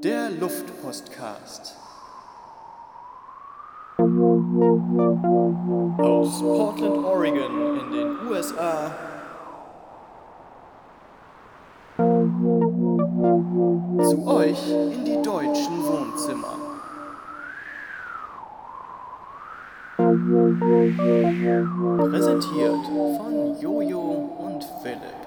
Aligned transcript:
Der 0.00 0.30
Luftpostcast. 0.38 1.76
Aus 5.98 6.40
Portland, 6.40 7.04
Oregon 7.04 7.80
in 7.80 7.90
den 7.90 8.28
USA. 8.30 8.92
Zu 14.08 14.26
euch 14.28 14.70
in 14.70 15.04
die 15.04 15.20
deutschen 15.22 15.82
Wohnzimmer. 15.84 16.54
Präsentiert 22.08 22.86
von 23.16 23.60
Jojo 23.60 24.00
und 24.38 24.64
Philipp. 24.80 25.19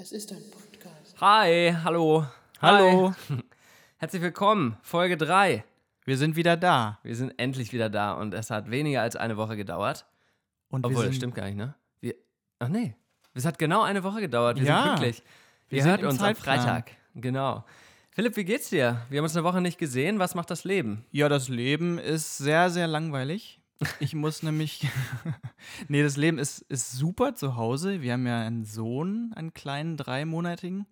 Es 0.00 0.12
ist 0.12 0.32
ein 0.32 0.42
Podcast. 0.50 1.20
Hi, 1.20 1.74
hallo. 1.84 2.24
Hallo. 2.62 3.12
Hi. 3.28 3.36
Herzlich 3.98 4.22
willkommen, 4.22 4.78
Folge 4.80 5.18
3. 5.18 5.62
Wir 6.06 6.16
sind 6.16 6.36
wieder 6.36 6.56
da. 6.56 6.98
Wir 7.02 7.14
sind 7.14 7.34
endlich 7.38 7.74
wieder 7.74 7.90
da 7.90 8.12
und 8.14 8.32
es 8.32 8.48
hat 8.48 8.70
weniger 8.70 9.02
als 9.02 9.16
eine 9.16 9.36
Woche 9.36 9.58
gedauert. 9.58 10.06
Und 10.70 10.86
Obwohl, 10.86 11.04
das 11.06 11.16
stimmt 11.16 11.34
gar 11.34 11.44
nicht, 11.44 11.56
ne? 11.56 11.74
Wir, 12.00 12.14
ach 12.60 12.68
nee, 12.68 12.94
es 13.34 13.44
hat 13.44 13.58
genau 13.58 13.82
eine 13.82 14.02
Woche 14.02 14.20
gedauert. 14.20 14.58
Wir 14.58 14.66
Ja. 14.68 14.82
sind 14.84 14.96
glücklich. 15.00 15.22
Wir 15.68 15.78
Ihr 15.80 15.84
hört 15.84 16.02
uns 16.02 16.22
am. 16.22 16.34
Freitag. 16.34 16.92
Genau. 17.14 17.64
Philipp, 18.12 18.36
wie 18.36 18.44
geht's 18.44 18.70
dir? 18.70 19.02
Wir 19.10 19.18
haben 19.18 19.24
uns 19.24 19.36
eine 19.36 19.44
Woche 19.44 19.60
nicht 19.60 19.76
gesehen. 19.78 20.18
Was 20.18 20.34
macht 20.34 20.50
das 20.50 20.64
Leben? 20.64 21.04
Ja, 21.10 21.28
das 21.28 21.48
Leben 21.48 21.98
ist 21.98 22.38
sehr, 22.38 22.70
sehr 22.70 22.86
langweilig. 22.86 23.59
Ich 23.98 24.14
muss 24.14 24.42
nämlich. 24.42 24.86
nee, 25.88 26.02
das 26.02 26.16
Leben 26.16 26.38
ist, 26.38 26.60
ist 26.68 26.92
super 26.92 27.34
zu 27.34 27.56
Hause. 27.56 28.02
Wir 28.02 28.12
haben 28.12 28.26
ja 28.26 28.40
einen 28.40 28.64
Sohn, 28.64 29.32
einen 29.34 29.54
kleinen 29.54 29.96
dreimonatigen. 29.96 30.86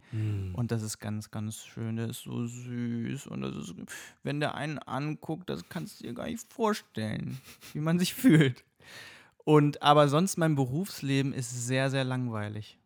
Und 0.55 0.71
das 0.73 0.83
ist 0.83 0.99
ganz, 0.99 1.31
ganz 1.31 1.65
schön. 1.65 1.97
Der 1.97 2.09
ist 2.09 2.23
so 2.23 2.47
süß. 2.47 3.27
Und 3.27 3.43
das 3.43 3.55
ist, 3.57 3.75
wenn 4.23 4.41
der 4.41 4.55
einen 4.55 4.79
anguckt, 4.79 5.51
das 5.51 5.69
kannst 5.69 6.01
du 6.01 6.05
dir 6.05 6.15
gar 6.15 6.27
nicht 6.27 6.51
vorstellen, 6.53 7.39
wie 7.75 7.81
man 7.81 7.99
sich 7.99 8.15
fühlt. 8.15 8.65
Und 9.45 9.83
aber 9.83 10.09
sonst 10.09 10.37
mein 10.39 10.55
Berufsleben 10.55 11.33
ist 11.33 11.67
sehr, 11.67 11.91
sehr 11.91 12.05
langweilig. 12.05 12.79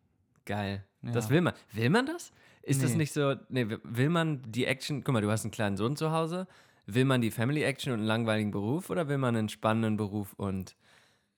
Geil. 0.45 0.83
Ja. 1.01 1.11
Das 1.11 1.29
will 1.29 1.41
man. 1.41 1.53
Will 1.71 1.89
man 1.89 2.05
das? 2.05 2.31
Ist 2.61 2.81
das 2.81 2.91
Nee. 2.91 2.97
nicht 2.97 3.13
so, 3.13 3.35
nee, 3.49 3.67
will 3.83 4.09
man 4.09 4.41
die 4.49 4.65
Action, 4.65 5.03
guck 5.03 5.13
mal, 5.13 5.21
du 5.21 5.29
hast 5.29 5.43
einen 5.43 5.51
kleinen 5.51 5.75
Sohn 5.75 5.97
zu 5.97 6.11
Hause. 6.11 6.47
Will 6.85 7.05
man 7.05 7.21
die 7.21 7.31
Family 7.31 7.63
Action 7.63 7.93
und 7.93 7.99
einen 7.99 8.07
langweiligen 8.07 8.51
Beruf 8.51 8.89
oder 8.89 9.07
will 9.07 9.17
man 9.17 9.35
einen 9.35 9.49
spannenden 9.49 9.95
Beruf 9.97 10.33
und, 10.33 10.75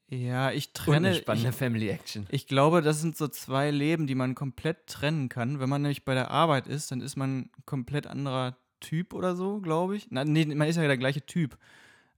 Ja, 0.09 0.51
ich 0.51 0.67
und 0.67 0.73
trenne. 0.73 1.11
ich, 1.11 1.17
spannende 1.19 1.51
Family 1.51 1.89
Action? 1.89 2.25
Ich 2.29 2.47
glaube, 2.47 2.81
das 2.81 3.01
sind 3.01 3.15
so 3.15 3.27
zwei 3.27 3.69
Leben, 3.71 4.07
die 4.07 4.15
man 4.15 4.33
komplett 4.35 4.87
trennen 4.87 5.29
kann. 5.29 5.59
Wenn 5.59 5.69
man 5.69 5.83
nämlich 5.83 6.03
bei 6.05 6.13
der 6.15 6.31
Arbeit 6.31 6.67
ist, 6.67 6.91
dann 6.91 7.01
ist 7.01 7.15
man 7.15 7.39
ein 7.39 7.49
komplett 7.65 8.07
anderer 8.07 8.57
Typ 8.79 9.13
oder 9.13 9.35
so, 9.35 9.61
glaube 9.61 9.95
ich. 9.95 10.07
Na, 10.09 10.25
nee, 10.25 10.45
man 10.45 10.67
ist 10.67 10.75
ja 10.77 10.83
der 10.87 10.97
gleiche 10.97 11.25
Typ. 11.25 11.57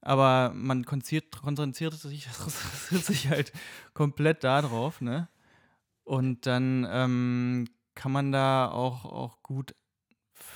Aber 0.01 0.53
man 0.55 0.85
konzentriert, 0.85 1.41
konzentriert, 1.41 1.93
sich, 1.93 2.27
sich 2.91 3.29
halt 3.29 3.51
komplett 3.93 4.43
darauf, 4.43 5.01
ne? 5.01 5.27
Und 6.03 6.45
dann 6.45 6.87
ähm, 6.89 7.65
kann 7.95 8.11
man 8.13 8.31
da 8.31 8.69
auch, 8.71 9.03
auch 9.05 9.43
gut 9.43 9.75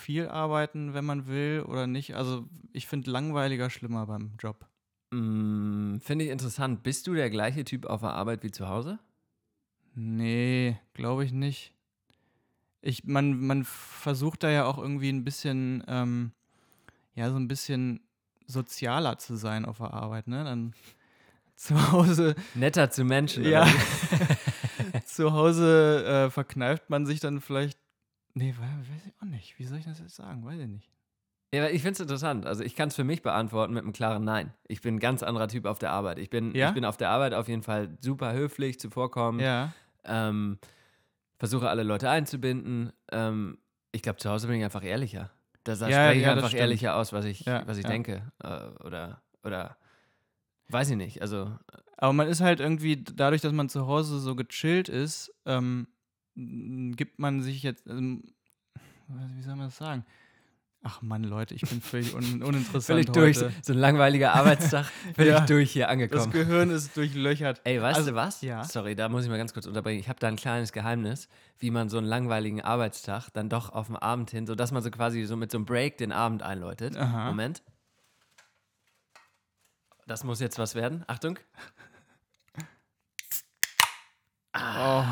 viel 0.02 0.28
arbeiten, 0.28 0.94
wenn 0.94 1.06
man 1.06 1.28
will 1.28 1.64
oder 1.68 1.88
nicht. 1.88 2.16
Also 2.16 2.48
ich 2.74 2.88
finde 2.88 3.12
langweiliger 3.12 3.70
schlimmer 3.70 4.08
beim 4.08 4.34
Job. 4.40 4.68
Mm, 5.12 5.98
Finde 6.00 6.26
ich 6.26 6.32
interessant. 6.32 6.84
Bist 6.84 7.08
du 7.08 7.14
der 7.14 7.30
gleiche 7.30 7.64
Typ 7.64 7.86
auf 7.86 8.02
der 8.02 8.14
Arbeit 8.14 8.44
wie 8.44 8.52
zu 8.52 8.68
Hause? 8.68 9.00
Nee, 9.94 10.78
glaube 10.94 11.26
ich 11.26 11.34
nicht. 11.34 11.74
Ich, 12.82 13.04
man, 13.04 13.40
man 13.40 13.64
versucht 13.64 14.44
da 14.44 14.50
ja 14.50 14.66
auch 14.66 14.78
irgendwie 14.78 15.10
ein 15.10 15.24
bisschen, 15.24 15.84
ähm, 15.88 16.32
ja, 17.14 17.30
so 17.30 17.36
ein 17.36 17.48
bisschen 17.48 18.00
sozialer 18.48 19.18
zu 19.18 19.36
sein 19.36 19.66
auf 19.66 19.78
der 19.78 19.94
Arbeit, 19.94 20.28
ne? 20.28 20.44
Dann 20.44 20.74
zu 21.56 21.92
Hause, 21.92 22.36
Netter 22.56 22.90
zu 22.90 23.04
Menschen. 23.04 23.44
ja, 23.46 23.68
zu 25.06 25.34
Hause 25.34 26.06
äh, 26.06 26.30
verkneift 26.32 26.90
man 26.90 27.06
sich 27.06 27.20
dann 27.20 27.42
vielleicht. 27.42 27.78
Nee, 28.34 28.54
we- 28.58 28.62
weiß 28.62 29.06
ich 29.08 29.14
auch 29.22 29.26
nicht. 29.26 29.58
Wie 29.60 29.66
soll 29.66 29.78
ich 29.80 29.86
das 29.86 30.00
jetzt 30.00 30.16
sagen? 30.16 30.46
Weiß 30.46 30.60
ich 30.60 30.68
nicht. 30.68 30.90
Ja, 31.54 31.68
ich 31.68 31.82
finde 31.82 31.94
es 31.94 32.00
interessant. 32.00 32.46
Also 32.46 32.64
ich 32.64 32.76
kann 32.76 32.88
es 32.88 32.96
für 32.96 33.04
mich 33.04 33.22
beantworten 33.22 33.74
mit 33.74 33.84
einem 33.84 33.92
klaren 33.92 34.24
Nein. 34.24 34.54
Ich 34.68 34.82
bin 34.82 34.96
ein 34.96 35.00
ganz 35.00 35.22
anderer 35.22 35.50
Typ 35.50 35.66
auf 35.66 35.80
der 35.80 35.92
Arbeit. 35.92 36.18
Ich 36.18 36.30
bin, 36.30 36.56
Ja? 36.56 36.70
ich 36.70 36.74
bin 36.74 36.86
auf 36.86 36.96
der 36.96 37.10
Arbeit 37.10 37.34
auf 37.34 37.50
jeden 37.50 37.64
Fall 37.64 37.98
super 38.00 38.32
höflich, 38.34 38.80
zuvorkommend. 38.80 39.42
Ja. 39.42 39.74
Ähm, 40.06 40.60
versuche 41.38 41.70
alle 41.70 41.84
Leute 41.84 42.10
einzubinden. 42.10 42.94
Ähm, 43.12 43.58
ich 43.92 44.02
glaube, 44.02 44.18
zu 44.20 44.30
Hause 44.30 44.48
bin 44.48 44.58
ich 44.58 44.64
einfach 44.64 44.84
ehrlicher. 44.84 45.30
Da 45.66 45.76
spreche 45.76 45.92
Ja, 45.92 46.12
ich 46.14 46.22
ja, 46.22 46.32
einfach 46.32 46.54
ehrlicher 46.54 46.96
aus, 46.96 47.12
was 47.12 47.26
ich, 47.26 47.46
was 47.46 47.78
ich 47.78 47.86
denke. 47.86 48.32
Äh, 48.42 48.68
oder, 48.86 49.22
oder 49.44 49.78
weiß 50.70 50.90
ich 50.92 50.96
nicht. 50.96 51.22
Also 51.22 51.54
Aber 51.98 52.14
man 52.14 52.28
ist 52.30 52.40
halt 52.40 52.62
irgendwie, 52.62 53.04
dadurch, 53.04 53.42
dass 53.42 53.52
man 53.52 53.68
zu 53.68 53.86
Hause 53.88 54.20
so 54.20 54.36
gechillt 54.38 54.88
ist, 54.90 55.34
ähm, 55.46 55.88
gibt 56.36 57.20
man 57.20 57.42
sich 57.42 57.64
jetzt, 57.64 57.88
ähm, 57.88 58.24
wie 59.08 59.42
soll 59.42 59.56
man 59.56 59.68
das 59.68 59.78
sagen? 59.78 60.06
Ach 60.84 61.04
Mann, 61.04 61.24
Leute, 61.24 61.54
ich 61.54 61.62
bin 61.62 61.80
völlig 61.80 62.16
un 62.16 62.24
uninteressant 62.44 62.84
völlig 62.86 63.08
heute. 63.10 63.20
durch. 63.20 63.38
So 63.64 63.74
ein 63.74 63.78
langweiliger 63.78 64.34
Arbeitstag, 64.34 64.86
völlig 65.16 65.34
Ja. 65.34 65.46
durch 65.46 65.72
hier 65.72 65.84
Das 65.84 65.92
angekommen. 65.92 66.32
Gehirn 66.32 66.70
ist 66.72 66.98
durchlöchert. 66.98 67.62
Ey, 67.66 67.80
weißt 67.80 68.00
Also, 68.00 68.10
du 68.12 68.16
was? 68.16 68.42
ja. 68.42 68.64
Sorry, 68.64 68.96
da 68.96 69.08
muss 69.08 69.24
ich 69.24 69.30
mal 69.30 69.38
ganz 69.38 69.54
kurz 69.54 69.68
unterbrechen. 69.68 70.00
Ich 70.00 70.10
habe 70.10 70.20
da 70.20 70.28
ein 70.28 70.38
kleines 70.38 70.72
Geheimnis, 70.72 71.28
wie 71.60 71.70
man 71.70 71.90
so 71.90 72.00
einen 72.00 72.08
langweiligen 72.08 72.62
Arbeitstag 72.62 73.30
dann 73.34 73.48
doch 73.48 73.70
auf 73.70 73.88
den 73.88 73.96
Abend 73.96 74.32
hin, 74.32 74.48
so 74.48 74.56
dass 74.56 74.72
man 74.72 74.82
so 74.82 74.90
quasi 74.90 75.24
so 75.26 75.36
mit 75.38 75.52
so 75.52 75.60
einem 75.60 75.66
Break 75.66 75.98
den 75.98 76.12
Abend 76.12 76.42
einläutet. 76.42 76.98
Aha. 76.98 77.26
Moment. 77.28 77.62
Das 80.08 80.24
muss 80.24 80.40
jetzt 80.40 80.58
was 80.58 80.74
werden. 80.74 81.04
Achtung. 81.06 81.38
Oh, 84.56 85.04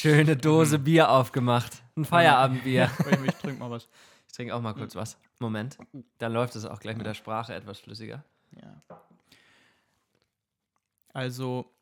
Schöne 0.00 0.36
Dose 0.36 0.78
Bier 0.78 1.10
aufgemacht. 1.10 1.82
Ein 1.96 2.04
Feierabendbier. 2.04 2.88
ich, 3.10 3.24
ich 3.24 3.34
trink 3.34 3.58
mal 3.58 3.68
was. 3.68 3.88
Ich 4.28 4.32
trinke 4.32 4.54
auch 4.54 4.62
mal 4.62 4.72
kurz 4.72 4.94
was. 4.94 5.18
Moment. 5.40 5.76
Dann 6.18 6.32
läuft 6.32 6.54
es 6.54 6.64
auch 6.64 6.78
gleich 6.78 6.96
mit 6.96 7.04
der 7.04 7.14
Sprache 7.14 7.52
etwas 7.52 7.80
flüssiger. 7.80 8.24
Ja. 8.62 8.80
Also, 11.12 11.74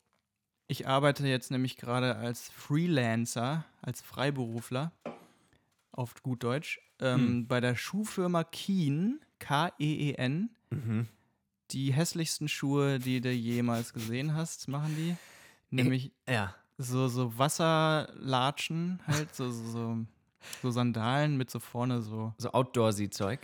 ich 0.65 0.87
arbeite 0.87 1.27
jetzt 1.27 1.51
nämlich 1.51 1.77
gerade 1.77 2.15
als 2.15 2.49
Freelancer, 2.49 3.65
als 3.83 4.01
Freiberufler, 4.01 4.91
auf 5.91 6.15
gut 6.23 6.41
Deutsch, 6.41 6.81
ähm, 6.99 7.47
bei 7.47 7.61
der 7.61 7.75
Schuhfirma 7.75 8.43
Keen, 8.45 9.21
K-E-E-N. 9.37 10.49
Mhm. 10.71 11.07
Die 11.69 11.93
hässlichsten 11.93 12.47
Schuhe, 12.47 12.97
die 12.97 13.21
du 13.21 13.29
jemals 13.29 13.93
gesehen 13.93 14.33
hast, 14.33 14.67
machen 14.69 14.95
die. 14.95 15.15
Nämlich 15.69 16.11
Ja. 16.27 16.55
So, 16.77 17.07
so 17.07 17.37
Wasserlatschen, 17.37 18.99
halt, 19.07 19.33
so, 19.35 19.51
so, 19.51 19.63
so, 19.65 19.97
so 20.61 20.71
Sandalen 20.71 21.37
mit 21.37 21.49
so 21.49 21.59
vorne 21.59 22.01
so, 22.01 22.33
So 22.37 22.51
Outdoorsy-Zeug. 22.51 23.39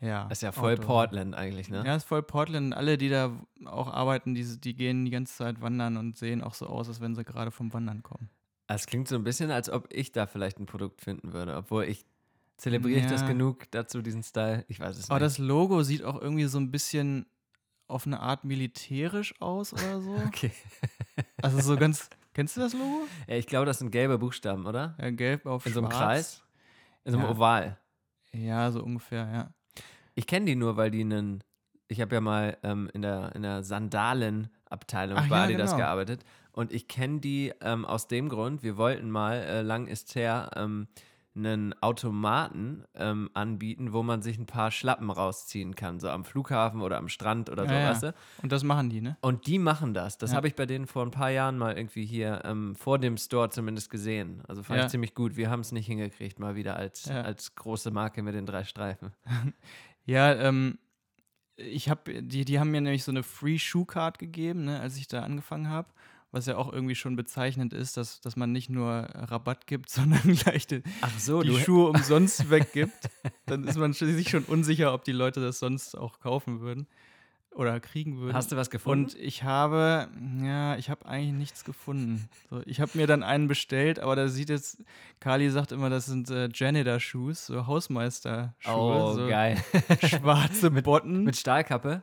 ja. 0.00 0.24
Das 0.28 0.38
ist 0.38 0.42
ja 0.42 0.52
voll 0.52 0.72
Outdoor. 0.72 0.86
Portland 0.86 1.34
eigentlich, 1.34 1.68
ne? 1.70 1.82
Ja, 1.86 1.96
ist 1.96 2.04
voll 2.04 2.22
Portland. 2.22 2.74
Alle, 2.74 2.98
die 2.98 3.08
da 3.08 3.32
auch 3.66 3.88
arbeiten, 3.92 4.34
die, 4.34 4.44
die 4.60 4.74
gehen 4.74 5.04
die 5.04 5.10
ganze 5.10 5.34
Zeit 5.36 5.60
wandern 5.60 5.96
und 5.96 6.16
sehen 6.16 6.42
auch 6.42 6.54
so 6.54 6.66
aus, 6.66 6.88
als 6.88 7.00
wenn 7.00 7.14
sie 7.14 7.24
gerade 7.24 7.50
vom 7.50 7.72
Wandern 7.72 8.02
kommen. 8.02 8.28
Es 8.66 8.86
klingt 8.86 9.08
so 9.08 9.14
ein 9.16 9.24
bisschen, 9.24 9.50
als 9.50 9.70
ob 9.70 9.88
ich 9.92 10.12
da 10.12 10.26
vielleicht 10.26 10.58
ein 10.60 10.66
Produkt 10.66 11.00
finden 11.00 11.32
würde, 11.32 11.56
obwohl 11.56 11.84
ich 11.84 12.04
zelebriere 12.58 13.00
ich 13.00 13.06
das 13.06 13.22
Ja. 13.22 13.28
genug 13.28 13.70
dazu, 13.70 14.02
diesen 14.02 14.22
Style. 14.22 14.64
Ich 14.68 14.78
weiß 14.80 14.96
es 14.98 15.08
Aber 15.10 15.20
nicht. 15.20 15.26
das 15.26 15.38
Logo 15.38 15.82
sieht 15.82 16.02
auch 16.04 16.20
irgendwie 16.20 16.44
so 16.44 16.58
ein 16.58 16.70
bisschen 16.70 17.24
auf 17.86 18.04
eine 18.06 18.20
Art 18.20 18.44
militärisch 18.44 19.34
aus 19.40 19.72
oder 19.72 20.02
so. 20.02 20.14
okay. 20.26 20.50
Also 21.40 21.60
so 21.60 21.76
ganz. 21.76 22.10
Kennst 22.34 22.56
du 22.56 22.60
das 22.60 22.72
Logo? 22.72 23.06
Ich 23.26 23.46
glaube, 23.46 23.66
das 23.66 23.78
sind 23.78 23.90
gelbe 23.90 24.18
Buchstaben, 24.18 24.66
oder? 24.66 24.94
Ja, 25.00 25.10
gelb 25.10 25.46
auf 25.46 25.66
In 25.66 25.72
so 25.72 25.80
einem. 25.80 25.88
Kreis? 25.90 26.42
In 27.04 27.12
so 27.12 27.18
einem 27.18 27.26
Ja. 27.28 27.32
Oval. 27.34 27.78
Ja, 28.32 28.70
so 28.70 28.82
ungefähr, 28.82 29.28
ja. 29.32 29.54
Ich 30.14 30.26
kenne 30.26 30.46
die 30.46 30.56
nur, 30.56 30.76
weil 30.76 30.90
die 30.90 31.00
einen. 31.00 31.42
Ich 31.88 32.00
habe 32.00 32.14
ja 32.14 32.20
mal 32.20 32.58
ähm, 32.62 32.90
in 32.92 33.02
der, 33.02 33.34
in 33.34 33.42
der 33.42 33.62
Sandalenabteilung 33.62 35.16
Ach 35.18 35.28
bei 35.28 35.36
ja, 35.36 35.44
Adidas 35.44 35.70
genau. 35.70 35.84
gearbeitet. 35.84 36.24
Und 36.52 36.72
ich 36.72 36.86
kenne 36.86 37.20
die 37.20 37.52
ähm, 37.62 37.84
aus 37.86 38.08
dem 38.08 38.28
Grund, 38.28 38.62
wir 38.62 38.76
wollten 38.76 39.10
mal, 39.10 39.36
äh, 39.36 39.62
lang 39.62 39.86
ist 39.86 40.14
her, 40.14 40.50
ähm, 40.56 40.88
einen 41.38 41.74
Automaten 41.82 42.84
ähm, 42.94 43.30
anbieten, 43.34 43.92
wo 43.92 44.02
man 44.02 44.20
sich 44.22 44.38
ein 44.38 44.46
paar 44.46 44.70
Schlappen 44.70 45.10
rausziehen 45.10 45.74
kann, 45.74 46.00
so 46.00 46.10
am 46.10 46.24
Flughafen 46.24 46.80
oder 46.82 46.98
am 46.98 47.08
Strand 47.08 47.48
oder 47.48 47.66
so, 47.66 47.72
Ja, 47.74 47.88
weißt 47.90 48.02
du? 48.02 48.14
Und 48.42 48.52
das 48.52 48.64
machen 48.64 48.90
die, 48.90 49.00
ne? 49.00 49.16
Und 49.20 49.46
die 49.46 49.58
machen 49.58 49.94
das. 49.94 50.18
Das 50.18 50.30
Ja. 50.32 50.36
habe 50.36 50.48
ich 50.48 50.54
bei 50.56 50.66
denen 50.66 50.86
vor 50.86 51.04
ein 51.04 51.10
paar 51.10 51.30
Jahren 51.30 51.56
mal 51.58 51.76
irgendwie 51.76 52.04
hier 52.04 52.42
ähm, 52.44 52.74
vor 52.76 52.98
dem 52.98 53.16
Store 53.16 53.48
zumindest 53.50 53.88
gesehen. 53.90 54.42
Also 54.48 54.62
fand 54.62 54.80
ich 54.84 54.88
ziemlich 54.90 55.14
gut. 55.14 55.36
Wir 55.36 55.48
haben 55.50 55.60
es 55.60 55.72
nicht 55.72 55.86
hingekriegt, 55.86 56.38
mal 56.38 56.56
wieder 56.56 56.76
als, 56.76 57.08
als 57.08 57.54
große 57.54 57.90
Marke 57.90 58.22
mit 58.22 58.34
den 58.34 58.44
drei 58.46 58.64
Streifen. 58.64 59.12
Ja, 60.04 60.32
ähm, 60.34 60.78
ich 61.56 61.90
habe, 61.90 62.22
die, 62.22 62.44
die 62.46 62.58
haben 62.58 62.70
mir 62.70 62.80
nämlich 62.80 63.04
so 63.04 63.10
eine 63.12 63.22
Free 63.22 63.58
Shoe 63.58 63.84
Card 63.84 64.18
gegeben, 64.18 64.64
ne, 64.64 64.80
als 64.80 64.96
ich 64.96 65.06
da 65.08 65.22
angefangen 65.22 65.68
habe. 65.68 65.88
Was 66.30 66.46
ja 66.46 66.56
auch 66.56 66.72
irgendwie 66.72 66.94
schon 66.94 67.16
bezeichnend 67.16 67.72
ist, 67.72 67.96
dass, 67.96 68.20
dass 68.20 68.36
man 68.36 68.52
nicht 68.52 68.70
nur 68.70 69.08
Rabatt 69.14 69.66
gibt, 69.66 69.90
sondern 69.90 70.34
gleich 70.34 70.66
die, 70.66 70.82
Ach 71.00 71.18
so, 71.18 71.42
die 71.42 71.58
Schuhe 71.58 71.90
umsonst 71.90 72.50
weggibt. 72.50 73.10
Dann 73.46 73.64
ist 73.64 73.78
man 73.78 73.92
sich 73.92 74.28
schon 74.28 74.44
unsicher, 74.44 74.92
ob 74.92 75.04
die 75.04 75.12
Leute 75.12 75.40
das 75.40 75.58
sonst 75.58 75.96
auch 75.96 76.20
kaufen 76.20 76.60
würden 76.60 76.86
oder 77.50 77.80
kriegen 77.80 78.18
würden. 78.18 78.36
hast 78.36 78.52
du 78.52 78.56
was 78.56 78.70
gefunden? 78.70 79.06
Und 79.06 79.18
ich 79.18 79.42
habe, 79.42 80.08
ja, 80.42 80.76
ich 80.76 80.90
habe 80.90 81.06
eigentlich 81.06 81.32
nichts 81.32 81.64
gefunden. 81.64 82.28
So, 82.50 82.62
ich 82.66 82.80
habe 82.80 82.92
mir 82.94 83.06
dann 83.06 83.22
einen 83.22 83.48
bestellt, 83.48 83.98
aber 83.98 84.14
da 84.14 84.28
sieht 84.28 84.48
jetzt, 84.48 84.84
Kali 85.18 85.50
sagt 85.50 85.72
immer, 85.72 85.90
das 85.90 86.06
sind 86.06 86.30
äh, 86.30 86.48
Janitor-Shoes, 86.52 87.46
so 87.46 87.66
Hausmeister-Schuhe, 87.66 88.74
oh, 88.74 89.12
so 89.14 89.26
geil. 89.26 89.56
schwarze 90.04 90.70
Botten. 90.82 91.24
Mit 91.24 91.36
Stahlkappe? 91.36 92.02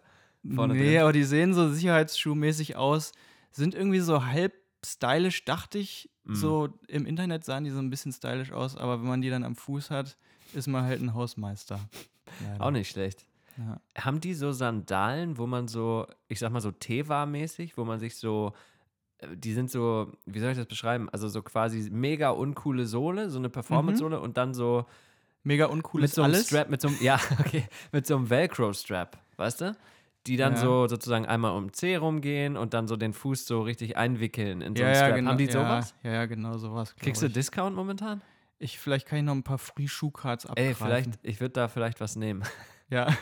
vorne 0.53 0.73
nee, 0.73 0.91
drin. 0.91 1.01
aber 1.01 1.13
die 1.13 1.23
sehen 1.23 1.53
so 1.53 1.69
sicherheitsschuhmäßig 1.69 2.75
aus, 2.75 3.13
sind 3.55 3.75
irgendwie 3.75 3.99
so 3.99 4.25
halb 4.25 4.53
stylisch, 4.85 5.45
dachte 5.45 5.77
ich. 5.77 6.09
Mhm. 6.23 6.35
So 6.35 6.69
im 6.87 7.05
Internet 7.05 7.45
sahen 7.45 7.63
die 7.63 7.69
so 7.69 7.79
ein 7.79 7.89
bisschen 7.89 8.11
stylisch 8.11 8.51
aus, 8.51 8.75
aber 8.77 8.99
wenn 8.99 9.07
man 9.07 9.21
die 9.21 9.29
dann 9.29 9.43
am 9.43 9.55
Fuß 9.55 9.91
hat, 9.91 10.17
ist 10.53 10.67
man 10.67 10.83
halt 10.83 11.01
ein 11.01 11.13
Hausmeister. 11.13 11.79
Leider. 12.43 12.63
Auch 12.63 12.71
nicht 12.71 12.89
schlecht. 12.89 13.25
Ja. 13.57 13.79
Haben 13.97 14.19
die 14.19 14.33
so 14.33 14.51
Sandalen, 14.51 15.37
wo 15.37 15.47
man 15.47 15.67
so, 15.67 16.07
ich 16.27 16.39
sag 16.39 16.51
mal 16.51 16.61
so 16.61 16.71
Teva-mäßig, 16.71 17.77
wo 17.77 17.85
man 17.85 17.99
sich 17.99 18.17
so, 18.17 18.53
äh, 19.19 19.35
die 19.35 19.53
sind 19.53 19.71
so, 19.71 20.11
wie 20.25 20.39
soll 20.39 20.51
ich 20.51 20.57
das 20.57 20.67
beschreiben? 20.67 21.09
Also 21.09 21.29
so 21.29 21.41
quasi 21.41 21.89
mega 21.89 22.31
uncoole 22.31 22.85
Sohle, 22.85 23.29
so 23.29 23.39
eine 23.39 23.49
Performance-Sohle 23.49 24.19
und 24.19 24.37
dann 24.37 24.53
so 24.53 24.85
Mega 25.45 25.67
uncool 25.67 26.01
mit 26.01 26.11
so 26.11 26.23
einem 26.23 26.33
alles. 26.33 26.47
Strap, 26.47 26.69
mit 26.69 26.81
so 26.81 26.87
einem, 26.87 26.97
ja, 27.01 27.19
okay, 27.39 27.65
mit 27.91 28.07
so 28.07 28.15
einem 28.15 28.29
Velcro-Strap, 28.29 29.17
weißt 29.37 29.61
du? 29.61 29.77
Die 30.27 30.37
dann 30.37 30.53
Ja. 30.53 30.59
so 30.59 30.87
sozusagen 30.87 31.25
einmal 31.25 31.51
um 31.51 31.67
den 31.67 31.73
Zeh 31.73 31.95
rumgehen 31.97 32.57
und 32.57 32.73
dann 32.73 32.87
so 32.87 32.95
den 32.97 33.13
Fuß 33.13 33.45
so 33.45 33.61
richtig 33.61 33.95
einwickeln 33.97 34.61
in 34.61 34.75
so 34.75 34.81
ja, 34.81 34.87
einen 34.87 34.95
ja, 34.95 35.01
Strap. 35.03 35.15
genau, 35.17 35.31
Haben 35.31 35.37
die 35.37 35.51
sowas? 35.51 35.95
Ja, 36.03 36.13
ja, 36.13 36.25
genau 36.25 36.57
sowas. 36.57 36.95
Kriegst 36.95 37.21
du 37.21 37.27
ich. 37.27 37.33
Discount 37.33 37.75
momentan? 37.75 38.21
Ich, 38.57 38.79
vielleicht 38.79 39.05
kann 39.07 39.19
ich 39.19 39.25
noch 39.25 39.33
ein 39.35 39.43
paar 39.43 39.57
Free-Schuhcards 39.57 40.45
abgreifen. 40.45 40.67
Ey, 40.69 40.73
vielleicht, 40.75 41.09
ich 41.23 41.39
würde 41.41 41.53
da 41.53 41.67
vielleicht 41.67 41.99
was 42.01 42.15
nehmen. 42.15 42.43
Ja. 42.89 43.07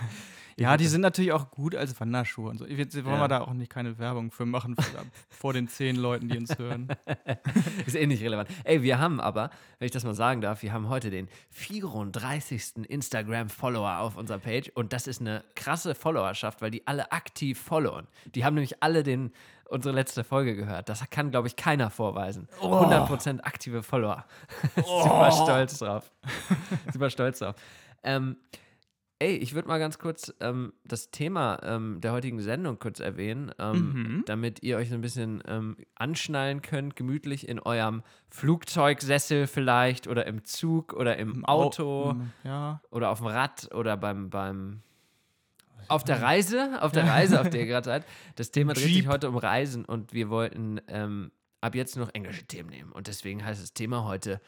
Ja, 0.56 0.78
die 0.78 0.86
sind 0.86 1.02
natürlich 1.02 1.32
auch 1.32 1.50
gut 1.50 1.74
als 1.74 2.00
Wanderschuhe 2.00 2.48
und 2.52 2.60
so. 2.60 2.68
Jetzt 2.68 2.94
wollen 3.04 3.16
Ja. 3.16 3.22
wir 3.22 3.28
da 3.28 3.42
auch 3.42 3.54
nicht 3.54 3.72
keine 3.72 3.98
Werbung 3.98 4.30
für 4.30 4.46
machen 4.46 4.76
für, 4.76 5.00
vor 5.32 5.52
den 5.52 5.68
zehn 5.68 5.96
Leuten, 5.96 6.30
die 6.30 6.38
uns 6.38 6.56
hören. 6.60 6.90
Ist 7.88 7.96
eh 7.96 8.06
nicht 8.06 8.22
relevant. 8.22 8.50
Ey, 8.64 8.84
wir 8.84 9.00
haben 9.00 9.20
aber, 9.20 9.50
wenn 9.80 9.88
ich 9.88 9.92
das 9.92 10.04
mal 10.04 10.14
sagen 10.14 10.42
darf, 10.42 10.62
wir 10.62 10.72
haben 10.72 10.90
heute 10.90 11.10
den 11.10 11.28
34. 11.50 12.88
Instagram-Follower 12.88 13.98
auf 13.98 14.16
unserer 14.16 14.38
Page 14.38 14.70
und 14.76 14.94
das 14.94 15.08
ist 15.08 15.22
eine 15.22 15.44
krasse 15.56 15.96
Followerschaft, 15.96 16.62
weil 16.62 16.70
die 16.70 16.86
alle 16.86 17.12
aktiv 17.12 17.60
followen. 17.60 18.06
Die 18.36 18.46
haben 18.46 18.54
nämlich 18.54 18.84
alle 18.84 19.02
den, 19.02 19.32
unsere 19.70 19.96
letzte 19.96 20.24
Folge 20.24 20.56
gehört. 20.56 20.88
Das 20.88 21.04
kann, 21.10 21.32
glaube 21.32 21.48
ich, 21.48 21.56
keiner 21.56 21.90
vorweisen. 21.90 22.48
100% 22.62 23.42
aktive 23.42 23.82
Follower. 23.82 24.24
Super 24.76 25.32
stolz 25.32 25.80
drauf. 25.80 26.12
Super 26.92 27.10
stolz 27.10 27.40
drauf. 27.40 27.56
Ähm, 28.04 28.38
ey, 29.24 29.36
ich 29.38 29.54
würde 29.54 29.68
mal 29.68 29.80
ganz 29.80 29.98
kurz 30.00 30.34
ähm, 30.42 30.74
das 30.84 31.10
Thema 31.12 31.60
ähm, 31.64 32.02
der 32.02 32.12
heutigen 32.12 32.40
Sendung 32.42 32.78
kurz 32.80 33.00
erwähnen, 33.00 33.52
ähm, 33.60 33.94
Mhm. 33.94 34.24
damit 34.26 34.62
ihr 34.64 34.78
euch 34.78 34.90
so 34.90 34.96
ein 34.96 35.02
bisschen 35.02 35.42
ähm, 35.48 35.78
anschnallen 35.96 36.62
könnt, 36.62 36.96
gemütlich 36.96 37.48
in 37.48 37.60
eurem 37.60 38.04
Flugzeugsessel 38.30 39.48
vielleicht 39.48 40.08
oder 40.08 40.28
im 40.28 40.44
Zug 40.44 40.94
oder 40.94 41.18
im 41.18 41.46
Au- 41.46 41.64
Auto 41.64 42.14
mm, 42.14 42.32
Ja. 42.44 42.82
oder 42.92 43.10
auf 43.10 43.20
dem 43.20 43.28
Rad 43.28 43.70
oder 43.74 43.96
beim, 43.98 44.30
beim 44.30 44.82
auf 45.88 46.04
der 46.04 46.22
Reise, 46.22 46.82
auf 46.82 46.92
der 46.92 47.06
Reise, 47.08 47.40
auf 47.42 47.50
der 47.50 47.62
ihr 47.62 47.68
gerade 47.68 47.86
seid. 47.86 48.06
Das 48.36 48.52
Thema 48.52 48.74
dreht 48.74 48.86
sich 48.86 49.08
heute 49.08 49.30
um 49.30 49.38
Reisen 49.38 49.86
und 49.86 50.14
wir 50.14 50.30
wollten 50.30 50.80
ähm, 50.88 51.32
ab 51.62 51.76
jetzt 51.76 51.96
nur 51.96 52.06
noch 52.06 52.14
englische 52.14 52.44
Themen 52.46 52.70
nehmen. 52.70 52.92
Und 52.92 53.08
deswegen 53.08 53.44
heißt 53.46 53.62
das 53.62 53.74
Thema 53.74 54.04
heute 54.06 54.40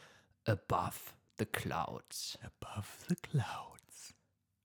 Above 0.46 0.96
the 1.38 1.44
Clouds. 1.46 2.38
Above 2.42 2.86
the 3.08 3.14
clouds. 3.16 3.75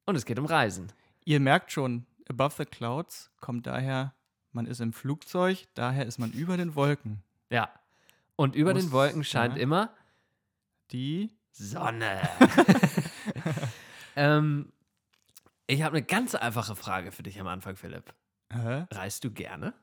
Und 0.05 0.15
es 0.15 0.25
geht 0.25 0.39
um 0.39 0.45
Reisen. 0.45 0.91
Ihr 1.25 1.39
merkt 1.39 1.71
schon, 1.71 2.05
above 2.29 2.55
the 2.57 2.65
clouds 2.65 3.31
kommt 3.39 3.67
daher, 3.67 4.13
man 4.51 4.65
ist 4.65 4.81
im 4.81 4.93
Flugzeug, 4.93 5.67
daher 5.75 6.05
ist 6.05 6.17
man 6.19 6.31
über 6.31 6.57
den 6.57 6.75
Wolken. 6.75 7.23
Ja. 7.49 7.69
Und 8.35 8.55
über 8.55 8.73
Muss- 8.73 8.83
den 8.83 8.91
Wolken 8.91 9.23
scheint 9.23 9.55
ja. 9.57 9.61
immer 9.63 9.93
Die 10.91 11.31
Sonne. 11.51 12.21
ähm, 14.15 14.71
ich 15.67 15.83
habe 15.83 15.97
eine 15.97 16.05
ganz 16.05 16.35
einfache 16.35 16.75
Frage 16.75 17.11
für 17.11 17.23
dich 17.23 17.39
am 17.39 17.47
Anfang, 17.47 17.75
Philipp. 17.75 18.13
Hä? 18.51 18.85
Reist 18.91 19.23
du 19.23 19.31
gerne? 19.31 19.73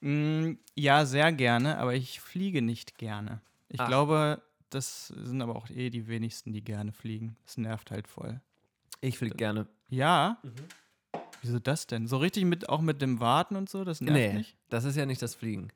Mm, 0.00 0.54
ja, 0.74 1.06
sehr 1.06 1.32
gerne, 1.32 1.78
aber 1.78 1.94
ich 1.94 2.20
fliege 2.20 2.60
nicht 2.60 2.98
gerne. 2.98 3.40
Ich 3.68 3.80
Ach. 3.80 3.86
glaube, 3.86 4.42
das 4.68 5.08
sind 5.08 5.40
aber 5.40 5.56
auch 5.56 5.70
eh 5.70 5.88
die 5.90 6.08
wenigsten, 6.08 6.52
die 6.52 6.62
gerne 6.62 6.92
fliegen. 6.92 7.36
Das 7.46 7.56
nervt 7.56 7.90
halt 7.90 8.08
voll. 8.08 8.40
Ich 9.02 9.18
fliege 9.18 9.36
gerne. 9.36 9.66
Ja? 9.90 10.38
Mhm. 10.42 10.54
Wieso 11.42 11.58
das 11.58 11.86
denn? 11.86 12.06
So 12.06 12.16
richtig 12.18 12.44
mit 12.44 12.68
auch 12.68 12.80
mit 12.80 13.02
dem 13.02 13.20
Warten 13.20 13.56
und 13.56 13.68
so, 13.68 13.84
das 13.84 14.00
nervt 14.00 14.16
Nee, 14.16 14.32
nicht? 14.38 14.56
das 14.70 14.84
ist 14.84 14.96
ja 14.96 15.04
nicht 15.06 15.20
das 15.20 15.34
Fliegen. 15.34 15.68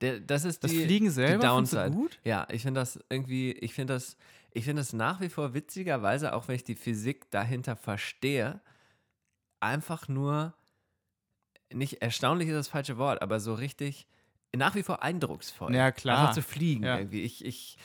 Der, 0.00 0.18
das 0.18 0.44
ist 0.44 0.64
Das 0.64 0.70
die, 0.72 0.84
Fliegen 0.84 1.10
selber 1.10 1.44
die 1.44 1.48
findest 1.54 1.72
du 1.74 1.76
Downside. 1.76 1.96
gut? 1.96 2.18
Ja, 2.24 2.48
ich 2.50 2.62
finde 2.62 2.80
das 2.80 2.98
irgendwie, 3.10 3.52
ich 3.52 3.74
finde 3.74 3.92
das, 3.94 4.16
ich 4.52 4.64
finde 4.64 4.80
das 4.80 4.92
nach 4.94 5.20
wie 5.20 5.28
vor 5.28 5.54
witzigerweise, 5.54 6.32
auch 6.34 6.48
wenn 6.48 6.56
ich 6.56 6.64
die 6.64 6.74
Physik 6.74 7.30
dahinter 7.30 7.76
verstehe, 7.76 8.60
einfach 9.60 10.08
nur 10.08 10.54
nicht 11.72 12.02
erstaunlich 12.02 12.48
ist 12.48 12.54
das 12.54 12.68
falsche 12.68 12.96
Wort, 12.98 13.22
aber 13.22 13.38
so 13.38 13.54
richtig 13.54 14.06
nach 14.54 14.74
wie 14.74 14.82
vor 14.82 15.02
eindrucksvoll. 15.02 15.74
Ja, 15.74 15.92
klar. 15.92 16.18
Einfach 16.20 16.34
zu 16.34 16.42
fliegen 16.42 16.84
Ja. 16.84 16.98
irgendwie. 16.98 17.22
Ich, 17.22 17.44
ich, 17.44 17.76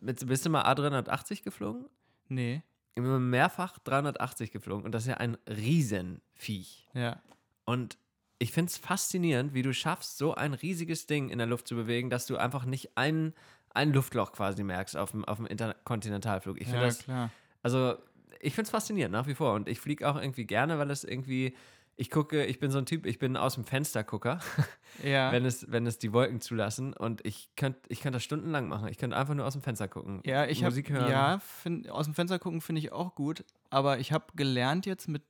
mit, 0.00 0.26
bist 0.26 0.44
du 0.44 0.50
mal 0.50 0.64
A380 0.64 1.42
geflogen? 1.42 1.86
Nee. 2.28 2.62
Bin 3.02 3.30
mehrfach 3.30 3.78
380 3.78 4.50
geflogen 4.52 4.84
und 4.84 4.92
das 4.92 5.02
ist 5.02 5.08
ja 5.08 5.16
ein 5.16 5.36
Riesenviech. 5.48 6.88
Ja. 6.94 7.20
Und 7.64 7.98
ich 8.38 8.52
finde 8.52 8.70
es 8.70 8.76
faszinierend, 8.76 9.54
wie 9.54 9.62
du 9.62 9.72
schaffst, 9.72 10.18
so 10.18 10.34
ein 10.34 10.54
riesiges 10.54 11.06
Ding 11.06 11.30
in 11.30 11.38
der 11.38 11.46
Luft 11.46 11.66
zu 11.66 11.74
bewegen, 11.74 12.10
dass 12.10 12.26
du 12.26 12.36
einfach 12.36 12.64
nicht 12.64 12.96
ein, 12.96 13.34
ein 13.70 13.92
Luftloch 13.92 14.32
quasi 14.32 14.62
merkst 14.62 14.96
auf 14.96 15.12
dem, 15.12 15.24
auf 15.24 15.38
dem 15.38 15.46
Interkontinentalflug. 15.46 16.60
Ich 16.60 16.66
finde 16.66 16.80
ja, 16.80 16.86
das, 16.86 16.98
klar. 16.98 17.30
also 17.62 17.96
ich 18.40 18.54
finde 18.54 18.66
es 18.66 18.70
faszinierend 18.70 19.12
nach 19.12 19.26
wie 19.26 19.34
vor. 19.34 19.54
Und 19.54 19.68
ich 19.68 19.80
fliege 19.80 20.08
auch 20.08 20.16
irgendwie 20.16 20.44
gerne, 20.44 20.78
weil 20.78 20.90
es 20.90 21.04
irgendwie, 21.04 21.56
ich 21.96 22.10
gucke, 22.10 22.44
ich 22.44 22.58
bin 22.58 22.70
so 22.70 22.78
ein 22.78 22.86
Typ, 22.86 23.06
ich 23.06 23.18
bin 23.18 23.36
aus 23.36 23.54
dem 23.54 23.64
Fenstergucker, 23.64 24.40
Ja. 25.04 25.30
wenn, 25.32 25.44
es, 25.44 25.70
wenn 25.70 25.86
es 25.86 25.98
die 25.98 26.12
Wolken 26.12 26.40
zulassen. 26.40 26.92
Und 26.92 27.24
ich 27.26 27.50
könnte 27.56 27.80
ich 27.88 28.00
könnt 28.00 28.14
das 28.14 28.22
stundenlang 28.24 28.68
machen. 28.68 28.88
Ich 28.88 28.98
könnte 28.98 29.16
einfach 29.16 29.34
nur 29.34 29.44
aus 29.46 29.52
dem 29.54 29.62
Fenster 29.62 29.88
gucken. 29.88 30.20
Ja, 30.24 30.46
ich 30.46 30.62
habe 30.62 30.70
Musik 30.72 30.90
hören. 30.90 31.10
ja, 31.10 31.38
find, 31.40 31.88
aus 31.90 32.06
dem 32.06 32.14
Fenster 32.14 32.38
gucken 32.38 32.60
finde 32.60 32.80
ich 32.80 32.92
auch 32.92 33.14
gut, 33.14 33.44
aber 33.70 33.98
ich 33.98 34.12
habe 34.12 34.24
gelernt 34.36 34.86
jetzt 34.86 35.08
mit 35.08 35.22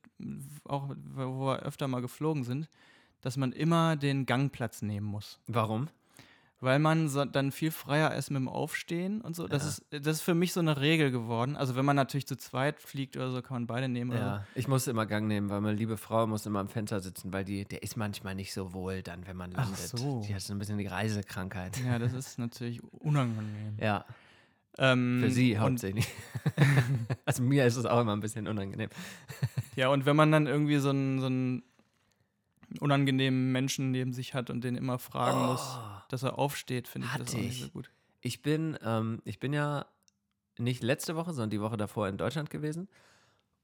auch 0.65 0.89
wo 1.13 1.47
wir 1.47 1.59
öfter 1.63 1.87
mal 1.87 2.01
geflogen 2.01 2.43
sind, 2.45 2.69
dass 3.21 3.35
man 3.37 3.51
immer 3.51 3.95
den 3.97 4.25
Gangplatz 4.25 4.81
nehmen 4.81 5.05
muss, 5.07 5.39
Warum? 5.47 5.89
Weil 6.65 6.79
man 6.79 7.07
so, 7.07 7.23
dann 7.23 7.53
viel 7.53 7.71
freier 7.71 8.13
ist 8.15 8.29
mit 8.31 8.37
dem 8.41 8.49
Aufstehen 8.49 9.21
und 9.21 9.35
so. 9.35 9.47
Das 9.47 9.63
Ja. 9.63 9.69
ist 9.69 10.05
das 10.05 10.17
ist 10.17 10.21
für 10.23 10.33
mich 10.35 10.51
so 10.51 10.59
eine 10.59 10.81
Regel 10.81 11.11
geworden. 11.11 11.55
Also 11.55 11.75
wenn 11.77 11.85
man 11.85 11.95
natürlich 11.95 12.27
zu 12.27 12.35
zweit 12.35 12.81
fliegt 12.81 13.15
oder 13.15 13.31
so, 13.31 13.41
kann 13.41 13.53
man 13.55 13.67
beide 13.67 13.87
nehmen. 13.87 14.11
Ja, 14.11 14.45
ich 14.55 14.67
muss 14.67 14.87
immer 14.87 15.05
Gang 15.05 15.27
nehmen, 15.27 15.49
weil 15.49 15.61
meine 15.61 15.77
liebe 15.77 15.95
Frau 15.95 16.27
muss 16.27 16.45
immer 16.45 16.59
am 16.59 16.67
Fenster 16.67 16.99
sitzen, 16.99 17.31
weil 17.31 17.45
die, 17.45 17.63
der 17.63 17.81
ist 17.83 17.95
manchmal 17.95 18.35
nicht 18.35 18.53
so 18.53 18.73
wohl 18.73 19.01
dann, 19.01 19.25
wenn 19.27 19.37
man 19.37 19.51
Ach 19.55 19.63
landet. 19.63 19.77
so. 19.97 20.21
Die 20.27 20.35
hat 20.35 20.41
so 20.41 20.53
ein 20.53 20.59
bisschen 20.59 20.77
die 20.77 20.87
Reisekrankheit. 20.87 21.75
so. 21.77 21.83
Ja, 21.85 21.97
das 21.99 22.11
ist 22.13 22.37
natürlich 22.37 22.83
unangenehm. 22.99 23.77
Ja, 23.79 24.03
Ähm, 24.77 25.19
für 25.23 25.31
sie 25.31 25.57
hauptsächlich. 25.57 26.05
also 27.25 27.41
mir 27.43 27.65
ist 27.65 27.77
es 27.77 27.85
auch 27.85 28.01
immer 28.01 28.13
ein 28.13 28.19
bisschen 28.19 28.47
unangenehm. 28.47 28.89
Ja, 29.77 29.87
und 29.89 30.05
wenn 30.05 30.15
man 30.17 30.31
dann 30.31 30.47
irgendwie 30.47 30.77
so 30.79 30.89
einen, 30.89 31.19
so 31.21 31.27
einen 31.27 31.63
unangenehmen 32.79 33.51
Menschen 33.51 33.91
neben 33.91 34.13
sich 34.13 34.33
hat 34.33 34.49
und 34.49 34.63
den 34.63 34.75
immer 34.75 34.99
fragen 34.99 35.45
muss, 35.47 35.77
dass 36.09 36.23
er 36.23 36.37
aufsteht, 36.37 36.87
finde 36.87 37.07
ich 37.07 37.17
das 37.17 37.33
Oh. 37.33 37.37
Auch 37.37 37.41
nicht 37.41 37.49
ich. 37.57 37.61
so 37.63 37.69
gut. 37.69 37.91
Ich 38.21 38.41
bin, 38.41 38.77
ähm, 38.83 39.21
ich 39.25 39.39
bin 39.39 39.53
ja 39.53 39.85
nicht 40.57 40.81
letzte 40.83 41.15
Woche, 41.15 41.33
sondern 41.33 41.49
die 41.51 41.61
Woche 41.61 41.77
davor 41.77 42.07
in 42.07 42.17
Deutschland 42.17 42.49
gewesen 42.49 42.87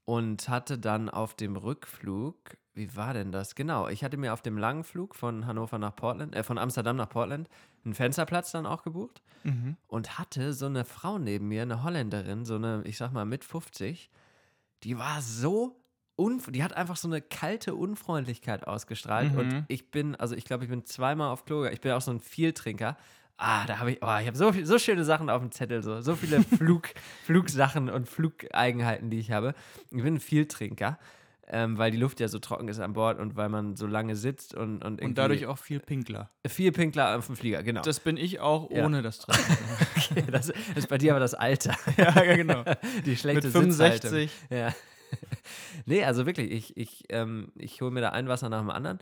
und 0.06 0.50
hatte 0.50 0.77
dann 0.77 1.10
auf 1.10 1.34
dem 1.36 1.56
Rückflug, 1.56 2.36
wie 2.74 2.96
war 2.96 3.13
denn 3.13 3.32
das? 3.32 3.56
Genau, 3.56 3.88
ich 3.88 4.03
hatte 4.03 4.18
mir 4.18 4.34
auf 4.34 4.41
dem 4.41 4.58
langen 4.58 4.84
Flug 4.84 5.15
von 5.15 5.46
Hannover 5.46 5.77
nach 5.77 5.96
Portland, 5.96 6.36
äh, 6.36 6.44
von 6.44 6.58
Amsterdam 6.58 6.96
nach 6.98 7.10
Portland, 7.10 7.50
einen 7.86 7.94
Fensterplatz 7.96 8.51
dann 8.51 8.65
auch 8.65 8.84
gebucht. 8.84 9.22
Mhm. 9.44 9.75
und 9.88 10.20
hatte 10.20 10.53
so 10.53 10.68
eine 10.68 10.86
Frau 10.86 11.18
neben 11.18 11.48
mir, 11.48 11.63
eine 11.63 11.82
Holländerin, 11.84 12.46
so 12.46 12.53
eine, 12.56 12.84
ich 12.86 12.98
sag 12.98 13.12
mal, 13.12 13.25
mit 13.25 13.44
50, 13.44 14.12
die 14.84 15.00
war 15.00 15.20
so, 15.24 15.81
unf 16.22 16.50
die 16.51 16.63
hat 16.63 16.74
einfach 16.74 16.96
so 16.96 17.08
eine 17.08 17.22
kalte 17.22 17.75
Unfreundlichkeit 17.75 18.68
ausgestrahlt 18.68 19.34
Mhm. 19.34 19.38
und 19.40 19.66
ich 19.68 19.92
bin, 19.92 20.16
also 20.16 20.36
ich 20.36 20.46
glaube, 20.46 20.63
ich 20.63 20.70
bin 20.70 20.86
zweimal 20.86 21.30
auf 21.30 21.46
Klo, 21.46 21.58
gegangen. 21.58 21.74
ich 21.74 21.82
bin 21.82 21.92
auch 21.92 22.01
so 22.01 22.12
ein 22.12 22.20
Vieltrinker. 22.20 22.98
Ah, 23.38 23.66
da 23.66 23.80
habe 23.80 23.92
ich, 23.94 23.98
oh, 24.04 24.18
ich 24.22 24.28
habe 24.28 24.38
so, 24.38 24.54
viel- 24.54 24.66
so 24.68 24.78
schöne 24.78 25.04
Sachen 25.04 25.30
auf 25.30 25.42
dem 25.42 25.51
Zettel, 25.51 25.82
so, 25.82 26.00
so 26.01 26.16
viele 26.16 26.42
Flug, 26.44 26.90
Flugsachen 27.25 27.90
und 27.90 28.08
Flugeigenheiten, 28.08 29.10
die 29.10 29.18
ich 29.20 29.32
habe. 29.32 29.56
Ich 29.90 30.04
bin 30.04 30.16
ein 30.16 30.20
Vieltrinker. 30.20 30.98
ähm, 31.54 31.78
weil 31.78 31.92
die 31.92 31.98
Luft 31.98 32.22
ja 32.22 32.30
so 32.30 32.40
trocken 32.40 32.70
ist 32.70 32.80
an 32.80 32.94
Bord 32.94 33.20
und 33.20 33.36
weil 33.36 33.50
man 33.50 33.75
so 33.75 33.86
lange 33.86 34.16
sitzt 34.16 34.54
und 34.54 34.82
und, 34.86 35.01
Und 35.01 35.18
dadurch 35.18 35.48
auch 35.48 35.58
viel 35.58 35.82
Pinkler. 35.82 36.30
viel 36.48 36.72
Pinkler 36.72 37.18
auf 37.18 37.25
dem 37.25 37.36
Flieger, 37.36 37.62
genau. 37.62 37.82
Das 37.82 38.00
bin 38.00 38.16
ich 38.16 38.40
auch 38.40 38.70
Ja. 38.72 38.86
ohne 38.86 39.01
das 39.01 39.20
Treffen. 39.20 39.58
Okay, 40.12 40.24
das 40.32 40.50
ist 40.75 40.88
bei 40.90 40.98
dir 40.98 41.12
aber 41.12 41.20
das 41.20 41.34
Alter, 41.34 41.75
ja, 41.98 42.24
ja, 42.24 42.36
genau. 42.36 42.63
die 43.06 43.16
schlechte 43.18 43.48
Mit 43.48 43.54
Sitzhaltung. 43.74 44.12
65. 44.12 44.32
Ja. 44.50 44.74
nee, 45.86 46.03
also 46.03 46.25
wirklich, 46.25 46.51
ich, 46.51 46.77
ich, 46.77 47.03
ähm, 47.10 47.51
ich 47.56 47.82
hole 47.82 47.91
mir 47.91 48.01
da 48.01 48.10
ein 48.10 48.27
Wasser 48.27 48.50
nach 48.50 48.60
dem 48.60 48.70
anderen. 48.70 49.00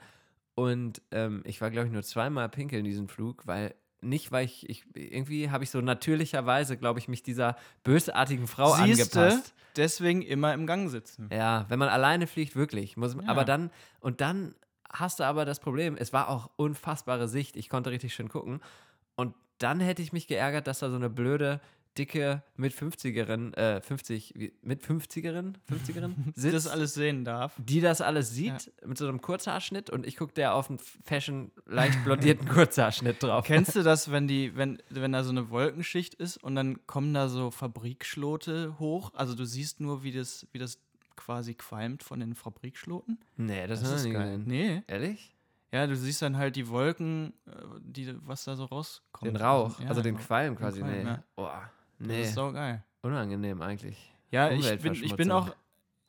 Und 0.56 1.02
ähm, 1.12 1.42
ich 1.46 1.62
war, 1.62 1.72
glaube 1.72 1.88
ich, 1.88 1.94
nur 1.94 2.04
zweimal 2.04 2.50
pinkeln 2.50 2.84
diesen 2.84 3.08
Flug, 3.08 3.48
weil 3.48 3.76
nicht, 4.02 4.32
weil 4.32 4.46
ich, 4.46 4.70
ich 4.70 4.84
irgendwie 4.94 5.50
habe 5.50 5.64
ich 5.64 5.70
so 5.72 5.82
natürlicherweise, 5.82 6.78
glaube 6.78 7.00
ich, 7.00 7.08
mich 7.08 7.24
dieser 7.24 7.56
bösartigen 7.84 8.48
Frau 8.48 8.76
Siehste, 8.76 9.20
angepasst. 9.20 9.54
deswegen 9.76 10.22
immer 10.22 10.54
im 10.54 10.68
Gang 10.68 10.90
sitzen. 10.90 11.30
Ja, 11.32 11.66
wenn 11.70 11.80
man 11.80 11.90
alleine 11.90 12.28
fliegt, 12.28 12.56
wirklich. 12.56 12.98
Muss, 12.98 13.16
Ja. 13.16 13.22
Aber 13.28 13.46
dann, 13.46 13.72
und 14.00 14.22
dann 14.22 14.56
hast 14.92 15.20
du 15.20 15.24
aber 15.24 15.46
das 15.46 15.60
Problem, 15.60 15.96
es 15.98 16.14
war 16.14 16.30
auch 16.30 16.50
unfassbare 16.56 17.28
Sicht, 17.28 17.56
ich 17.56 17.70
konnte 17.70 17.92
richtig 17.92 18.14
schön 18.14 18.30
gucken. 18.30 18.62
Und 19.16 19.36
dann 19.60 19.80
hätte 19.80 20.02
ich 20.02 20.14
mich 20.14 20.28
geärgert, 20.28 20.68
dass 20.68 20.80
da 20.80 20.90
so 20.90 20.96
eine 20.96 21.10
blöde, 21.10 21.60
dicke 22.00 22.42
mit 22.56 22.74
50erin, 22.74 23.54
äh, 23.56 23.82
50, 23.82 24.34
wie- 24.36 24.54
mit 24.62 24.82
50erin, 24.82 25.54
50erin 25.70 26.16
Die 26.36 26.40
sitzt, 26.40 26.56
das 26.56 26.68
alles 26.68 26.94
sehen 26.94 27.26
darf. 27.26 27.54
die 27.58 27.82
das 27.82 28.02
alles 28.02 28.32
sieht, 28.32 28.72
mit 28.86 28.98
so 28.98 29.08
einem 29.08 29.22
Kurzhaarschnitt 29.22 29.90
und 29.90 30.08
ich 30.08 30.16
gucke 30.18 30.34
der 30.34 30.56
auf 30.56 30.70
einen 30.70 30.80
Fashion 30.80 31.52
leicht 31.66 32.04
blondierten 32.04 32.48
Kurzhaarschnitt 32.50 33.22
drauf. 33.22 33.46
Kennst 33.46 33.76
du 33.76 33.84
das, 33.84 34.10
wenn 34.12 34.28
die, 34.28 34.56
wenn, 34.56 34.82
wenn 34.90 35.12
da 35.12 35.24
so 35.24 35.30
eine 35.32 35.50
Wolkenschicht 35.50 36.16
ist 36.16 36.38
und 36.44 36.56
dann 36.56 36.88
kommen 36.88 37.14
da 37.14 37.28
so 37.28 37.52
Fabrikschlote 37.52 38.80
hoch? 38.80 39.12
Also 39.14 39.36
du 39.36 39.46
siehst 39.46 39.80
nur, 39.80 40.04
wie 40.04 40.12
das, 40.12 40.48
wie 40.52 40.58
das 40.58 40.80
quasi 41.16 41.54
qualmt 41.54 42.02
von 42.02 42.20
den 42.22 42.34
Fabrikschloten. 42.34 43.20
Nee, 43.36 43.68
das, 43.68 43.82
Das 43.82 43.92
ist 43.92 44.06
ist 44.06 44.14
geil. 44.14 44.38
Nee. 44.40 44.84
Ehrlich? 44.88 45.36
Ja, 45.72 45.86
du 45.86 45.96
siehst 45.96 46.22
dann 46.24 46.38
halt 46.38 46.56
die 46.56 46.68
Wolken, 46.70 47.34
äh, 47.46 47.52
die, 47.82 48.16
was 48.26 48.44
da 48.46 48.56
so 48.56 48.66
rauskommt. 48.66 49.28
Den 49.28 49.36
Rauch, 49.36 49.80
Ja, 49.80 49.90
also 49.90 50.02
den. 50.02 50.18
Qualm 50.18 50.56
quasi, 50.56 50.80
Qualm, 50.80 50.92
nee. 51.04 51.04
ja. 51.04 51.72
Boah, 52.00 52.08
Das 52.08 52.08
nee, 52.08 52.22
ist 52.24 52.34
so 52.36 52.52
geil. 52.52 52.84
unangenehm 53.02 53.62
eigentlich. 53.62 53.98
Ja, 54.32 54.52
ich 54.52 54.80
bin, 54.82 54.94
ich 54.94 55.16
bin 55.16 55.32
auch. 55.32 55.54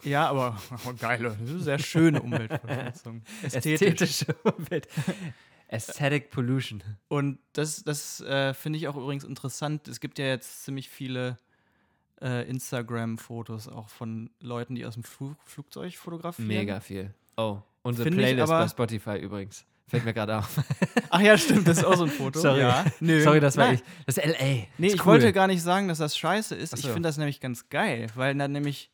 Ja, 0.02 0.28
aber 0.28 0.58
oh, 0.86 0.92
geile, 0.98 1.36
sehr 1.44 1.78
schöne 1.78 2.22
Umweltverschmutzung. 2.22 3.22
Ästhetisch. 3.42 4.22
Ästhetische 4.22 4.34
Umwelt. 4.44 4.88
Aesthetic 5.68 6.30
Pollution. 6.30 6.82
Und 7.08 7.38
das, 7.52 7.84
das 7.84 8.20
äh, 8.22 8.54
finde 8.54 8.78
ich 8.78 8.88
auch 8.88 8.96
übrigens 8.96 9.24
interessant. 9.24 9.86
Es 9.88 10.00
gibt 10.00 10.18
ja 10.18 10.26
jetzt 10.26 10.64
ziemlich 10.64 10.88
viele 10.88 11.36
äh, 12.20 12.48
Instagram-Fotos 12.48 13.68
auch 13.68 13.88
von 13.88 14.30
Leuten, 14.40 14.74
die 14.74 14.84
aus 14.84 14.94
dem 14.94 15.04
Flug 15.04 15.36
Flugzeug 15.44 15.94
fotografieren. 15.96 16.48
Mega 16.48 16.80
viel. 16.80 17.14
Oh, 17.36 17.58
unsere 17.82 18.10
Playlist 18.10 18.50
aber- 18.50 18.62
bei 18.64 18.68
Spotify 18.68 19.16
übrigens. 19.18 19.64
Fällt 19.90 20.04
mir 20.04 20.14
gerade 20.14 20.38
auf. 20.38 20.48
Ach 21.10 21.20
ja, 21.20 21.36
stimmt, 21.36 21.66
das 21.66 21.78
ist 21.78 21.84
auch 21.84 21.96
so 21.96 22.04
ein 22.04 22.10
Foto. 22.10 22.38
Sorry. 22.40 22.60
Ja. 22.60 22.84
Nö. 23.00 23.22
Sorry, 23.22 23.40
das 23.40 23.56
war 23.56 23.66
Nein. 23.66 23.74
ich. 23.74 23.80
Das 24.06 24.16
ist 24.18 24.24
L.A. 24.24 24.66
Nee, 24.78 24.86
ist 24.86 24.94
ich 24.94 25.00
cool. 25.00 25.06
wollte 25.06 25.32
gar 25.32 25.48
nicht 25.48 25.62
sagen, 25.62 25.88
dass 25.88 25.98
das 25.98 26.16
scheiße 26.16 26.54
ist. 26.54 26.72
Ach 26.74 26.78
Ich 26.78 26.84
so. 26.84 26.92
finde 26.92 27.08
das 27.08 27.16
nämlich 27.16 27.40
ganz 27.40 27.68
geil, 27.68 28.06
weil 28.14 28.34
dann 28.36 28.52
nämlich 28.52 28.90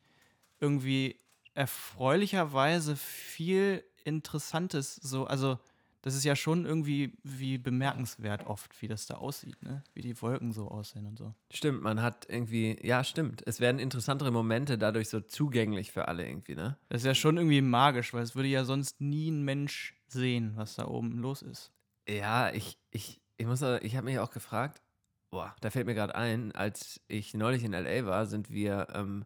irgendwie 0.59 1.21
erfreulicherweise 1.55 2.97
viel 2.97 3.85
Interessantes 4.05 4.95
so, 4.97 5.27
also 5.27 5.59
das 6.07 6.15
ist 6.15 6.23
ja 6.23 6.37
schon 6.37 6.67
irgendwie 6.67 7.19
wie 7.25 7.59
bemerkenswert 7.59 8.47
oft, 8.47 8.81
wie 8.81 8.87
das 8.87 9.07
da 9.07 9.15
aussieht, 9.15 9.61
ne? 9.65 9.83
Wie 9.93 10.03
die 10.03 10.23
Wolken 10.23 10.53
so 10.53 10.69
aussehen 10.69 11.05
und 11.05 11.19
so. 11.19 11.35
Stimmt, 11.51 11.83
man 11.83 12.01
hat 12.01 12.27
irgendwie, 12.29 12.79
ja, 12.81 13.03
stimmt. 13.03 13.43
Es 13.45 13.59
werden 13.59 13.81
interessantere 13.81 14.31
Momente 14.31 14.79
dadurch 14.79 15.09
so 15.09 15.19
zugänglich 15.19 15.91
für 15.91 16.07
alle 16.07 16.25
irgendwie, 16.25 16.55
ne? 16.55 16.79
Das 16.91 17.03
ist 17.03 17.07
ja 17.07 17.15
schon 17.17 17.39
irgendwie 17.39 17.61
magisch, 17.61 18.15
weil 18.15 18.23
es 18.23 18.37
würde 18.37 18.49
ja 18.49 18.65
sonst 18.65 19.01
nie 19.01 19.33
ein 19.33 19.43
Mensch 19.43 20.01
sehen, 20.07 20.53
was 20.55 20.77
da 20.77 20.87
oben 20.87 21.19
los 21.19 21.43
ist. 21.43 21.73
Ja, 22.09 22.53
ich, 22.53 22.79
ich, 22.93 23.21
ich 23.37 23.47
muss, 23.47 23.63
ich 23.63 23.97
habe 23.97 24.05
mich 24.05 24.21
auch 24.21 24.31
gefragt, 24.31 24.83
boah, 25.31 25.57
da 25.61 25.71
fällt 25.71 25.87
mir 25.87 25.95
gerade 25.95 26.15
ein, 26.15 26.53
als 26.53 27.01
ich 27.09 27.35
neulich 27.35 27.65
in 27.65 27.73
L.A. 27.73 28.07
war, 28.07 28.27
sind 28.27 28.49
wir 28.49 28.87
ähm, 28.95 29.25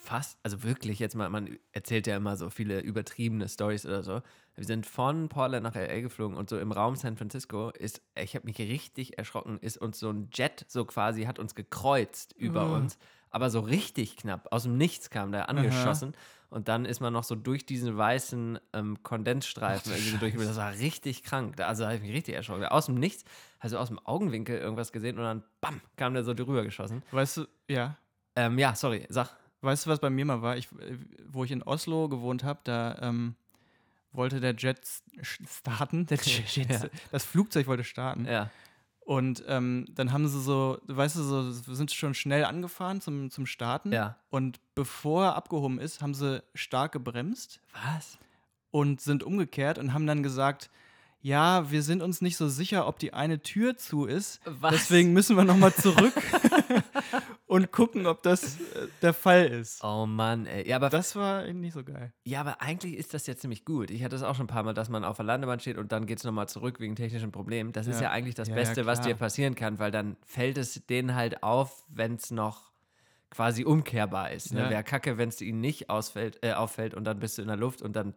fast, 0.00 0.38
also 0.42 0.62
wirklich 0.62 0.98
jetzt 0.98 1.14
mal, 1.14 1.28
man 1.30 1.58
erzählt 1.72 2.06
ja 2.06 2.16
immer 2.16 2.36
so 2.36 2.50
viele 2.50 2.80
übertriebene 2.80 3.48
Stories 3.48 3.86
oder 3.86 4.02
so. 4.02 4.22
Wir 4.54 4.64
sind 4.64 4.86
von 4.86 5.28
Portland 5.28 5.64
nach 5.64 5.74
L.A. 5.76 6.00
geflogen 6.00 6.36
und 6.36 6.48
so 6.48 6.58
im 6.58 6.72
Raum 6.72 6.96
San 6.96 7.16
Francisco 7.16 7.70
ist, 7.70 8.00
ich 8.14 8.34
habe 8.34 8.46
mich 8.46 8.58
richtig 8.58 9.18
erschrocken, 9.18 9.58
ist 9.60 9.76
uns 9.78 9.98
so 9.98 10.10
ein 10.10 10.28
Jet 10.32 10.64
so 10.68 10.84
quasi, 10.84 11.24
hat 11.24 11.38
uns 11.38 11.54
gekreuzt 11.54 12.32
über 12.36 12.70
Oh. 12.70 12.74
uns, 12.74 12.98
aber 13.30 13.50
so 13.50 13.60
richtig 13.60 14.16
knapp, 14.16 14.48
aus 14.52 14.62
dem 14.62 14.76
Nichts 14.78 15.10
kam 15.10 15.32
der 15.32 15.48
angeschossen. 15.48 16.14
Und 16.48 16.68
dann 16.68 16.84
ist 16.84 17.00
man 17.00 17.12
noch 17.12 17.24
so 17.24 17.34
durch 17.34 17.66
diesen 17.66 17.96
weißen 17.98 18.60
ähm, 18.72 19.02
Kondensstreifen 19.02 19.90
irgendwie 19.92 20.10
so 20.12 20.16
durch. 20.18 20.34
Das 20.36 20.56
war 20.56 20.72
richtig 20.74 21.24
krank. 21.24 21.60
Also 21.60 21.82
da 21.82 21.88
habe 21.88 21.96
ich 21.96 22.02
mich 22.02 22.12
richtig 22.12 22.36
erschrocken. 22.36 22.64
Aus 22.66 22.86
dem 22.86 22.94
Nichts, 22.94 23.24
also 23.58 23.78
aus 23.78 23.88
dem 23.88 23.98
Augenwinkel 24.06 24.56
irgendwas 24.56 24.92
gesehen 24.92 25.18
und 25.18 25.24
dann 25.24 25.42
bam, 25.60 25.80
kam 25.96 26.14
der 26.14 26.22
so 26.22 26.34
drüber 26.34 26.62
geschossen. 26.62 27.02
Weißt 27.10 27.38
du, 27.38 27.46
ja. 27.68 27.96
Ähm, 28.36 28.58
ja, 28.60 28.76
sorry, 28.76 29.06
sag. 29.08 29.30
Weißt 29.60 29.86
du, 29.86 29.90
was 29.90 30.00
bei 30.00 30.10
mir 30.10 30.24
mal 30.24 30.42
war? 30.42 30.56
Ich, 30.56 30.66
äh, 30.72 30.98
wo 31.26 31.44
ich 31.44 31.50
in 31.50 31.62
Oslo 31.62 32.08
gewohnt 32.08 32.44
habe, 32.44 32.60
da 32.64 32.98
ähm, 33.00 33.34
wollte 34.12 34.40
der 34.40 34.54
Jet 34.54 34.80
starten. 35.22 36.06
Der 36.06 36.18
Jet, 36.18 36.56
Ja. 36.70 36.80
Das 37.10 37.24
Flugzeug 37.24 37.66
wollte 37.66 37.84
starten. 37.84 38.26
Ja. 38.26 38.50
Und 39.00 39.44
ähm, 39.46 39.86
dann 39.90 40.10
haben 40.10 40.26
sie 40.26 40.40
so, 40.40 40.78
weißt 40.88 41.14
du, 41.16 41.22
so, 41.22 41.52
sind 41.52 41.92
schon 41.92 42.12
schnell 42.14 42.44
angefahren 42.44 43.00
zum, 43.00 43.30
zum 43.30 43.46
Starten. 43.46 43.92
Ja. 43.92 44.16
Und 44.30 44.58
bevor 44.74 45.26
er 45.26 45.36
abgehoben 45.36 45.78
ist, 45.78 46.02
haben 46.02 46.12
sie 46.12 46.42
stark 46.54 46.90
gebremst 46.90 47.60
Was? 47.84 48.18
und 48.72 49.00
sind 49.00 49.22
umgekehrt 49.22 49.78
und 49.78 49.92
haben 49.92 50.08
dann 50.08 50.24
gesagt, 50.24 50.70
ja, 51.20 51.70
wir 51.70 51.82
sind 51.82 52.02
uns 52.02 52.20
nicht 52.20 52.36
so 52.36 52.48
sicher, 52.48 52.86
ob 52.86 52.98
die 53.00 53.12
eine 53.12 53.42
Tür 53.42 53.76
zu 53.76 54.04
ist. 54.06 54.40
Was? 54.44 54.72
Deswegen 54.72 55.12
müssen 55.12 55.36
wir 55.36 55.44
nochmal 55.44 55.74
zurück 55.74 56.12
und 57.46 57.72
gucken, 57.72 58.06
ob 58.06 58.22
das 58.22 58.56
äh, 58.60 58.86
der 59.02 59.12
Fall 59.12 59.46
ist. 59.46 59.82
Oh 59.82 60.06
Mann, 60.06 60.46
ey. 60.46 60.68
Ja 60.68 60.76
aber, 60.76 60.88
Das 60.90 61.16
war 61.16 61.44
nicht 61.52 61.72
so 61.74 61.82
geil. 61.84 62.12
ja, 62.24 62.40
aber 62.40 62.60
eigentlich 62.60 62.94
ist 62.94 63.14
das 63.14 63.26
ja 63.26 63.36
ziemlich 63.36 63.64
gut. 63.64 63.90
Ich 63.90 64.04
hatte 64.04 64.14
es 64.16 64.22
auch 64.22 64.34
schon 64.34 64.44
ein 64.44 64.48
paar 64.48 64.62
Mal, 64.62 64.74
dass 64.74 64.88
man 64.88 65.04
auf 65.04 65.16
der 65.16 65.24
Landebahn 65.26 65.60
steht 65.60 65.78
und 65.78 65.92
dann 65.92 66.06
geht 66.06 66.18
es 66.18 66.24
nochmal 66.24 66.48
zurück 66.48 66.80
wegen 66.80 66.94
technischen 66.96 67.32
Problemen. 67.32 67.72
Das 67.72 67.86
ist 67.86 67.96
Ja. 67.96 68.04
ja 68.04 68.10
eigentlich 68.10 68.34
das 68.34 68.48
Ja, 68.48 68.54
ja, 68.54 68.60
Beste, 68.60 68.86
was 68.86 69.00
klar. 69.00 69.08
dir 69.14 69.18
passieren 69.18 69.54
kann, 69.54 69.78
weil 69.78 69.90
dann 69.90 70.16
fällt 70.24 70.58
es 70.58 70.86
denen 70.86 71.14
halt 71.14 71.42
auf, 71.42 71.84
wenn 71.88 72.14
es 72.16 72.30
noch 72.30 72.72
quasi 73.30 73.64
umkehrbar 73.64 74.30
ist. 74.30 74.52
Ne? 74.54 74.60
Ja. 74.60 74.70
Wäre 74.70 74.84
kacke, 74.84 75.18
wenn 75.18 75.28
es 75.28 75.40
ihnen 75.40 75.60
nicht 75.60 75.90
ausfällt, 75.90 76.38
äh, 76.42 76.52
auffällt 76.52 76.94
und 76.94 77.04
dann 77.04 77.18
bist 77.18 77.38
du 77.38 77.42
in 77.42 77.48
der 77.48 77.56
Luft 77.56 77.82
und 77.82 77.96
dann 77.96 78.14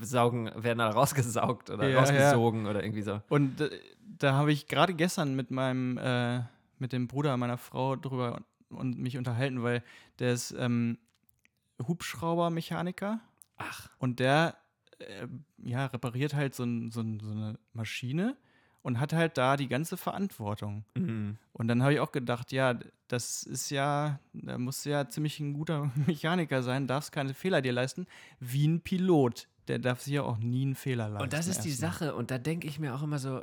saugen, 0.00 0.50
werden 0.54 0.78
dann 0.78 0.92
rausgesaugt 0.92 1.70
oder 1.70 1.84
Ja, 1.84 1.90
ja. 1.90 1.98
rausgesogen 2.00 2.66
oder 2.66 2.82
irgendwie 2.82 3.02
so. 3.02 3.20
Und 3.28 3.60
äh, 3.60 3.70
da 4.18 4.34
habe 4.34 4.52
ich 4.52 4.66
gerade 4.66 4.94
gestern 4.94 5.34
mit 5.34 5.50
meinem, 5.50 5.98
äh, 5.98 6.42
mit 6.78 6.92
dem 6.92 7.08
Bruder 7.08 7.36
meiner 7.36 7.58
Frau 7.58 7.96
drüber 7.96 8.36
und, 8.68 8.78
und 8.78 8.98
mich 8.98 9.16
unterhalten, 9.18 9.62
weil 9.62 9.82
der 10.18 10.32
ist 10.32 10.54
ähm, 10.58 10.98
Hubschraubermechaniker 11.86 13.20
Ach, 13.56 13.88
und 13.98 14.20
der 14.20 14.56
äh, 14.98 15.26
ja, 15.58 15.86
repariert 15.86 16.34
halt 16.34 16.54
so, 16.54 16.64
ein, 16.64 16.90
so, 16.90 17.00
ein, 17.00 17.20
so 17.20 17.30
eine 17.30 17.58
Maschine 17.72 18.36
und 18.82 19.00
hat 19.00 19.12
halt 19.12 19.36
da 19.36 19.56
die 19.56 19.68
ganze 19.68 19.96
Verantwortung. 19.96 20.84
mhm. 20.94 21.36
Und 21.52 21.68
dann 21.68 21.82
habe 21.82 21.94
ich 21.94 22.00
auch 22.00 22.12
gedacht, 22.12 22.52
ja, 22.52 22.78
das 23.08 23.42
ist 23.42 23.70
ja, 23.70 24.20
da 24.32 24.58
musst 24.58 24.86
du 24.86 24.90
ja 24.90 25.08
ziemlich 25.08 25.40
ein 25.40 25.54
guter 25.54 25.90
Mechaniker 26.06 26.62
sein, 26.62 26.86
darfst 26.86 27.12
keine 27.12 27.34
Fehler 27.34 27.60
dir 27.60 27.72
leisten, 27.72 28.06
wie 28.38 28.66
ein 28.66 28.80
Pilot. 28.80 29.48
Der 29.68 29.78
darf 29.78 30.00
sich 30.00 30.14
ja 30.14 30.22
auch 30.22 30.38
nie 30.38 30.62
einen 30.62 30.74
Fehler 30.74 31.08
leisten. 31.08 31.22
Und 31.22 31.32
das 31.32 31.46
ist 31.46 31.60
die. 31.60 31.70
Sache. 31.70 32.14
Und 32.14 32.30
da 32.30 32.38
denke 32.38 32.66
ich 32.66 32.78
mir 32.78 32.94
auch 32.94 33.02
immer 33.02 33.18
so, 33.18 33.42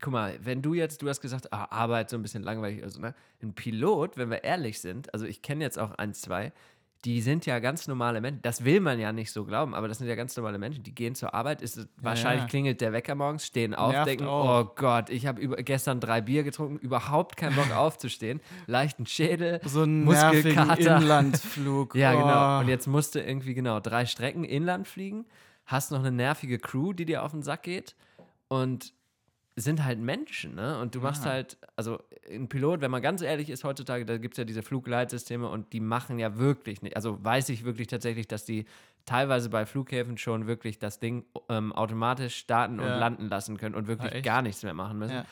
guck 0.00 0.12
mal, 0.12 0.38
wenn 0.42 0.62
du 0.62 0.74
jetzt, 0.74 1.00
du 1.00 1.08
hast 1.08 1.20
gesagt, 1.20 1.52
ah, 1.52 1.66
Arbeit 1.70 2.10
so 2.10 2.16
ein 2.16 2.22
bisschen 2.22 2.42
langweilig, 2.42 2.82
also, 2.82 3.00
ne? 3.00 3.14
Ein 3.42 3.54
Pilot, 3.54 4.16
wenn 4.16 4.30
wir 4.30 4.44
ehrlich 4.44 4.80
sind, 4.80 5.12
also 5.14 5.26
ich 5.26 5.42
kenne 5.42 5.64
jetzt 5.64 5.78
auch 5.78 5.92
eins, 5.92 6.20
zwei, 6.20 6.52
die 7.04 7.20
sind 7.20 7.46
ja 7.46 7.58
ganz 7.58 7.88
normale 7.88 8.20
Menschen. 8.20 8.42
Das 8.42 8.64
will 8.64 8.78
man 8.80 9.00
ja 9.00 9.12
nicht 9.12 9.32
so 9.32 9.44
glauben, 9.44 9.74
aber 9.74 9.88
das 9.88 9.98
sind 9.98 10.06
ja 10.06 10.14
ganz 10.14 10.36
normale 10.36 10.58
Menschen. 10.58 10.84
Die 10.84 10.94
gehen 10.94 11.16
zur 11.16 11.34
Arbeit, 11.34 11.60
ist, 11.60 11.88
wahrscheinlich 12.00 12.42
ja. 12.42 12.48
klingelt 12.48 12.80
der 12.80 12.92
Wecker 12.92 13.16
morgens, 13.16 13.44
stehen 13.44 13.74
auf, 13.74 13.90
Nervt 13.90 14.08
denken, 14.08 14.26
auch. 14.26 14.66
oh 14.66 14.72
Gott, 14.76 15.10
ich 15.10 15.26
habe 15.26 15.62
gestern 15.64 15.98
drei 15.98 16.20
Bier 16.20 16.44
getrunken, 16.44 16.78
überhaupt 16.78 17.36
keinen 17.36 17.56
Bock 17.56 17.72
aufzustehen, 17.76 18.40
leichten 18.66 19.06
Schädel, 19.06 19.60
So 19.64 19.82
einen 19.82 20.04
Muskelkater. 20.04 20.98
Inlandsflug. 20.98 21.94
Ja, 22.02 22.12
genau. 22.12 22.58
Oh. 22.58 22.60
Und 22.60 22.68
jetzt 22.68 22.86
musst 22.86 23.14
du 23.14 23.20
irgendwie 23.20 23.54
genau 23.54 23.80
drei 23.80 24.06
Strecken 24.06 24.44
inland 24.44 24.86
fliegen, 24.86 25.24
hast 25.66 25.90
noch 25.92 26.00
eine 26.00 26.10
nervige 26.12 26.58
Crew, 26.58 26.92
die 26.92 27.04
dir 27.04 27.22
auf 27.22 27.32
den 27.32 27.42
Sack 27.42 27.62
geht 27.64 27.96
und 28.48 28.92
sind 29.54 29.84
halt 29.84 29.98
Menschen, 29.98 30.54
ne? 30.54 30.80
Und 30.80 30.94
du 30.94 31.00
machst 31.00 31.24
Ja. 31.24 31.32
halt, 31.32 31.58
also 31.76 31.98
ein 32.30 32.48
Pilot, 32.48 32.80
wenn 32.80 32.90
man 32.90 33.02
ganz 33.02 33.20
ehrlich 33.20 33.50
ist 33.50 33.64
heutzutage, 33.64 34.06
da 34.06 34.16
gibt 34.16 34.34
es 34.34 34.38
ja 34.38 34.44
diese 34.44 34.62
Flugleitsysteme 34.62 35.46
und 35.46 35.74
die 35.74 35.80
machen 35.80 36.18
ja 36.18 36.38
wirklich 36.38 36.80
nicht, 36.80 36.96
also 36.96 37.22
weiß 37.22 37.50
ich 37.50 37.62
wirklich 37.64 37.88
tatsächlich, 37.88 38.26
dass 38.26 38.46
die 38.46 38.64
teilweise 39.04 39.50
bei 39.50 39.66
Flughäfen 39.66 40.16
schon 40.16 40.46
wirklich 40.46 40.78
das 40.78 41.00
Ding 41.00 41.26
ähm, 41.50 41.72
automatisch 41.74 42.36
starten 42.36 42.80
und 42.80 42.86
Ja. 42.86 42.98
landen 42.98 43.28
lassen 43.28 43.58
können 43.58 43.74
und 43.74 43.88
wirklich 43.88 44.12
echt? 44.12 44.24
gar 44.24 44.40
nichts 44.40 44.62
mehr 44.62 44.74
machen 44.74 44.98
müssen. 44.98 45.24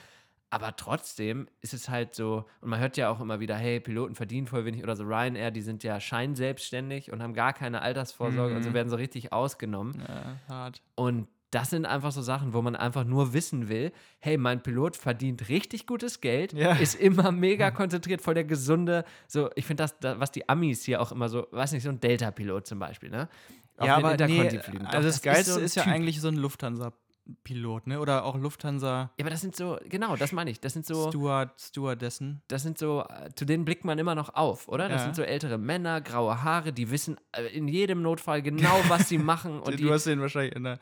Aber 0.52 0.74
trotzdem 0.74 1.46
ist 1.60 1.74
es 1.74 1.88
halt 1.88 2.14
so, 2.16 2.44
und 2.60 2.70
man 2.70 2.80
hört 2.80 2.96
ja 2.96 3.08
auch 3.08 3.20
immer 3.20 3.38
wieder, 3.38 3.54
hey, 3.56 3.78
Piloten 3.78 4.16
verdienen 4.16 4.48
voll 4.48 4.64
wenig 4.64 4.82
oder 4.82 4.96
so 4.96 5.04
Ryanair, 5.04 5.52
die 5.52 5.62
sind 5.62 5.84
ja 5.84 6.00
scheinselbstständig 6.00 7.12
und 7.12 7.22
haben 7.22 7.34
gar 7.34 7.52
keine 7.52 7.82
Altersvorsorge 7.82 8.54
und 8.56 8.62
so 8.62 8.70
Mhm. 8.70 8.74
werden 8.74 8.88
so 8.90 8.96
richtig 8.96 9.32
ausgenommen. 9.32 10.02
Ja, 10.08 10.36
hart. 10.48 10.82
Und 10.96 11.28
das 11.52 11.70
sind 11.70 11.84
einfach 11.84 12.12
so 12.12 12.22
Sachen, 12.22 12.52
wo 12.52 12.62
man 12.62 12.76
einfach 12.76 13.04
nur 13.04 13.32
wissen 13.32 13.68
will, 13.68 13.92
hey, 14.20 14.36
mein 14.38 14.62
Pilot 14.62 14.96
verdient 14.96 15.48
richtig 15.48 15.86
gutes 15.86 16.20
Geld, 16.20 16.52
Ja. 16.52 16.72
ist 16.74 16.94
immer 16.94 17.32
mega 17.32 17.70
konzentriert, 17.70 18.20
voll 18.20 18.34
der 18.34 18.44
gesunde, 18.44 19.04
so, 19.26 19.50
ich 19.56 19.66
finde 19.66 19.82
das, 19.84 19.98
da, 19.98 20.20
was 20.20 20.30
die 20.32 20.48
Amis 20.48 20.84
hier 20.84 21.00
auch 21.00 21.10
immer 21.12 21.28
so, 21.28 21.46
weiß 21.50 21.72
nicht, 21.72 21.82
so 21.82 21.88
ein 21.90 22.00
Delta-Pilot 22.00 22.66
zum 22.66 22.78
Beispiel, 22.78 23.10
ne? 23.10 23.28
Auf 23.78 23.86
ja, 23.86 23.96
aber 23.96 24.16
nee. 24.16 24.16
Doch, 24.16 24.84
also 24.84 25.08
das, 25.08 25.16
ist 25.16 25.22
Geilste 25.22 25.52
so 25.54 25.60
ist, 25.60 25.74
ja 25.74 25.84
Typ. 25.84 25.92
eigentlich 25.92 26.20
so 26.20 26.28
ein 26.28 26.36
Lufthansa-Pilot, 27.26 27.86
ne? 27.86 28.00
Oder 28.00 28.24
auch 28.24 28.36
Lufthansa 28.36 29.10
Ja, 29.16 29.24
aber 29.24 29.30
das 29.30 29.40
sind 29.40 29.54
so, 29.56 29.78
genau, 29.88 30.16
das 30.16 30.32
meine 30.32 30.50
ich. 30.50 30.60
Das 30.60 30.72
sind 30.72 30.86
so, 30.86 31.08
Steward, 31.08 31.60
Stewardessen. 31.60 32.42
das 32.48 32.62
sind 32.62 32.78
so, 32.78 33.04
äh, 33.08 33.30
zu 33.34 33.44
denen 33.44 33.64
blickt 33.64 33.84
man 33.84 33.98
immer 33.98 34.14
noch 34.14 34.34
auf, 34.34 34.68
oder? 34.68 34.88
Das 34.88 35.00
Ja. 35.00 35.04
sind 35.04 35.16
so 35.16 35.22
ältere 35.22 35.58
Männer, 35.58 36.00
graue 36.00 36.42
Haare, 36.42 36.72
die 36.72 36.90
wissen 36.90 37.16
äh, 37.32 37.46
in 37.46 37.68
jedem 37.68 38.02
Notfall 38.02 38.42
genau, 38.42 38.80
was 38.88 39.08
sie 39.08 39.18
machen. 39.18 39.60
Und 39.60 39.72
du 39.74 39.76
die, 39.84 39.90
hast 39.90 40.06
den 40.06 40.20
wahrscheinlich 40.20 40.54
in 40.56 40.64
der, 40.64 40.78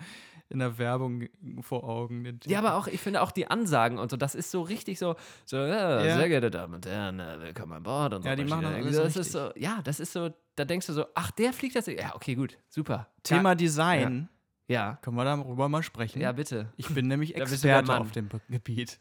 in 0.49 0.61
der 0.61 0.79
Werbung 0.79 1.29
vor 1.61 1.85
Augen. 1.85 2.39
ja, 2.47 2.59
aber 2.59 2.75
auch, 2.77 2.87
ich 2.87 3.01
finde 3.01 3.21
auch 3.23 3.31
die 3.33 3.51
Ansagen 3.51 3.99
und 3.99 4.11
so, 4.11 4.17
das 4.17 4.35
ist 4.35 4.51
so 4.51 4.63
richtig 4.63 4.99
so, 4.99 5.17
so, 5.45 5.57
ja, 5.59 6.05
Ja. 6.05 6.17
sehr 6.17 6.29
geehrte 6.29 6.51
Damen 6.51 6.75
und 6.75 6.87
Herren, 6.87 7.21
äh, 7.21 7.39
willkommen 7.41 7.73
an 7.75 7.83
Bord 7.83 8.15
und 8.15 8.23
so. 8.23 8.29
Ja, 8.29 8.37
die 8.37 8.45
machen 8.45 8.63
das 8.63 8.75
alles 8.99 9.15
das 9.15 9.27
ist 9.27 9.33
so, 9.33 9.51
ja, 9.57 9.81
das 9.85 10.01
ist 10.01 10.13
so, 10.13 10.31
da 10.57 10.65
denkst 10.65 10.87
du 10.87 10.93
so, 10.95 11.05
ach, 11.15 11.31
der 11.33 11.53
fliegt 11.53 11.77
das, 11.77 11.87
ja, 11.87 12.15
okay, 12.15 12.35
gut, 12.35 12.57
super. 12.71 13.09
Thema 13.23 13.55
Design. 13.55 14.29
Ja, 14.69 14.99
Können 15.03 15.17
wir 15.17 15.25
darüber 15.25 15.69
mal 15.69 15.83
sprechen? 15.83 16.21
ja, 16.21 16.33
bitte. 16.33 16.73
Ich 16.77 16.89
bin 16.89 17.09
nämlich 17.09 17.35
Experte 17.37 17.99
auf 17.99 18.13
dem 18.13 18.29
Gebiet. 18.49 18.99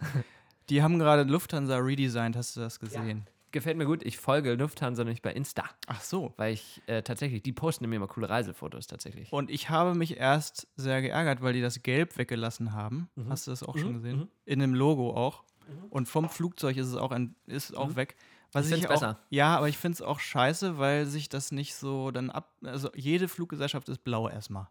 Die 0.70 0.82
haben 0.82 0.98
gerade 1.00 1.24
Lufthansa 1.24 1.78
redesigned, 1.78 2.36
hast 2.36 2.56
du 2.56 2.62
das 2.62 2.80
gesehen? 2.80 3.28
Gefällt 3.52 3.78
mir 3.78 3.86
gut, 3.86 4.04
ich 4.04 4.18
folge 4.18 4.54
Lufthansa 4.56 5.04
nämlich 5.06 5.22
bei 5.22 5.32
Insta, 5.34 5.64
Ach 5.88 6.02
so. 6.02 6.34
weil 6.36 6.54
ich 6.54 6.82
äh, 6.88 7.02
tatsächlich, 7.02 7.44
die 7.44 7.54
posten 7.54 7.88
mir 7.90 7.96
immer 7.96 8.08
coole 8.08 8.30
Reisefotos 8.30 8.88
tatsächlich. 8.88 9.32
Und 9.32 9.50
ich 9.50 9.70
habe 9.70 9.96
mich 9.96 10.18
erst 10.18 10.68
sehr 10.76 11.02
geärgert, 11.02 11.42
weil 11.42 11.54
die 11.54 11.62
das 11.62 11.82
Gelb 11.82 12.18
weggelassen 12.18 12.74
haben. 12.74 13.10
Hast 13.30 13.48
du 13.48 13.52
das 13.52 13.64
auch 13.64 13.78
schon 13.78 13.92
Mhm, 13.92 13.94
gesehen? 13.96 14.18
mhm. 14.20 14.28
In 14.46 14.60
dem 14.60 14.74
Logo 14.74 15.16
auch. 15.16 15.44
Und 15.90 16.08
vom 16.08 16.30
Flugzeug 16.30 16.76
ist 16.78 16.88
es 16.88 16.96
auch, 16.96 17.12
ein, 17.12 17.36
ist 17.46 17.76
auch 17.76 17.96
weg. 17.96 18.16
Was 18.52 18.70
Ich 18.70 18.86
auch, 18.88 18.92
besser. 18.92 19.20
Ja, 19.30 19.58
aber 19.58 19.68
ich 19.70 19.78
finde 19.78 19.96
es 19.96 20.02
auch 20.02 20.20
scheiße, 20.20 20.78
weil 20.78 21.06
sich 21.06 21.28
das 21.30 21.52
nicht 21.52 21.76
so 21.76 22.12
dann 22.12 22.30
ab. 22.30 22.54
Also 22.64 22.90
jede 22.96 23.28
Fluggesellschaft 23.28 23.88
ist 23.90 24.04
blau 24.04 24.30
erstmal. 24.30 24.68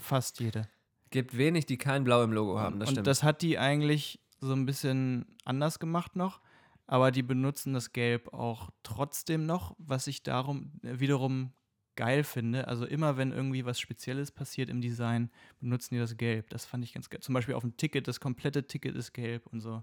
Fast 0.00 0.40
jede. 0.40 0.68
Gibt 1.10 1.36
wenig, 1.36 1.66
die 1.66 1.78
kein 1.78 2.04
Blau 2.04 2.22
im 2.22 2.32
Logo 2.32 2.58
haben, 2.58 2.80
das 2.80 2.88
und 2.90 2.94
stimmt. 2.96 3.06
das 3.06 3.22
hat 3.22 3.40
die 3.42 3.58
eigentlich 3.58 4.20
so 4.40 4.52
ein 4.52 4.66
bisschen 4.66 5.26
anders 5.44 5.78
gemacht 5.78 6.16
noch. 6.16 6.40
Aber 6.86 7.10
die 7.10 7.22
benutzen 7.22 7.74
das 7.74 7.92
Gelb 7.92 8.32
auch 8.32 8.70
trotzdem 8.82 9.44
noch, 9.46 9.74
was 9.78 10.06
ich 10.06 10.22
darum 10.22 10.72
äh, 10.82 11.00
wiederum 11.00 11.52
geil 11.96 12.24
finde. 12.24 12.68
Also 12.68 12.86
immer 12.86 13.16
wenn 13.16 13.32
irgendwie 13.32 13.64
was 13.66 13.78
Spezielles 13.80 14.30
passiert 14.30 14.70
im 14.70 14.80
Design, 14.80 15.30
benutzen 15.60 15.94
die 15.94 16.00
das 16.00 16.16
Gelb. 16.16 16.48
Das 16.50 16.64
fand 16.64 16.84
ich 16.84 16.94
ganz 16.94 17.10
geil. 17.10 17.20
Zum 17.20 17.34
Beispiel 17.34 17.54
auf 17.54 17.62
dem 17.62 17.76
Ticket, 17.76 18.06
das 18.08 18.20
komplette 18.20 18.66
Ticket 18.66 18.94
ist 18.94 19.12
gelb 19.12 19.46
und 19.48 19.60
so. 19.60 19.82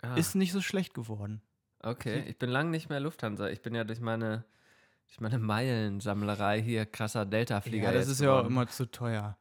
Ah, 0.00 0.14
Ist 0.14 0.34
nicht 0.34 0.52
so 0.52 0.60
schlecht 0.60 0.94
geworden. 0.94 1.42
okay, 1.82 2.24
ich 2.28 2.38
bin 2.38 2.50
lange 2.50 2.70
nicht 2.70 2.88
mehr 2.88 3.00
Lufthansa. 3.00 3.48
Ich 3.50 3.60
bin 3.62 3.74
ja 3.74 3.84
durch 3.84 4.00
meine, 4.00 4.44
durch 5.06 5.20
meine 5.20 5.38
Meilensammlerei 5.38 6.60
hier 6.62 6.86
krasser 6.86 7.24
Delta-Flieger. 7.26 7.84
Ja, 7.86 7.92
das 7.92 8.08
ist 8.08 8.20
ja 8.20 8.32
auch 8.32 8.46
immer 8.46 8.66
zu 8.66 8.90
teuer. 8.90 9.36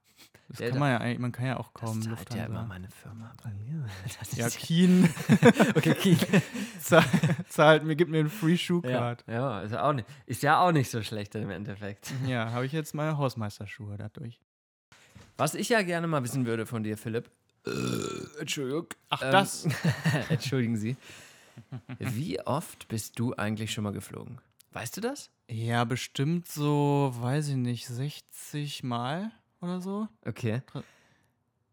Das 0.49 0.57
Delta- 0.57 0.71
kann 0.73 0.79
man 0.81 0.91
ja 0.91 0.97
eigentlich, 0.99 1.19
man 1.19 1.31
kann 1.31 1.45
ja 1.47 1.57
auch 1.57 1.71
Das 1.73 1.81
kaum 1.81 2.01
zahlt 2.01 2.11
Lufthansa. 2.11 2.37
ja 2.43 2.45
immer 2.49 2.63
meine 2.65 2.89
Firma 2.89 3.33
bei 3.43 3.49
mir. 3.51 3.85
Das 4.19 4.35
ja, 4.35 4.49
Keen 4.49 5.09
okay, 5.75 5.95
Kiel. 5.95 6.17
zahl- 6.81 7.03
zahlt 7.49 7.83
mir, 7.85 7.95
gibt 7.95 8.11
mir 8.11 8.19
einen 8.19 8.29
Free 8.29 8.57
Shoe 8.57 8.81
Ja, 8.83 8.99
Card. 8.99 9.23
ja 9.27 9.61
ist, 9.61 9.71
ja 9.71 9.83
auch 9.83 9.93
nicht, 9.93 10.07
ist 10.27 10.43
ja 10.43 10.59
auch 10.59 10.71
nicht 10.71 10.91
so 10.91 11.01
schlecht 11.01 11.33
im 11.35 11.49
Endeffekt. 11.49 12.11
Ja, 12.27 12.51
habe 12.51 12.65
ich 12.65 12.71
jetzt 12.71 12.93
meine 12.93 13.17
Hausmeisterschuhe 13.17 13.97
dadurch. 13.97 14.39
Was 15.37 15.55
ich 15.55 15.69
ja 15.69 15.81
gerne 15.81 16.05
mal 16.07 16.23
wissen 16.23 16.45
würde 16.45 16.65
von 16.67 16.83
dir, 16.83 16.97
Philipp. 16.97 17.31
Äh, 17.65 17.71
Entschuldigung. 18.41 18.87
Ach, 19.09 19.21
Ähm, 19.23 19.31
das. 19.31 19.67
Entschuldigen 20.29 20.77
Sie. 20.77 20.97
Wie 21.97 22.39
oft 22.41 22.87
bist 22.89 23.17
du 23.17 23.33
eigentlich 23.35 23.71
schon 23.73 23.83
mal 23.85 23.93
geflogen? 23.93 24.39
Weißt 24.73 24.97
du 24.97 25.01
das? 25.01 25.29
Ja, 25.49 25.83
bestimmt 25.85 26.47
so, 26.47 27.11
weiß 27.15 27.49
ich 27.49 27.55
nicht, 27.55 27.87
60 27.87 28.83
Mal 28.83 29.31
oder 29.61 29.79
so. 29.81 30.07
Okay. 30.25 30.61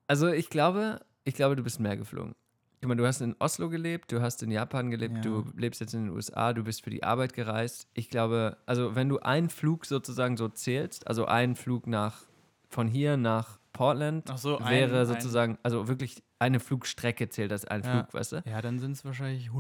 Also 0.07 0.29
ich 0.29 0.51
glaube, 0.51 1.01
ich 1.25 1.35
glaube, 1.35 1.57
du 1.57 1.63
bist 1.63 1.81
mehr 1.81 1.97
geflogen. 1.97 2.35
Guck 2.81 2.89
mal, 2.89 2.95
du 2.97 3.07
hast 3.07 3.21
in 3.21 3.37
Oslo 3.39 3.69
gelebt, 3.69 4.11
du 4.11 4.23
hast 4.23 4.43
in 4.43 4.51
Japan 4.51 4.91
gelebt, 4.91 5.17
Ja. 5.17 5.21
du 5.23 5.45
lebst 5.55 5.81
jetzt 5.81 5.93
in 5.95 6.07
den 6.07 6.15
USA, 6.15 6.53
du 6.53 6.65
bist 6.65 6.83
für 6.83 6.91
die 6.91 7.03
Arbeit 7.03 7.35
gereist. 7.35 7.87
Ich 7.95 8.09
glaube, 8.09 8.57
also 8.67 8.95
wenn 8.95 9.09
du 9.09 9.19
einen 9.21 9.51
Flug 9.51 9.85
sozusagen 9.87 10.37
so 10.37 10.49
zählst, 10.49 11.07
also 11.07 11.27
einen 11.27 11.57
Flug 11.57 11.87
nach 11.87 12.23
von 12.69 12.89
hier 12.89 13.17
nach 13.17 13.59
Portland 13.73 14.33
so, 14.39 14.59
ein- 14.59 14.71
wäre 14.71 15.01
ein- 15.01 15.07
sozusagen, 15.07 15.59
also 15.63 15.89
wirklich 15.89 16.23
eine 16.39 16.59
Flugstrecke 16.59 17.29
zählt 17.29 17.53
als 17.53 17.65
ein 17.67 17.83
Ja. 17.83 17.91
Flug, 18.05 18.15
weißt 18.15 18.33
du? 18.33 18.43
Ja, 18.47 18.63
dann 18.63 18.79
sind 18.79 18.93
es 18.93 19.05
wahrscheinlich 19.05 19.53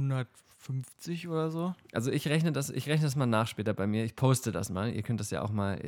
150 0.63 1.29
oder 1.29 1.51
so. 1.51 1.75
Also 1.93 2.11
ich 2.11 2.29
rechne 2.29 2.53
das, 2.53 2.71
ich 2.71 2.87
rechne 2.89 3.07
das 3.07 3.17
mal 3.17 3.27
nach 3.27 3.47
später 3.49 3.73
bei 3.75 3.87
mir. 3.87 4.05
Ich 4.05 4.15
poste 4.17 4.53
das 4.53 4.71
mal. 4.71 4.91
Ihr 4.93 5.03
könnt 5.03 5.21
das 5.21 5.31
ja 5.31 5.43
auch 5.43 5.51
mal. 5.51 5.81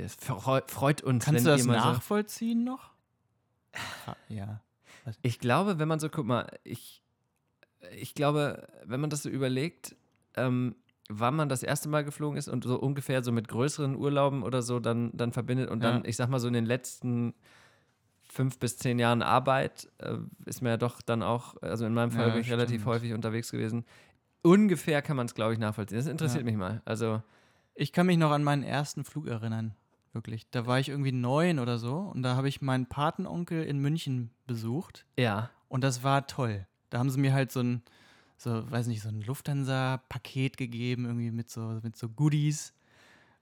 Freut 0.66 1.02
uns, 1.02 1.24
Kannst 1.24 1.44
wenn 1.44 1.44
du 1.44 1.50
das 1.50 1.66
mal 1.66 1.80
so, 1.80 1.88
nachvollziehen 1.90 2.64
noch? 2.64 2.90
Ja. 4.28 4.60
Ich 5.22 5.38
glaube, 5.38 5.78
wenn 5.78 5.88
man 5.88 5.98
so, 6.00 6.08
guck 6.08 6.26
mal, 6.26 6.46
ich, 6.64 7.02
ich 7.96 8.14
glaube, 8.14 8.66
wenn 8.84 9.00
man 9.00 9.10
das 9.10 9.22
so 9.22 9.28
überlegt, 9.28 9.96
ähm, 10.36 10.76
wann 11.08 11.34
man 11.34 11.48
das 11.48 11.62
erste 11.62 11.88
Mal 11.88 12.04
geflogen 12.04 12.38
ist 12.38 12.48
und 12.48 12.64
so 12.64 12.78
ungefähr 12.78 13.22
so 13.22 13.32
mit 13.32 13.48
größeren 13.48 13.96
Urlauben 13.96 14.42
oder 14.42 14.62
so 14.62 14.80
dann, 14.80 15.10
dann 15.14 15.32
verbindet 15.32 15.68
und 15.70 15.82
dann, 15.82 16.02
Ja. 16.02 16.08
ich 16.08 16.16
sag 16.16 16.28
mal 16.28 16.38
so 16.40 16.46
in 16.48 16.54
den 16.54 16.64
letzten 16.66 17.34
fünf 18.22 18.58
bis 18.58 18.78
zehn 18.78 18.98
Jahren 18.98 19.20
Arbeit 19.20 19.88
äh, 19.98 20.16
ist 20.46 20.62
mir 20.62 20.70
ja 20.70 20.76
doch 20.78 21.02
dann 21.02 21.22
auch, 21.22 21.60
also 21.60 21.84
in 21.84 21.92
meinem 21.92 22.12
Fall 22.12 22.28
Ja, 22.28 22.32
bin 22.32 22.40
ich 22.40 22.50
relativ 22.50 22.80
stimmt. 22.82 22.86
häufig 22.94 23.12
unterwegs 23.12 23.50
gewesen. 23.50 23.84
Ungefähr 24.42 25.02
kann 25.02 25.16
man 25.16 25.26
es, 25.26 25.34
glaube 25.34 25.52
ich, 25.52 25.58
nachvollziehen. 25.58 25.98
Das 25.98 26.06
interessiert 26.06 26.40
Ja. 26.42 26.44
mich 26.44 26.56
mal. 26.56 26.82
Also, 26.84 27.22
Ich 27.74 27.92
kann 27.92 28.06
mich 28.06 28.18
noch 28.18 28.32
an 28.32 28.44
meinen 28.44 28.62
ersten 28.64 29.02
Flug 29.04 29.26
erinnern. 29.26 29.74
Wirklich. 30.12 30.46
Da 30.50 30.66
war 30.66 30.78
ich 30.78 30.90
irgendwie 30.90 31.12
neun 31.12 31.58
oder 31.58 31.78
so 31.78 31.96
und 32.00 32.22
da 32.22 32.36
habe 32.36 32.46
ich 32.48 32.60
meinen 32.60 32.84
Patenonkel 32.86 33.64
in 33.64 33.78
München 33.78 34.28
besucht 34.46 35.06
ja. 35.18 35.48
und 35.68 35.82
das 35.82 36.02
war 36.02 36.26
toll. 36.26 36.66
Da 36.90 36.98
haben 36.98 37.08
sie 37.08 37.18
mir 37.18 37.32
halt 37.32 37.50
so 37.50 37.60
ein, 37.60 37.82
so, 38.36 38.70
weiß 38.70 38.88
nicht, 38.88 39.00
so 39.00 39.08
ein 39.08 39.22
Lufthansa-Paket 39.22 40.58
gegeben, 40.58 41.06
irgendwie 41.06 41.30
mit 41.30 41.48
so, 41.50 41.80
mit 41.82 41.96
so 41.96 42.10
Goodies. 42.10 42.74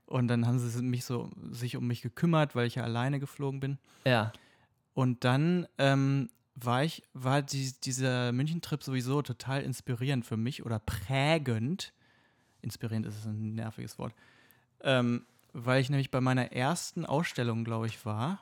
Und 0.06 0.28
dann 0.28 0.46
haben 0.46 0.60
sie 0.60 0.80
mich 0.82 1.04
so, 1.04 1.28
sich 1.50 1.76
um 1.76 1.88
mich 1.88 2.02
gekümmert, 2.02 2.54
weil 2.54 2.66
ich 2.68 2.76
ja 2.76 2.84
alleine 2.84 3.18
geflogen 3.18 3.58
bin. 3.58 3.78
Ja. 4.04 4.32
Und 4.94 5.24
dann 5.24 5.66
ähm, 5.78 6.30
war 6.54 6.84
ich, 6.84 7.02
war 7.12 7.42
die, 7.42 7.72
dieser 7.84 8.32
München-Trip 8.32 8.82
sowieso 8.82 9.22
total 9.22 9.62
inspirierend 9.62 10.26
für 10.26 10.36
mich 10.36 10.64
oder 10.64 10.78
prägend. 10.78 11.92
Inspirierend 12.62 13.06
ist 13.06 13.24
ein 13.26 13.54
nerviges 13.54 13.98
Wort. 13.98 14.14
Ähm, 14.82 15.24
weil 15.52 15.80
ich 15.80 15.90
nämlich 15.90 16.10
bei 16.10 16.20
meiner 16.20 16.52
ersten 16.52 17.04
Ausstellung, 17.04 17.64
glaube 17.64 17.86
ich, 17.86 18.04
war, 18.04 18.40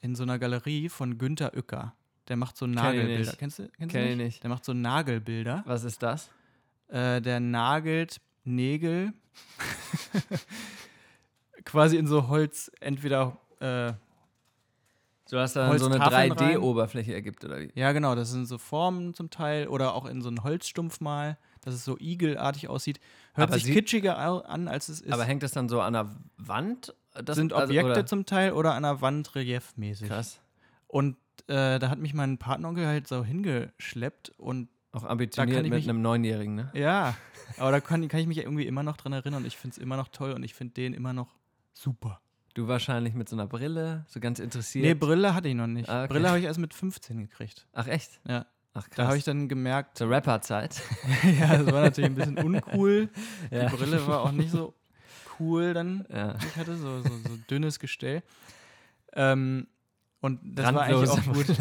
in 0.00 0.14
so 0.14 0.22
einer 0.22 0.38
Galerie 0.38 0.88
von 0.88 1.18
Günter 1.18 1.54
Uecker. 1.54 1.94
Der 2.28 2.36
macht 2.36 2.56
so 2.56 2.66
ich 2.66 2.74
Nagelbilder. 2.74 3.34
Kennst 3.36 3.58
du? 3.58 3.68
Kennst 3.76 3.92
Kenn 3.92 4.04
du 4.04 4.10
ich 4.10 4.16
nicht? 4.16 4.24
nicht. 4.26 4.42
Der 4.42 4.50
macht 4.50 4.64
so 4.64 4.72
Nagelbilder. 4.72 5.62
Was 5.66 5.84
ist 5.84 6.02
das? 6.02 6.30
Äh, 6.88 7.20
der 7.20 7.40
nagelt 7.40 8.20
Nägel 8.44 9.12
quasi 11.64 11.96
in 11.96 12.06
so 12.06 12.28
Holz, 12.28 12.70
entweder 12.80 13.38
äh, 13.60 13.92
Du 15.32 15.38
hast 15.38 15.56
dann 15.56 15.78
so 15.78 15.86
eine 15.86 15.98
Holztafeln 15.98 16.32
rein. 16.32 16.56
3D-Oberfläche 16.58 17.14
ergibt, 17.14 17.42
oder 17.42 17.58
wie? 17.58 17.72
Ja, 17.74 17.92
genau, 17.92 18.14
das 18.14 18.30
sind 18.32 18.44
so 18.44 18.58
Formen 18.58 19.14
zum 19.14 19.30
Teil 19.30 19.66
oder 19.66 19.94
auch 19.94 20.04
in 20.04 20.20
so 20.20 20.28
einen 20.28 20.42
Holzstumpf 20.44 21.00
mal, 21.00 21.38
dass 21.62 21.72
es 21.72 21.86
so 21.86 21.96
igelartig 21.98 22.68
aussieht. 22.68 23.00
Hört 23.32 23.48
Aber 23.48 23.58
sich 23.58 23.72
kitschiger 23.72 24.18
an, 24.18 24.68
als 24.68 24.90
es 24.90 25.00
ist. 25.00 25.10
Aber 25.10 25.24
hängt 25.24 25.42
das 25.42 25.52
dann 25.52 25.70
so 25.70 25.80
an 25.80 25.94
der 25.94 26.10
Wand? 26.36 26.94
Das 27.14 27.36
sind 27.36 27.54
also, 27.54 27.64
Objekte 27.70 27.92
oder- 27.92 28.04
zum 28.04 28.26
Teil 28.26 28.52
oder 28.52 28.74
an 28.74 28.82
der 28.82 29.00
Wand 29.00 29.34
reliefmäßig. 29.34 30.08
Krass. 30.08 30.38
Und 30.86 31.16
äh, 31.46 31.78
da 31.78 31.88
hat 31.88 31.98
mich 31.98 32.12
mein 32.12 32.36
Partneronkel 32.36 32.86
halt 32.86 33.08
so 33.08 33.24
hingeschleppt 33.24 34.34
und 34.36 34.68
Auch 34.92 35.04
ambitioniert 35.04 35.62
mit 35.62 35.72
mich- 35.72 35.88
einem 35.88 36.02
Neunjährigen, 36.02 36.54
ne? 36.56 36.70
ja, 36.74 37.14
aber 37.56 37.70
da 37.70 37.80
kann, 37.80 38.06
kann 38.08 38.20
ich 38.20 38.26
mich 38.26 38.38
irgendwie 38.38 38.66
immer 38.66 38.82
noch 38.82 38.98
dran 38.98 39.14
erinnern 39.14 39.40
und 39.42 39.46
ich 39.46 39.56
finde 39.56 39.72
es 39.72 39.78
immer 39.78 39.96
noch 39.96 40.08
toll 40.08 40.32
und 40.32 40.42
ich 40.42 40.52
finde 40.52 40.74
den 40.74 40.92
immer 40.92 41.14
noch 41.14 41.34
super. 41.72 42.20
Du 42.54 42.68
wahrscheinlich 42.68 43.14
mit 43.14 43.28
so 43.28 43.36
einer 43.36 43.46
Brille, 43.46 44.04
so 44.08 44.20
ganz 44.20 44.38
interessiert. 44.38 44.84
Nee, 44.84 44.94
Brille 44.94 45.34
hatte 45.34 45.48
ich 45.48 45.54
noch 45.54 45.66
nicht. 45.66 45.88
Ah, 45.88 46.04
okay. 46.04 46.12
Brille 46.12 46.28
habe 46.28 46.38
ich 46.38 46.44
erst 46.44 46.58
mit 46.58 46.74
15 46.74 47.18
gekriegt. 47.18 47.66
Ach, 47.72 47.86
echt? 47.86 48.20
Ja. 48.28 48.46
Ach, 48.74 48.84
krass. 48.84 48.96
Da 48.96 49.06
habe 49.06 49.16
ich 49.16 49.24
dann 49.24 49.48
gemerkt, 49.48 49.98
Zur 49.98 50.10
Rapperzeit. 50.10 50.80
ja, 51.40 51.56
das 51.58 51.66
war 51.66 51.82
natürlich 51.82 52.10
ein 52.10 52.14
bisschen 52.14 52.38
uncool. 52.38 53.08
Ja. 53.50 53.68
Die 53.68 53.76
Brille 53.76 54.06
war 54.06 54.22
auch 54.22 54.32
nicht 54.32 54.50
so 54.50 54.74
cool 55.38 55.74
dann. 55.74 56.06
Ja. 56.10 56.36
ich 56.38 56.56
hatte, 56.56 56.76
so, 56.76 57.02
so, 57.02 57.08
so 57.08 57.36
dünnes 57.50 57.78
Gestell. 57.78 58.22
Ähm, 59.14 59.66
und 60.20 60.40
das 60.42 60.66
Randlos. 60.66 61.08
war 61.08 61.16
eigentlich 61.16 61.28
auch 61.28 61.32
gut. 61.34 61.56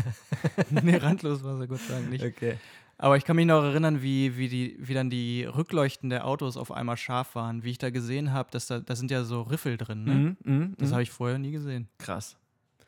nee, 0.84 0.96
randlos 0.96 1.44
war 1.44 1.68
Gott 1.68 1.80
sei 1.80 1.96
Dank 1.96 2.10
nicht. 2.10 2.24
Okay. 2.24 2.58
Aber 3.02 3.18
ich 3.18 3.26
kann 3.26 3.36
mich 3.36 3.48
noch 3.48 3.64
erinnern, 3.64 4.04
wie, 4.04 4.38
wie, 4.38 4.48
die, 4.48 4.76
wie 4.80 4.94
dann 4.94 5.10
die 5.10 5.44
Rückleuchten 5.44 6.12
der 6.12 6.28
Autos 6.28 6.56
auf 6.56 6.72
einmal 6.72 6.98
scharf 6.98 7.34
waren. 7.34 7.64
Wie 7.64 7.72
ich 7.72 7.80
da 7.80 7.90
gesehen 7.90 8.32
habe, 8.32 8.50
dass 8.52 8.68
da, 8.68 8.80
da 8.80 8.96
sind 8.96 9.10
ja 9.10 9.24
so 9.24 9.42
Riffel 9.42 9.76
drin. 9.78 10.04
Ne? 10.04 10.14
Mhm, 10.14 10.38
mhm, 10.44 10.76
Das 10.78 10.90
mhm. 10.90 10.94
habe 10.94 11.04
ich 11.04 11.10
vorher 11.10 11.40
nie 11.40 11.52
gesehen. 11.52 11.88
Krass. 11.98 12.38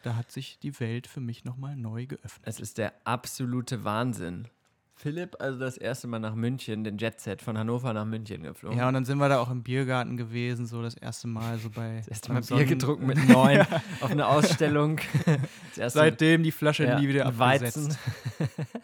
Da 0.04 0.15
hat 0.15 0.32
sich 0.32 0.60
die 0.60 0.80
Welt 0.80 1.08
für 1.08 1.19
mich 1.19 1.45
nochmal 1.45 1.76
neu 1.76 2.06
geöffnet. 2.06 2.43
Es 2.43 2.60
ist 2.60 2.78
der 2.78 2.93
absolute 3.06 3.84
Wahnsinn. 3.86 4.47
Philipp, 4.95 5.36
also 5.39 5.58
das 5.58 5.78
erste 5.78 6.08
Mal 6.08 6.19
nach 6.19 6.36
München, 6.36 6.84
den 6.84 6.99
Jetset 6.99 7.41
von 7.41 7.58
Hannover 7.58 7.91
nach 7.93 8.06
München 8.06 8.43
geflogen. 8.43 8.78
Ja, 8.78 8.88
und 8.88 8.93
dann 8.93 9.06
sind 9.06 9.17
wir 9.17 9.28
da 9.28 9.39
auch 9.39 9.49
im 9.49 9.63
Biergarten 9.63 10.15
gewesen, 10.15 10.67
so 10.67 10.84
das 10.84 10.93
erste 10.93 11.28
Mal, 11.28 11.58
so 11.58 11.71
bei. 11.71 11.97
das 11.97 12.08
erste 12.10 12.32
Mal 12.32 12.41
Bier 12.41 12.47
Sonnen- 12.49 12.67
getrunken 12.67 13.06
mit 13.08 13.28
neun 13.28 13.62
auf 14.02 14.12
eine 14.12 14.28
Ausstellung. 14.28 14.99
Seitdem 15.73 16.43
die 16.43 16.52
Flasche 16.52 16.86
ja, 16.86 16.99
nie 16.99 17.08
wieder 17.08 17.38
Weizen. 17.39 17.97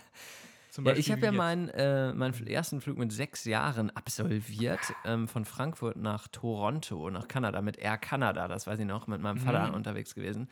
Zum 0.80 0.86
Ja, 0.86 0.92
Beispiel 0.94 1.00
ich 1.02 1.12
habe 1.12 1.26
ja 1.26 1.32
meinen, 1.34 1.68
äh, 1.70 2.14
meinen 2.14 2.48
ersten 2.48 2.80
Flug 2.80 2.98
mit 2.98 3.12
sechs 3.12 3.44
Jahren 3.44 3.90
absolviert, 3.90 4.96
ähm, 5.04 5.28
von 5.28 5.44
Frankfurt 5.44 5.98
nach 5.98 6.30
Toronto, 6.30 7.10
nach 7.10 7.28
Kanada, 7.28 7.62
mit 7.62 7.78
Air 7.78 7.98
Canada, 7.98 8.48
das 8.48 8.66
weiß 8.66 8.80
ich 8.80 8.86
noch, 8.86 9.06
mit 9.08 9.22
meinem 9.22 9.38
Vater 9.38 9.68
Mhm. 9.70 9.74
unterwegs 9.74 10.16
gewesen. 10.16 10.48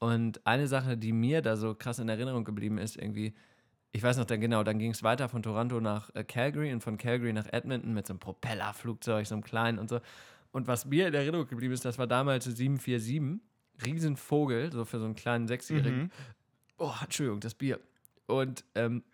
Und 0.00 0.44
eine 0.46 0.66
Sache, 0.66 0.96
die 0.96 1.12
mir 1.12 1.42
da 1.42 1.56
so 1.56 1.74
krass 1.76 2.00
in 2.00 2.08
Erinnerung 2.08 2.44
geblieben 2.44 2.78
ist, 2.78 2.96
irgendwie, 2.96 3.34
ich 3.92 4.02
weiß 4.02 4.16
noch 4.16 4.24
dann 4.24 4.40
genau, 4.40 4.64
dann 4.64 4.78
ging 4.78 4.90
es 4.92 5.02
weiter 5.04 5.28
von 5.28 5.42
Toronto 5.42 5.80
nach 5.80 6.10
äh, 6.14 6.24
Calgary 6.24 6.72
und 6.72 6.82
von 6.82 6.98
Calgary 6.98 7.32
nach 7.32 7.46
Edmonton 7.52 7.94
mit 7.94 8.06
so 8.06 8.14
einem 8.14 8.20
Propellerflugzeug, 8.20 9.26
so 9.26 9.34
einem 9.36 9.44
kleinen 9.44 9.78
und 9.78 9.88
so. 9.90 10.00
Und 10.52 10.66
was 10.66 10.86
mir 10.86 11.08
in 11.08 11.14
Erinnerung 11.14 11.46
geblieben 11.48 11.74
ist, 11.74 11.84
das 11.84 11.98
war 11.98 12.06
damals 12.08 12.44
747, 12.46 13.40
Riesenvogel, 13.84 14.72
so 14.72 14.84
für 14.84 14.98
so 14.98 15.04
einen 15.06 15.14
kleinen 15.14 15.48
Sechsjährigen. 15.48 16.04
Mhm. 16.04 16.10
Oh, 16.78 16.92
Entschuldigung, 17.02 17.40
das 17.40 17.54
Bier. 17.54 17.80
Und 18.26 18.64
ähm, 18.74 19.04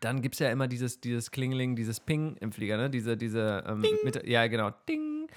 dann 0.00 0.22
gibt 0.22 0.34
es 0.34 0.38
ja 0.40 0.50
immer 0.50 0.66
dieses, 0.68 1.00
dieses 1.00 1.30
Klingeling, 1.30 1.76
dieses 1.76 2.00
Ping 2.00 2.36
im 2.40 2.52
Flieger, 2.52 2.76
ne? 2.76 2.90
Diese, 2.90 3.16
diese, 3.16 3.64
ähm, 3.66 3.84
mit, 4.04 4.26
ja, 4.26 4.46
genau, 4.46 4.70
Ding. 4.88 5.28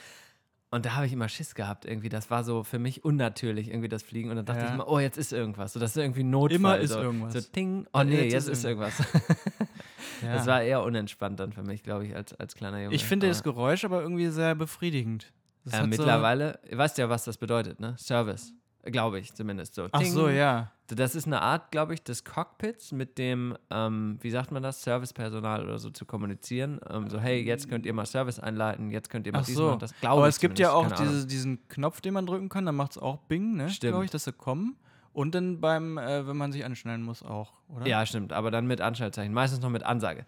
Und 0.70 0.86
da 0.86 0.96
habe 0.96 1.06
ich 1.06 1.14
immer 1.14 1.30
Schiss 1.30 1.56
gehabt, 1.56 1.86
irgendwie. 1.86 2.10
Das 2.10 2.30
war 2.30 2.44
so 2.44 2.64
für 2.64 2.78
mich 2.78 3.06
unnatürlich, 3.06 3.70
irgendwie 3.70 3.88
das 3.88 4.04
Fliegen. 4.04 4.30
Und 4.30 4.36
dann 4.36 4.46
dachte 4.46 4.60
Ja. 4.62 4.68
ich 4.68 4.74
immer, 4.74 4.88
oh, 4.90 5.00
jetzt 5.00 5.18
ist 5.18 5.32
irgendwas. 5.32 5.72
So, 5.74 5.80
das 5.80 5.92
ist 5.92 5.98
irgendwie 5.98 6.24
ein 6.24 6.30
Notfall. 6.30 6.56
Immer 6.58 6.78
ist 6.78 6.92
so, 6.92 7.00
irgendwas. 7.02 7.34
So, 7.34 7.40
Ding. 7.56 7.88
Oh, 7.94 8.04
nee, 8.04 8.24
jetzt 8.24 8.34
jetzt, 8.34 8.50
ist 8.50 8.66
irgendwas. 8.66 8.94
Ja. 10.24 10.34
Das 10.34 10.48
war 10.48 10.64
eher 10.64 10.82
unentspannt 10.82 11.40
dann 11.40 11.54
für 11.54 11.62
mich, 11.62 11.84
glaube 11.84 12.06
ich, 12.08 12.16
als, 12.16 12.34
als 12.34 12.56
kleiner 12.56 12.82
Junge. 12.82 12.96
ich 12.96 13.06
finde 13.06 13.28
das 13.28 13.44
Geräusch 13.44 13.86
aber 13.86 14.02
irgendwie 14.02 14.28
sehr 14.30 14.56
befriedigend. 14.56 15.32
Äh, 15.72 15.82
so- 15.82 15.86
mittlerweile, 15.88 16.60
ihr 16.68 16.78
weißt 16.78 16.98
ja, 16.98 17.08
was 17.08 17.24
das 17.26 17.38
bedeutet, 17.38 17.80
ne? 17.80 17.94
Service. 18.00 18.52
Glaube 18.84 19.20
ich 19.20 19.34
zumindest 19.36 19.76
so. 19.76 19.88
Ach 19.92 20.02
so, 20.04 20.28
ja. 20.30 20.72
Das 20.96 21.16
ist 21.16 21.28
eine 21.28 21.42
Art, 21.42 21.72
glaube 21.72 21.94
ich, 21.94 22.04
des 22.04 22.24
Cockpits, 22.24 22.94
mit 22.94 23.18
dem, 23.18 23.58
ähm, 23.70 24.18
wie 24.22 24.32
sagt 24.32 24.52
man 24.52 24.64
das, 24.64 24.84
Servicepersonal 24.84 25.64
oder 25.64 25.80
so 25.80 25.90
zu 25.90 26.06
kommunizieren. 26.06 26.80
Ähm, 26.90 27.10
so, 27.10 27.20
hey, 27.20 27.42
jetzt 27.42 27.70
könnt 27.70 27.86
ihr 27.86 27.94
mal 27.94 28.06
Service 28.06 28.40
einleiten, 28.40 28.90
jetzt 28.92 29.10
könnt 29.10 29.28
ihr 29.28 29.34
mal 29.34 29.40
Ach 29.40 29.46
so. 29.46 29.68
machen. 29.68 29.80
Das 29.80 29.94
glaube 30.00 30.18
Aber 30.20 30.28
es 30.28 30.40
gibt 30.40 30.60
ja 30.60 30.72
auch 30.72 30.90
diese, 30.92 31.28
diesen 31.28 31.68
Knopf, 31.68 32.00
den 32.00 32.14
man 32.14 32.26
drücken 32.26 32.48
kann, 32.48 32.66
dann 32.66 32.76
macht 32.76 32.92
es 32.92 32.98
auch 32.98 33.18
Bing, 33.18 33.56
ne? 33.56 33.70
Stimmt. 33.70 33.92
Glaube 33.92 34.06
ich, 34.06 34.12
dass 34.12 34.24
sie 34.24 34.34
kommen. 34.34 34.78
Und 35.12 35.34
dann 35.36 35.60
beim, 35.60 35.98
äh, 35.98 36.28
wenn 36.28 36.38
man 36.38 36.52
sich 36.52 36.64
anschnallen 36.64 37.02
muss, 37.02 37.24
auch, 37.24 37.54
oder? 37.68 37.88
Ja, 37.88 38.06
stimmt, 38.06 38.32
aber 38.32 38.52
dann 38.52 38.68
mit 38.68 38.82
Anschaltzeichen, 38.82 39.34
meistens 39.34 39.62
noch 39.62 39.70
mit 39.70 39.84
Ansage. 39.84 40.26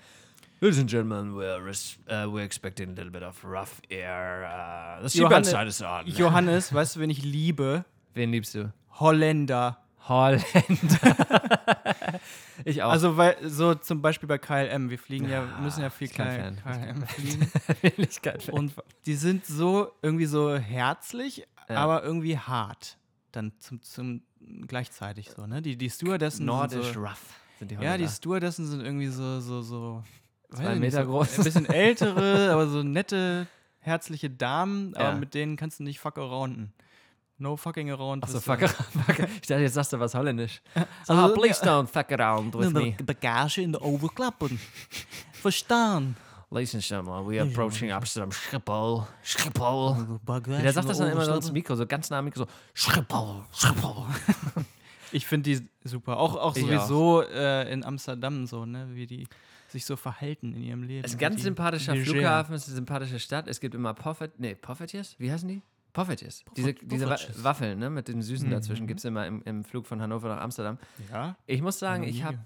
Ladies 0.61 0.79
and 0.79 0.89
gentlemen, 0.89 1.35
we're, 1.35 1.57
uh, 1.57 2.29
we're 2.29 2.43
expecting 2.43 2.89
a 2.89 2.91
little 2.91 3.11
bit 3.11 3.23
of 3.23 3.45
rough 3.45 3.81
air. 3.89 4.99
Uh, 4.99 5.07
the 5.07 5.19
seatbelt 5.19 5.45
sign 5.45 5.67
is 5.67 5.81
on. 5.81 6.05
Johannes, 6.05 6.73
weißt 6.73 6.97
du, 6.97 6.99
wen 6.99 7.09
ich 7.09 7.23
liebe? 7.23 7.85
Wen 8.13 8.31
liebst 8.31 8.55
du? 8.55 8.73
Holländer. 8.99 9.77
Holländer. 10.09 10.39
ich 12.65 12.83
auch. 12.83 12.91
Also, 12.91 13.15
weil, 13.17 13.37
so 13.47 13.75
zum 13.75 14.01
Beispiel 14.01 14.27
bei 14.27 14.37
KLM, 14.37 14.89
wir 14.89 14.99
fliegen 14.99 15.29
ja, 15.29 15.43
Ah, 15.43 15.61
müssen 15.61 15.81
ja 15.81 15.89
viel 15.89 16.07
KLM, 16.09 16.57
KLM 16.57 17.07
fliegen. 17.07 17.51
will 17.81 17.93
ich 18.09 18.21
kein 18.21 18.39
Fan 18.39 18.53
Und 18.55 18.73
die 19.05 19.15
sind 19.15 19.45
so 19.45 19.91
irgendwie 20.01 20.25
so 20.25 20.55
herzlich, 20.57 21.47
Ja. 21.69 21.75
aber 21.77 22.03
irgendwie 22.03 22.37
hart. 22.37 22.97
Dann 23.31 23.53
zum, 23.59 23.81
zum 23.83 24.23
gleichzeitig 24.67 25.29
so, 25.31 25.45
ne? 25.45 25.61
Die, 25.61 25.77
die 25.77 25.89
Stewardessen 25.89 26.45
Nordisch 26.45 26.85
sind 26.85 26.93
so, 26.95 26.99
rough 27.01 27.35
sind 27.59 27.71
die 27.71 27.75
Ja, 27.75 27.81
Holländer. 27.81 27.97
die 27.99 28.07
Stewardessen 28.07 28.65
sind 28.67 28.81
irgendwie 28.81 29.07
so, 29.07 29.39
so, 29.39 29.61
so 29.61 30.03
Zwei 30.51 30.75
Meter 30.75 31.03
so 31.03 31.11
groß. 31.11 31.37
Ein 31.37 31.43
bisschen 31.43 31.65
ältere, 31.69 32.51
aber 32.51 32.67
so 32.67 32.81
nette, 32.81 33.45
herzliche 33.81 34.31
Damen, 34.31 34.93
Ja. 34.95 35.09
aber 35.09 35.17
mit 35.19 35.35
denen 35.35 35.57
kannst 35.57 35.79
du 35.79 35.83
nicht 35.83 35.99
fuck 35.99 36.17
arounden. 36.17 36.73
No 37.41 37.55
fucking 37.57 37.89
around. 37.89 38.23
Achso, 38.23 38.39
fuck 38.39 38.59
du- 38.59 38.65
around. 38.65 39.29
Ich 39.41 39.47
dachte, 39.47 39.61
jetzt 39.61 39.73
sagst 39.73 39.93
du 39.93 39.99
was 39.99 40.13
Holländisch. 40.13 40.61
So, 40.75 41.13
Also, 41.13 41.13
ah, 41.13 41.27
please 41.33 41.63
don't 41.65 41.87
fuck 41.87 42.11
around 42.11 42.53
with 42.53 42.71
me. 42.73 42.95
Bagage 43.03 43.61
in 43.61 43.71
de 43.71 43.81
overklappen. 43.81 44.59
Verstaan. 45.31 46.15
Ladies 46.51 46.73
and 46.73 46.83
gentlemen, 46.83 47.25
we 47.27 47.39
are 47.39 47.47
approaching 47.47 47.91
Amsterdam. 47.91 48.31
Schiphol. 48.31 49.07
Schiphol. 49.23 50.19
Der 50.47 50.73
sagt 50.73 50.89
das 50.89 50.97
dann 50.97 51.11
immer 51.11 51.23
so 51.25 51.33
ins 51.35 51.51
Mikro, 51.51 51.75
so 51.75 51.85
ganz 51.85 52.09
nah 52.09 52.19
am 52.19 52.25
Mikro, 52.25 52.41
so 52.45 52.47
Schiphol. 52.73 53.43
Schiphol. 53.53 54.05
Ich 55.11 55.25
finde 55.25 55.49
die 55.49 55.67
super. 55.89 56.17
Auch, 56.17 56.35
auch 56.35 56.55
Ich 56.55 56.61
sowieso 56.61 57.23
Äh, 57.23 57.71
in 57.73 57.83
Amsterdam 57.83 58.45
so, 58.45 58.63
ne? 58.67 58.89
Wie 58.91 59.07
die 59.07 59.27
sich 59.67 59.83
so 59.83 59.95
verhalten 59.95 60.53
in 60.53 60.61
ihrem 60.63 60.83
Leben. 60.83 61.03
Es 61.03 61.11
ist 61.11 61.15
ein 61.17 61.19
ganz 61.19 61.41
sympathischer. 61.41 61.95
Flughafen, 61.95 62.53
es 62.53 62.63
ist 62.63 62.67
eine 62.69 62.75
sympathische 62.75 63.17
Stadt. 63.19 63.47
Es 63.47 63.59
gibt 63.59 63.73
immer 63.73 63.95
Poffet, 63.95 64.29
nee, 64.37 64.53
Poffetiers? 64.53 65.15
Wie 65.17 65.31
heißen 65.31 65.47
die? 65.49 65.63
Poffetiers. 65.99 66.43
Diese, 66.55 66.73
diese 66.73 67.05
Wa 67.05 67.11
Poffertjes. 67.11 67.43
Waffeln, 67.43 67.79
ne, 67.79 67.89
mit 67.89 68.07
den 68.07 68.21
Süßen 68.21 68.47
Mhm. 68.47 68.51
dazwischen, 68.51 68.87
gibt 68.87 68.99
es 68.99 69.05
immer 69.05 69.25
im, 69.27 69.41
im 69.43 69.63
Flug 69.63 69.85
von 69.85 70.01
Hannover 70.01 70.29
nach 70.29 70.41
Amsterdam. 70.41 70.77
Ja. 71.11 71.35
Ich 71.45 71.61
muss 71.61 71.79
sagen, 71.79 72.03
ich 72.03 72.23
habe 72.23 72.37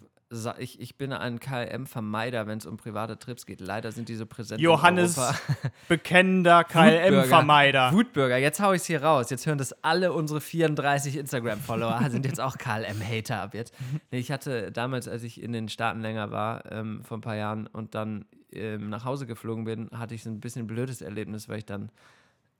ich, 0.57 0.79
ich 0.81 0.97
bin 0.97 1.13
ein 1.13 1.39
KLM-Vermeider, 1.39 2.47
wenn 2.47 2.57
es 2.57 2.65
um 2.65 2.75
private 2.77 3.19
Trips 3.19 3.45
geht. 3.45 3.61
Leider 3.61 3.91
sind 3.91 4.09
die 4.09 4.15
so 4.15 4.25
präsent 4.25 4.59
Johannes, 4.61 5.19
bekennender 5.87 6.63
KLM-Vermeider. 7.17 7.91
Wutbürger, 7.93 8.37
jetzt 8.37 8.59
hau 8.59 8.71
ich 8.73 8.81
es 8.81 8.87
hier 8.87 9.03
raus. 9.03 9.29
Jetzt 9.29 9.45
hören 9.45 9.59
das 9.59 9.73
alle 9.83 10.11
unsere 10.11 10.41
34 10.41 11.17
Instagram-Follower, 11.17 12.09
sind 12.09 12.25
jetzt 12.25 12.41
auch 12.41 12.57
KLM-Hater 12.57 13.41
ab 13.41 13.53
jetzt. 13.53 13.75
Ich 14.09 14.31
hatte 14.31 14.71
damals, 14.71 15.07
als 15.07 15.21
ich 15.23 15.41
in 15.41 15.53
den 15.53 15.69
Staaten 15.69 16.01
länger 16.01 16.31
war, 16.31 16.71
ähm, 16.71 17.03
vor 17.03 17.17
ein 17.17 17.21
paar 17.21 17.35
Jahren 17.35 17.67
und 17.67 17.93
dann 17.93 18.25
ähm, 18.51 18.89
nach 18.89 19.05
Hause 19.05 19.27
geflogen 19.27 19.65
bin, 19.65 19.89
hatte 19.91 20.15
ich 20.15 20.23
so 20.23 20.29
ein 20.31 20.39
bisschen 20.39 20.63
ein 20.63 20.67
blödes 20.67 21.01
Erlebnis, 21.03 21.47
weil 21.49 21.59
ich 21.59 21.65
dann, 21.65 21.89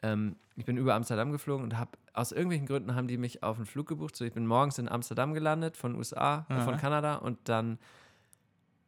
ähm, 0.04 0.36
ich 0.56 0.66
bin 0.66 0.78
über 0.78 0.94
Amsterdam 0.94 1.32
geflogen 1.32 1.63
und 1.63 1.80
habe, 1.80 1.92
aus 2.13 2.32
irgendwelchen 2.32 2.68
Gründen 2.68 2.94
haben 2.94 3.08
die 3.08 3.18
mich 3.18 3.42
auf 3.42 3.58
einen 3.58 3.66
Flug 3.66 3.88
gebucht. 3.88 4.16
So, 4.16 4.24
ich 4.24 4.34
bin 4.34 4.46
morgens 4.46 4.78
in 4.78 4.88
Amsterdam 4.88 5.34
gelandet, 5.34 5.78
von 5.78 5.96
USA, 5.96 6.46
äh, 6.50 6.60
von. 6.60 6.78
Kanada 6.78 7.16
und 7.16 7.39
dann 7.46 7.80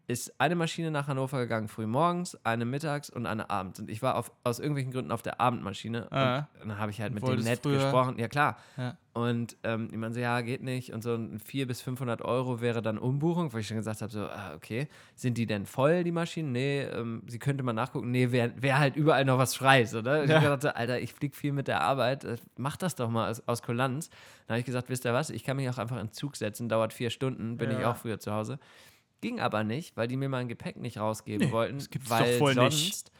ist 0.07 0.39
eine 0.39 0.55
Maschine 0.55 0.91
nach 0.91 1.07
Hannover 1.07 1.39
gegangen, 1.39 1.67
früh 1.67 1.87
morgens, 1.87 2.37
eine 2.45 2.63
mittags 2.65 3.09
und 3.09 3.25
eine 3.25 3.49
abends. 3.49 3.79
Und 3.79 3.89
ich 3.89 4.01
war 4.03 4.15
auf, 4.15 4.31
aus 4.43 4.59
irgendwelchen 4.59 4.91
Gründen 4.91 5.11
auf 5.11 5.21
der 5.23 5.41
Abendmaschine. 5.41 6.11
Ah. 6.11 6.47
Und 6.61 6.69
dann 6.69 6.77
habe 6.77 6.91
ich 6.91 7.01
halt 7.01 7.13
mit 7.13 7.27
dem 7.27 7.39
nett 7.41 7.61
früher- 7.63 7.79
gesprochen. 7.79 8.19
Ja, 8.19 8.27
klar. 8.27 8.57
Ja. 8.77 8.97
Und 9.13 9.55
ähm, 9.63 9.87
die 9.89 9.97
meinen 9.97 10.13
so, 10.13 10.19
ja, 10.19 10.41
geht 10.41 10.61
nicht. 10.61 10.91
Und 10.93 11.01
so 11.01 11.15
ein 11.15 11.39
400 11.39 11.67
bis 11.69 11.81
500 11.81 12.21
Euro 12.21 12.59
wäre 12.61 12.81
dann 12.81 12.97
Umbuchung, 12.97 13.51
wo 13.53 13.57
ich 13.57 13.67
schon 13.67 13.77
gesagt 13.77 14.01
habe, 14.01 14.11
so, 14.11 14.25
ah, 14.25 14.53
okay, 14.55 14.87
sind 15.15 15.37
die 15.37 15.45
denn 15.47 15.65
voll, 15.65 16.03
die 16.03 16.11
Maschinen? 16.11 16.51
Nee, 16.51 16.81
ähm, 16.81 17.23
sie 17.27 17.39
könnte 17.39 17.63
mal 17.63 17.73
nachgucken. 17.73 18.11
Nee, 18.11 18.31
wäre 18.31 18.51
wär 18.57 18.77
halt 18.77 18.95
überall 18.97 19.23
noch 19.25 19.37
was 19.37 19.55
frei. 19.55 19.85
So, 19.85 20.01
ne? 20.01 20.25
Ich 20.25 20.29
Ja. 20.29 20.41
habe 20.41 20.61
so, 20.61 20.67
Alter, 20.69 20.99
ich 20.99 21.13
fliege 21.13 21.35
viel 21.35 21.53
mit 21.53 21.67
der 21.69 21.81
Arbeit, 21.81 22.25
äh, 22.25 22.35
mach 22.57 22.75
das 22.77 22.95
doch 22.95 23.09
mal 23.09 23.31
aus, 23.31 23.41
aus 23.47 23.63
Kulanz. 23.63 24.09
Dann 24.47 24.55
habe 24.55 24.59
ich 24.59 24.65
gesagt, 24.65 24.89
wisst 24.89 25.05
ihr 25.05 25.13
was, 25.13 25.29
ich 25.29 25.43
kann 25.43 25.55
mich 25.57 25.69
auch 25.69 25.77
einfach 25.77 25.95
in 25.99 26.07
den 26.07 26.11
Zug 26.13 26.35
setzen, 26.35 26.67
dauert 26.69 26.91
vier 26.93 27.09
Stunden, 27.09 27.57
bin 27.57 27.71
ich 27.71 27.79
Ja. 27.79 27.91
auch 27.91 27.95
früher 27.95 28.19
zu 28.19 28.33
Hause. 28.33 28.59
Ging 29.25 29.39
aber 29.39 29.63
nicht, 29.63 29.97
weil 29.97 30.07
die 30.07 30.17
mir 30.17 30.29
mein 30.29 30.47
Gepäck 30.47 30.77
nicht 30.77 30.99
rausgeben 30.99 31.51
wollten. 31.51 31.79
das 31.79 31.89
gibt's 31.89 32.11
weil 32.11 32.33
doch 32.33 32.41
wohl 32.41 32.53
sonst, 32.53 32.75
nicht. 32.75 33.11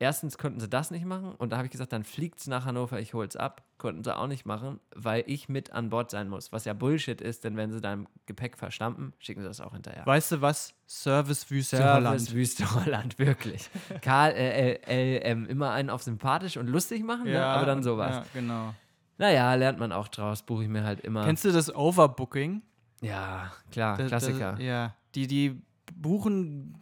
Erstens 0.00 0.36
konnten 0.36 0.58
sie 0.58 0.68
das 0.68 0.90
nicht 0.90 1.04
machen 1.04 1.36
und 1.36 1.50
da 1.50 1.56
habe 1.58 1.66
ich 1.66 1.70
gesagt, 1.70 1.92
dann 1.92 2.02
fliegt 2.02 2.40
es 2.40 2.48
nach 2.48 2.64
Hannover, 2.64 2.98
ich 2.98 3.14
hol's 3.14 3.36
ab. 3.36 3.62
Konnten 3.78 4.02
sie 4.02 4.16
auch 4.16 4.26
nicht 4.26 4.44
machen, 4.44 4.80
weil 4.92 5.22
ich 5.28 5.48
mit 5.48 5.70
an 5.70 5.90
Bord 5.90 6.10
sein 6.10 6.28
muss. 6.28 6.50
Was 6.50 6.64
ja 6.64 6.72
Bullshit 6.72 7.20
ist, 7.20 7.44
denn 7.44 7.56
wenn 7.56 7.70
sie 7.70 7.80
dein 7.80 8.08
Gepäck 8.26 8.58
verstampfen, 8.58 9.12
schicken 9.20 9.42
sie 9.42 9.46
das 9.46 9.60
auch 9.60 9.72
hinterher. 9.72 10.04
Weißt 10.04 10.32
du 10.32 10.40
was? 10.40 10.74
Service-Wüste 10.88 11.76
Service, 11.76 11.94
Holland. 11.94 12.34
Wüste 12.34 12.74
Holland, 12.74 13.18
wirklich. 13.20 13.70
Karl, 14.02 14.32
äh, 14.32 14.80
äh, 14.84 15.32
LM, 15.32 15.46
immer 15.46 15.70
einen 15.70 15.90
auf 15.90 16.02
sympathisch 16.02 16.56
und 16.56 16.66
lustig 16.66 17.04
machen, 17.04 17.26
ne? 17.26 17.40
aber 17.40 17.66
dann 17.66 17.84
sowas. 17.84 18.16
Ja, 18.16 18.24
genau. 18.34 18.74
Naja, 19.18 19.54
lernt 19.54 19.78
man 19.78 19.92
auch 19.92 20.08
draus, 20.08 20.42
buche 20.42 20.64
ich 20.64 20.68
mir 20.68 20.82
halt 20.82 20.98
immer. 21.02 21.24
Kennst 21.24 21.44
du 21.44 21.52
das 21.52 21.72
Overbooking? 21.72 22.62
Ja, 23.02 23.52
klar, 23.70 23.98
Da- 23.98 24.06
Klassiker. 24.06 24.54
Da, 24.54 24.62
ja, 24.62 24.94
die, 25.14 25.26
die 25.26 25.60
buchen 25.94 26.74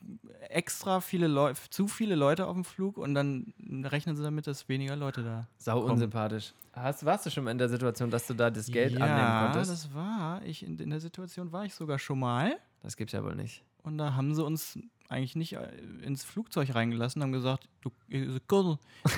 extra 0.49 1.01
viele 1.01 1.27
Leute, 1.27 1.59
zu 1.71 1.89
viele 1.89 2.15
Leute 2.15 2.47
auf 2.47 2.55
dem 2.55 2.65
Flug 2.65 2.97
und 2.99 3.15
dann 3.15 3.53
rechnen 3.85 4.17
sie 4.17 4.23
damit, 4.23 4.47
dass 4.47 4.69
weniger 4.69 4.97
Leute 4.97 5.23
da. 5.23 5.47
Sau 5.59 5.81
Komm. 5.81 5.93
unsympathisch. 5.93 6.53
Hast, 6.73 7.05
warst 7.05 7.27
du 7.27 7.31
schon 7.31 7.45
mal 7.45 7.51
in 7.51 7.59
der 7.59 7.69
Situation, 7.69 8.11
dass 8.11 8.27
du 8.27 8.35
da 8.35 8.51
das 8.51 8.71
Geld 8.71 8.93
ja, 8.99 9.01
annehmen 9.01 9.53
konntest? 9.53 9.71
das 9.73 9.95
war, 9.95 10.43
ich 10.45 10.65
in, 10.65 10.79
in 10.79 10.91
der 10.91 11.01
Situation 11.01 11.51
war 11.53 11.65
ich 11.65 11.75
sogar 11.75 11.99
schon 11.99 12.19
mal 12.21 12.57
Das 12.83 12.97
gibt's 12.97 13.13
ja 13.13 13.23
wohl 13.23 13.35
nicht. 13.35 13.65
und 13.83 13.99
da 13.99 14.15
haben 14.15 14.35
sie 14.35 14.43
uns 14.45 14.79
eigentlich 15.09 15.35
nicht 15.35 15.55
äh, 15.55 15.69
ins 16.03 16.23
Flugzeug 16.23 16.73
reingelassen, 16.75 17.21
haben 17.23 17.33
gesagt, 17.33 17.69
du, 17.81 17.91
könnt 18.09 18.41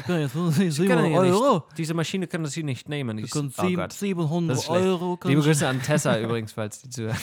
jetzt 0.08 0.34
700 0.76 1.12
Euro, 1.12 1.64
Diese 1.76 1.92
Maschine 1.94 2.26
können 2.26 2.46
Sie 2.46 2.62
nicht 2.62 2.88
nehmen. 2.88 3.18
Könnt 3.28 3.52
ist, 3.52 3.58
oh 3.60 3.66
sieb- 3.66 3.76
Gott. 3.76 3.90
Das 3.90 4.00
700 4.00 4.56
ist 4.56 4.64
schlecht. 4.64 4.80
Euro. 4.86 5.18
Liebe 5.24 5.42
Grüße 5.42 5.68
an 5.68 5.82
Tessa 5.82 6.18
übrigens, 6.20 6.52
falls 6.52 6.80
die 6.82 6.88
zuhört. 6.90 7.18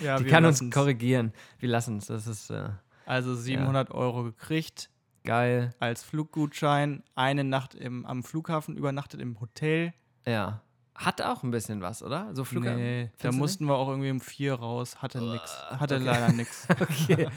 ja, 0.00 0.18
Die 0.18 0.24
kann 0.24 0.44
uns 0.44 0.56
lassen's. 0.58 0.74
korrigieren. 0.74 1.32
Wir 1.58 1.68
lassen 1.70 1.96
es. 1.98 2.06
Das 2.06 2.26
ist. 2.28 2.50
Äh, 2.50 2.68
Also 3.06 3.34
700 3.34 3.90
Euro 3.90 4.22
gekriegt 4.22 4.88
Geil. 5.24 5.74
als 5.80 6.04
Fluggutschein, 6.04 7.02
eine 7.16 7.42
Nacht 7.44 7.74
im, 7.74 8.06
am 8.06 8.22
Flughafen 8.22 8.76
übernachtet 8.76 9.20
im 9.20 9.40
Hotel. 9.40 9.92
Ja. 10.26 10.62
Hat 10.94 11.22
auch 11.22 11.42
ein 11.42 11.50
bisschen 11.50 11.80
was, 11.80 12.02
oder? 12.02 12.34
So 12.34 12.44
Flug. 12.44 12.64
nee, 12.64 13.10
da 13.18 13.32
mussten 13.32 13.64
wir 13.66 13.74
auch 13.76 13.88
irgendwie 13.88 14.10
um 14.10 14.20
vier 14.20 14.54
raus. 14.54 15.00
Hatte 15.02 15.20
nix. 15.22 15.56
Hatte 15.70 15.96
okay. 15.96 16.04
leider 16.04 16.32
nix. 16.32 16.66
Okay. 16.80 17.28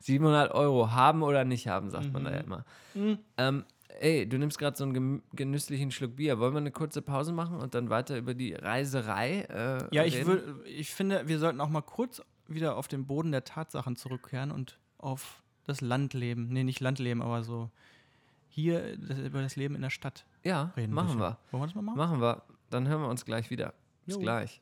700 0.00 0.52
Euro 0.52 0.90
haben 0.92 1.22
oder 1.22 1.44
nicht 1.44 1.68
haben, 1.68 1.90
sagt 1.90 2.12
man 2.12 2.24
da 2.24 2.30
ja 2.30 2.38
Mhm. 2.38 2.44
immer. 2.44 2.64
Mhm. 2.94 3.18
Ähm, 3.38 3.64
ey, 4.00 4.28
du 4.28 4.38
nimmst 4.38 4.58
gerade 4.58 4.76
so 4.76 4.84
einen 4.84 5.22
genüsslichen 5.34 5.90
Schluck 5.90 6.16
Bier. 6.16 6.38
Wollen 6.38 6.52
wir 6.52 6.58
eine 6.58 6.70
kurze 6.70 7.00
Pause 7.02 7.32
machen 7.32 7.58
und 7.58 7.74
dann 7.74 7.90
weiter 7.90 8.16
über 8.18 8.34
die 8.34 8.52
Reiserei 8.54 9.40
äh, 9.48 9.88
Ja, 9.94 10.04
ich, 10.04 10.24
würd, 10.26 10.66
ich 10.66 10.92
finde, 10.94 11.26
wir 11.28 11.38
sollten 11.38 11.60
auch 11.60 11.70
mal 11.70 11.80
kurz 11.82 12.22
wieder 12.46 12.76
auf 12.76 12.86
den 12.88 13.06
Boden 13.06 13.32
der 13.32 13.44
Tatsachen 13.44 13.96
zurückkehren 13.96 14.50
und 14.52 14.78
auf 14.98 15.42
das 15.64 15.80
Landleben. 15.80 16.48
Nee, 16.48 16.62
nicht 16.64 16.80
Landleben, 16.80 17.22
aber 17.22 17.42
so 17.42 17.70
hier 18.48 18.96
das, 18.98 19.18
über 19.18 19.42
das 19.42 19.56
Leben 19.56 19.74
in 19.74 19.82
der 19.82 19.90
Stadt 19.90 20.24
Ja, 20.44 20.72
reden. 20.76 20.92
machen 20.92 21.06
bisschen. 21.18 21.20
wir. 21.20 21.38
Wollen 21.50 21.62
wir 21.62 21.66
das 21.66 21.74
mal 21.74 21.82
machen? 21.82 21.96
Machen 21.98 22.20
wir. 22.20 22.42
Dann 22.70 22.88
hören 22.88 23.02
wir 23.02 23.08
uns 23.08 23.24
gleich 23.24 23.50
wieder. 23.50 23.74
Bis 24.04 24.14
Jo. 24.16 24.20
gleich. 24.20 24.60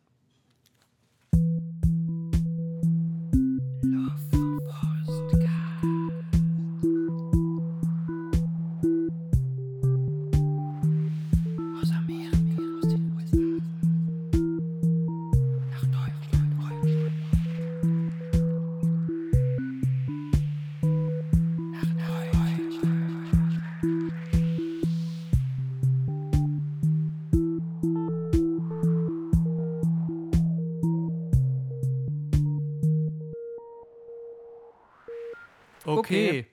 Okay. 36.04 36.46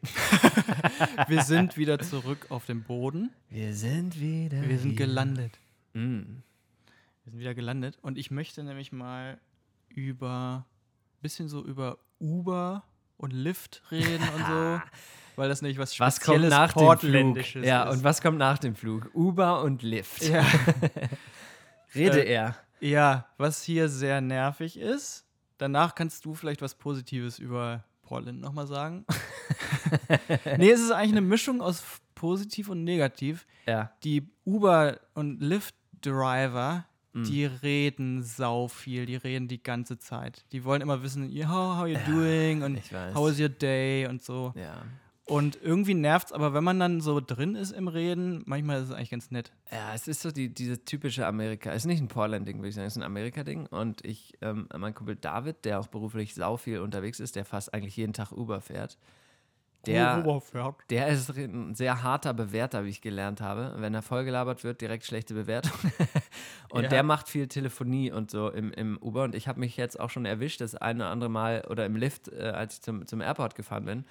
wir 1.28 1.44
sind 1.44 1.78
wieder 1.78 2.00
zurück 2.00 2.48
auf 2.50 2.66
dem 2.66 2.84
Boden. 2.84 3.32
Wir 3.50 3.74
sind 3.74 4.20
wieder. 4.20 4.62
Wir 4.68 4.80
sind 4.80 4.96
gelandet. 4.96 5.58
Mm. 5.94 6.20
Wir 7.24 7.32
sind 7.32 7.40
wieder 7.40 7.54
gelandet. 7.54 7.98
Und 8.02 8.18
ich 8.18 8.32
möchte 8.32 8.64
nämlich 8.64 8.92
mal 8.92 9.40
über 9.90 10.66
bisschen 11.22 11.50
so 11.50 11.64
über 11.64 11.98
Uber 12.20 12.84
und 13.18 13.32
Lyft 13.34 13.84
reden 13.92 14.24
und 14.36 14.46
so. 14.48 14.82
Weil 15.36 15.50
das 15.50 15.62
nämlich 15.62 15.78
was 15.78 16.00
Was 16.00 16.20
kommt 16.20 16.38
Spezielles 16.40 16.50
nach 16.52 16.68
dem 16.70 16.80
Flug? 16.80 16.86
Portländisches 16.86 17.66
Ja, 17.66 17.84
ist. 17.84 17.98
und 17.98 18.04
was 18.04 18.22
kommt 18.22 18.38
nach 18.38 18.58
dem 18.58 18.76
Flug? 18.76 19.10
Uber 19.14 19.62
und 19.64 19.82
Lyft. 19.84 20.24
ja. 20.24 20.46
Rede 21.96 22.26
Äh, 22.26 22.34
er. 22.34 22.56
ja, 22.80 23.28
was 23.38 23.64
hier 23.64 23.90
sehr 23.90 24.22
nervig 24.22 24.78
ist. 24.80 25.26
Danach 25.58 25.94
kannst 25.94 26.26
du 26.26 26.34
vielleicht 26.34 26.62
was 26.62 26.76
Positives 26.76 27.38
über 27.38 27.84
Portland 28.12 28.42
nochmal 28.42 28.68
sagen. 28.68 29.06
nee, 30.58 30.70
es 30.70 30.82
ist 30.82 30.92
eigentlich 30.92 31.12
eine 31.12 31.22
Mischung 31.22 31.62
aus 31.62 31.82
positiv 32.14 32.68
und 32.68 32.84
negativ. 32.84 33.46
Ja. 33.66 33.92
Die 34.04 34.28
Uber- 34.46 35.00
und 35.14 35.42
Lyft-Driver, 35.42 36.86
Mhm. 37.14 37.24
die 37.26 37.44
reden 37.46 38.24
sau 38.24 38.70
viel, 38.70 39.06
die 39.06 39.18
reden 39.18 39.50
die 39.50 39.62
ganze 39.62 39.98
Zeit. 40.00 40.46
Die 40.54 40.64
wollen 40.64 40.82
immer 40.82 41.04
wissen, 41.04 41.30
how, 41.46 41.78
how 41.80 41.86
you 41.88 41.98
doing 42.06 42.64
und 42.64 42.80
how 43.14 43.30
is 43.30 43.38
your 43.40 43.50
day 43.50 44.08
und 44.08 44.22
so. 44.22 44.54
Ja. 44.56 44.84
Und 45.32 45.58
irgendwie 45.64 45.94
nervt's, 45.94 46.34
aber 46.34 46.54
wenn 46.54 46.66
man 46.66 46.78
dann 46.78 47.00
so 47.00 47.22
drin 47.22 47.56
ist 47.56 47.72
im 47.72 47.88
Reden, 47.88 48.44
manchmal 48.46 48.82
ist 48.82 48.90
es 48.90 48.92
eigentlich 48.94 49.12
ganz 49.12 49.32
nett. 49.32 49.54
Ja, 49.72 49.94
es 49.96 50.10
ist 50.10 50.22
so 50.22 50.30
die, 50.30 50.54
diese 50.54 50.84
typische 50.84 51.26
Amerika. 51.26 51.70
Es 51.70 51.84
ist 51.84 51.86
nicht 51.86 52.02
ein 52.02 52.10
Portland-Ding, 52.10 52.58
würde 52.58 52.68
ich 52.68 52.76
sagen. 52.76 52.88
Es 52.88 52.98
ist 52.98 53.02
ein 53.02 53.06
Amerika-Ding. 53.06 53.68
Und 53.68 54.04
ich, 54.04 54.34
ähm, 54.42 54.68
mein 54.78 54.94
Kumpel 54.94 55.16
David, 55.16 55.64
der 55.64 55.80
auch 55.80 55.88
beruflich 55.88 56.34
sau 56.36 56.58
viel 56.58 56.80
unterwegs 56.80 57.22
ist, 57.22 57.38
der 57.38 57.46
fast 57.46 57.74
eigentlich 57.74 57.96
jeden 57.96 58.12
Tag 58.12 58.34
Uber 58.34 58.60
fährt, 58.60 58.98
der, 59.86 60.22
der 60.90 61.08
ist 61.08 61.30
ein 61.30 61.76
sehr 61.76 62.04
harter 62.04 62.34
Bewerter, 62.34 62.84
wie 62.84 62.90
ich 62.90 63.00
gelernt 63.02 63.40
habe. 63.40 63.76
Wenn 63.78 63.94
er 63.94 64.02
vollgelabert 64.02 64.66
wird, 64.66 64.82
direkt 64.82 65.06
schlechte 65.06 65.34
Bewertung. 65.34 65.72
und 66.72 66.84
Ja. 66.84 66.90
der 66.90 67.04
macht 67.04 67.30
viel 67.30 67.48
Telefonie 67.48 68.12
und 68.12 68.30
so 68.32 68.50
im, 68.50 68.74
im 68.74 68.98
Uber. 68.98 69.24
Und 69.24 69.34
ich 69.34 69.48
habe 69.48 69.62
mich 69.62 69.78
jetzt 69.78 69.98
auch 69.98 70.10
schon 70.10 70.26
erwischt, 70.26 70.60
das 70.60 70.76
eine 70.76 71.04
oder 71.04 71.10
andere 71.10 71.30
Mal 71.30 71.66
oder 71.70 71.86
im 71.86 71.96
Lift, 71.96 72.28
äh, 72.28 72.52
als 72.54 72.76
ich 72.76 72.82
zum, 72.82 73.08
zum 73.08 73.22
Airport 73.22 73.56
gefahren 73.56 73.86
bin, 73.86 74.06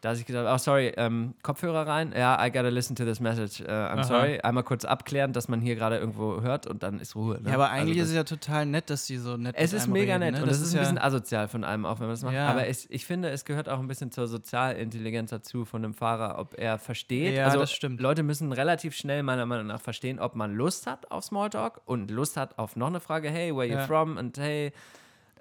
da 0.00 0.10
habe 0.10 0.18
ich 0.18 0.24
gesagt, 0.26 0.46
oh 0.48 0.58
sorry, 0.58 0.92
ähm, 0.96 1.34
Kopfhörer 1.42 1.86
rein. 1.86 2.14
Ja, 2.16 2.44
I 2.44 2.52
gotta 2.52 2.68
listen 2.68 2.94
to 2.94 3.04
this 3.04 3.18
message. 3.18 3.60
Uh, 3.60 3.64
I'm 3.64 3.98
Aha. 3.98 4.02
sorry. 4.04 4.40
Einmal 4.40 4.62
kurz 4.62 4.84
abklären, 4.84 5.32
dass 5.32 5.48
man 5.48 5.60
hier 5.60 5.74
gerade 5.74 5.96
irgendwo 5.96 6.40
hört 6.40 6.68
und 6.68 6.84
dann 6.84 7.00
ist 7.00 7.16
Ruhe. 7.16 7.40
Ne? 7.42 7.48
Ja, 7.48 7.54
aber 7.56 7.70
eigentlich 7.70 7.98
Also 7.98 8.02
ist 8.02 8.08
es 8.10 8.14
ja 8.14 8.22
total 8.24 8.66
nett, 8.66 8.90
dass 8.90 9.06
die 9.06 9.16
so 9.16 9.36
nett 9.36 9.56
es 9.56 9.72
mit 9.72 9.78
ist 9.78 9.84
einem 9.84 9.92
mega 9.94 10.12
reden, 10.14 10.20
nett 10.24 10.34
ne? 10.34 10.42
und 10.42 10.48
das, 10.50 10.60
ist 10.60 10.72
ein 10.72 10.78
bisschen 10.80 10.96
ja, 10.96 11.02
asozial 11.02 11.48
von 11.48 11.64
einem 11.64 11.84
auch, 11.84 11.98
wenn 11.98 12.06
man 12.06 12.14
das 12.14 12.22
macht. 12.22 12.34
Ja. 12.34 12.48
Aber 12.48 12.68
es, 12.68 12.86
ich 12.90 13.06
finde, 13.06 13.30
es 13.30 13.44
gehört 13.44 13.68
auch 13.68 13.80
ein 13.80 13.88
bisschen 13.88 14.12
zur 14.12 14.28
Sozialintelligenz 14.28 15.30
dazu 15.30 15.64
von 15.64 15.84
einem 15.84 15.94
Fahrer, 15.94 16.38
ob 16.38 16.56
er 16.56 16.78
versteht. 16.78 17.34
Ja, 17.34 17.46
also 17.46 17.58
das 17.58 17.72
stimmt. 17.72 18.00
Leute 18.00 18.22
müssen 18.22 18.52
relativ 18.52 18.94
schnell 18.94 19.24
meiner 19.24 19.46
Meinung 19.46 19.66
nach 19.66 19.80
verstehen, 19.80 20.20
ob 20.20 20.36
man 20.36 20.54
Lust 20.54 20.86
hat 20.86 21.10
auf 21.10 21.24
Smalltalk 21.24 21.80
und 21.86 22.10
Lust 22.10 22.36
hat 22.36 22.58
auf 22.58 22.76
noch 22.76 22.86
eine 22.86 23.00
Frage, 23.00 23.30
hey, 23.30 23.54
where 23.54 23.66
you 23.66 23.74
Ja. 23.74 23.86
from? 23.86 24.16
Und 24.16 24.38
hey, 24.38 24.72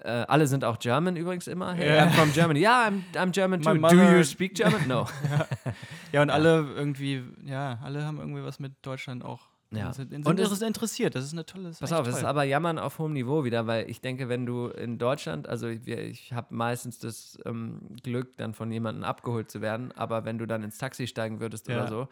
äh, 0.03 0.09
alle 0.27 0.47
sind 0.47 0.63
auch 0.63 0.79
German 0.79 1.15
übrigens 1.15 1.47
immer. 1.47 1.73
Hey, 1.73 1.95
Ja. 1.95 2.05
I'm 2.05 2.09
from 2.11 2.33
Germany. 2.33 2.59
Ja, 2.59 2.87
I'm, 2.87 3.01
I'm 3.15 3.31
German 3.31 3.61
too. 3.61 3.73
Do 3.73 3.95
you 4.17 4.23
speak 4.23 4.55
German? 4.55 4.87
No. 4.87 5.07
ja, 6.11 6.21
und 6.21 6.29
alle 6.29 6.65
irgendwie, 6.75 7.23
ja, 7.45 7.79
alle 7.83 8.05
haben 8.05 8.19
irgendwie 8.19 8.43
was 8.43 8.59
mit 8.59 8.73
Deutschland 8.81 9.23
auch. 9.23 9.47
Ja. 9.71 9.87
Und 9.87 10.39
es- 10.39 10.51
interess- 10.51 10.65
interessiert. 10.65 11.13
Das 11.15 11.25
ist 11.25 11.33
eine 11.33 11.45
tolle 11.45 11.71
Pass 11.77 11.91
auf, 11.91 12.07
es 12.07 12.17
ist 12.17 12.23
aber 12.23 12.43
Jammern 12.43 12.79
auf 12.79 12.99
hohem 12.99 13.11
Niveau 13.11 13.43
wieder, 13.43 13.67
weil 13.67 13.89
ich 13.89 13.99
denke, 13.99 14.29
wenn 14.29 14.45
du 14.45 14.67
in 14.67 14.97
Deutschland, 14.97 15.49
also 15.49 15.67
ich, 15.67 15.85
ich 15.87 16.31
habe 16.31 16.55
meistens 16.55 16.99
das 16.99 17.37
ähm, 17.45 17.81
Glück, 18.01 18.37
dann 18.37 18.53
von 18.53 18.71
jemandem 18.71 19.03
abgeholt 19.03 19.51
zu 19.51 19.59
werden, 19.61 19.91
aber 19.91 20.23
wenn 20.23 20.37
du 20.37 20.45
dann 20.45 20.63
ins 20.63 20.77
Taxi 20.77 21.05
steigen 21.05 21.41
würdest 21.41 21.67
Ja. 21.67 21.79
oder 21.79 21.87
so, 21.89 22.07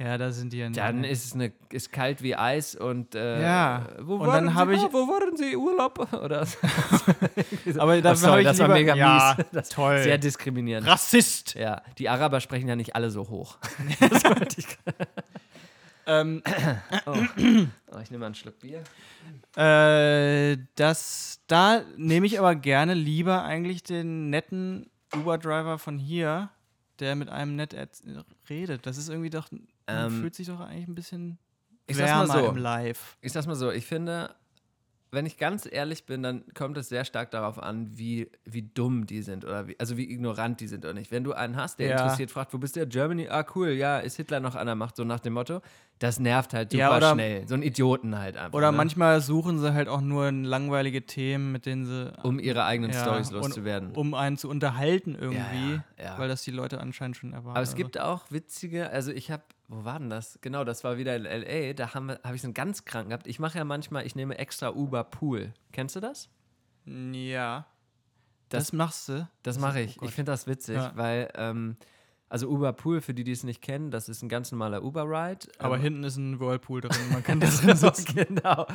Ja, 0.00 0.16
da 0.16 0.30
sind 0.30 0.52
die 0.52 0.58
ja 0.58 0.70
dann 0.70 1.02
ist 1.02 1.24
es 1.24 1.32
eine, 1.34 1.52
ist 1.70 1.90
kalt 1.92 2.22
wie 2.22 2.36
Eis 2.36 2.76
und 2.76 3.16
äh, 3.16 3.42
Ja, 3.42 3.88
wo 4.00 4.14
und 4.18 4.28
dann 4.28 4.48
Sie, 4.48 4.54
habe 4.54 4.74
ich- 4.76 4.80
wo, 4.82 4.92
wo 4.92 5.08
waren 5.08 5.36
Sie 5.36 5.56
Urlaub 5.56 6.12
oder. 6.12 6.42
Aber 6.42 6.46
sorry, 6.46 7.96
habe 7.96 7.96
ich 7.96 8.02
das 8.04 8.22
war 8.22 8.38
lieber, 8.46 8.74
mega 8.74 8.94
ja, 8.94 9.34
mies. 9.36 9.46
Das 9.52 9.68
toll. 9.70 9.98
Sehr 9.98 10.18
diskriminierend. 10.18 10.86
Rassist. 10.86 11.54
Ja, 11.56 11.82
die 11.98 12.08
Araber 12.08 12.40
sprechen 12.40 12.68
ja 12.68 12.76
nicht 12.76 12.94
alle 12.94 13.10
so 13.10 13.28
hoch. 13.28 13.58
das 13.98 14.22
wollte 14.24 14.60
ich 14.60 14.66
Ähm, 16.06 16.42
oh. 17.06 17.10
oh, 17.92 17.98
ich 18.00 18.10
nehme 18.10 18.20
mal 18.20 18.26
einen 18.26 18.34
Schluck 18.36 18.60
Bier. 18.60 18.82
äh, 19.56 20.56
das, 20.76 21.40
da 21.48 21.82
nehme 21.96 22.24
ich 22.26 22.38
aber 22.38 22.54
gerne 22.54 22.94
lieber 22.94 23.42
eigentlich 23.42 23.82
den 23.82 24.30
netten 24.30 24.88
Uber-Driver 25.14 25.78
von 25.78 25.98
hier, 25.98 26.50
der 27.00 27.14
mit 27.16 27.28
einem 27.28 27.56
nett 27.56 27.74
redet. 28.48 28.86
Das 28.86 28.96
ist 28.96 29.08
irgendwie 29.08 29.30
doch, 29.30 29.48
man 29.88 30.10
Ähm, 30.10 30.20
fühlt 30.20 30.34
sich 30.34 30.46
doch 30.46 30.60
eigentlich 30.60 30.88
ein 30.88 30.94
bisschen 30.94 31.38
ich 31.86 31.96
wärmer 31.96 32.26
so. 32.26 32.50
im 32.50 32.56
Live. 32.56 33.16
Ich 33.20 33.32
sag's 33.32 33.46
mal 33.46 33.54
so, 33.54 33.70
ich 33.70 33.86
finde, 33.86 34.34
wenn 35.10 35.24
ich 35.24 35.38
ganz 35.38 35.66
ehrlich 35.70 36.04
bin, 36.04 36.22
dann 36.22 36.44
kommt 36.52 36.76
es 36.76 36.90
sehr 36.90 37.04
stark 37.06 37.30
darauf 37.30 37.58
an, 37.58 37.96
wie, 37.96 38.30
wie 38.44 38.62
dumm 38.62 39.06
die 39.06 39.22
sind 39.22 39.44
oder 39.44 39.66
wie, 39.66 39.80
also 39.80 39.96
wie 39.96 40.10
ignorant 40.10 40.60
die 40.60 40.66
sind 40.68 40.84
oder 40.84 40.92
nicht. 40.92 41.10
Wenn 41.10 41.24
du 41.24 41.32
einen 41.32 41.56
hast, 41.56 41.78
der 41.78 41.88
Ja. 41.88 41.96
interessiert 41.96 42.30
fragt, 42.30 42.52
wo 42.52 42.58
bist 42.58 42.76
du? 42.76 42.86
Germany, 42.86 43.28
ah 43.28 43.44
cool, 43.54 43.70
ja, 43.70 43.98
ist 44.00 44.16
Hitler 44.16 44.40
noch 44.40 44.54
an 44.54 44.66
der 44.66 44.74
Macht, 44.76 44.96
so 44.96 45.04
nach 45.04 45.20
dem 45.20 45.32
Motto, 45.32 45.62
das 45.98 46.20
nervt 46.20 46.54
halt 46.54 46.70
super 46.70 46.80
Ja, 46.80 46.96
oder- 46.96 47.12
schnell. 47.14 47.48
So 47.48 47.54
ein 47.54 47.62
Idioten 47.62 48.16
halt 48.18 48.36
einfach. 48.36 48.56
Oder 48.56 48.70
ne? 48.70 48.76
manchmal 48.76 49.20
suchen 49.20 49.58
sie 49.58 49.72
halt 49.74 49.88
auch 49.88 50.00
nur 50.00 50.30
langweilige 50.30 51.04
Themen, 51.06 51.50
mit 51.52 51.66
denen 51.66 51.86
sie. 51.86 52.12
um 52.22 52.38
ihre 52.38 52.64
eigenen 52.64 52.92
ja, 52.92 53.00
Stories 53.02 53.32
und 53.32 53.42
loszuwerden. 53.42 53.92
Um 53.96 54.14
einen 54.14 54.36
zu 54.36 54.48
unterhalten 54.48 55.16
irgendwie, 55.16 55.80
Ja, 56.00 56.16
weil 56.18 56.28
das 56.28 56.42
die 56.42 56.52
Leute 56.52 56.80
anscheinend 56.80 57.16
schon 57.16 57.32
erwarten. 57.32 57.50
Aber 57.56 57.62
es 57.62 57.74
gibt 57.74 57.98
auch 57.98 58.30
witzige, 58.30 58.90
also 58.90 59.10
ich 59.10 59.30
habe, 59.32 59.42
wo 59.66 59.84
war 59.84 59.98
denn 59.98 60.08
das? 60.10 60.38
Genau, 60.40 60.62
das 60.64 60.84
war 60.84 60.98
wieder 60.98 61.16
in 61.16 61.24
L.A., 61.26 61.72
da 61.74 61.94
habe 61.94 62.20
hab 62.22 62.34
ich 62.34 62.42
so 62.42 62.46
einen 62.46 62.54
ganz 62.54 62.84
kranken 62.84 63.10
gehabt. 63.10 63.26
Ich 63.26 63.38
mache 63.40 63.58
ja 63.58 63.64
manchmal, 63.64 64.06
ich 64.06 64.14
nehme 64.14 64.38
extra 64.38 64.70
Uber 64.70 65.02
Pool. 65.04 65.52
Kennst 65.72 65.96
du 65.96 66.00
das? 66.00 66.28
Ja. 67.12 67.66
Das- 68.48 68.64
Das, 68.66 68.72
machst 68.72 69.08
du. 69.08 69.28
Das 69.42 69.58
mache 69.58 69.78
oh 69.78 69.82
ich. 69.82 69.96
Gott. 69.98 70.08
ich 70.08 70.14
finde 70.14 70.32
das 70.32 70.46
witzig, 70.46 70.76
Ja. 70.76 70.92
weil, 70.94 71.28
ähm, 71.34 71.76
also 72.30 72.48
Uber 72.48 72.72
Pool, 72.74 73.00
für 73.00 73.14
die, 73.14 73.24
die 73.24 73.32
es 73.32 73.42
nicht 73.44 73.62
kennen, 73.62 73.90
das 73.90 74.08
ist 74.08 74.22
ein 74.22 74.28
ganz 74.28 74.52
normaler 74.52 74.82
Uber-Ride. 74.84 75.46
Aber 75.58 75.76
ähm, 75.76 75.82
hinten 75.82 76.04
ist 76.04 76.16
ein 76.16 76.38
Whirlpool 76.40 76.80
drin, 76.82 76.92
man 77.12 77.22
kann 77.24 77.40
da 77.40 77.46
drin 77.48 77.76
so, 77.76 77.90
sitzen. 77.92 78.14
genau. 78.14 78.66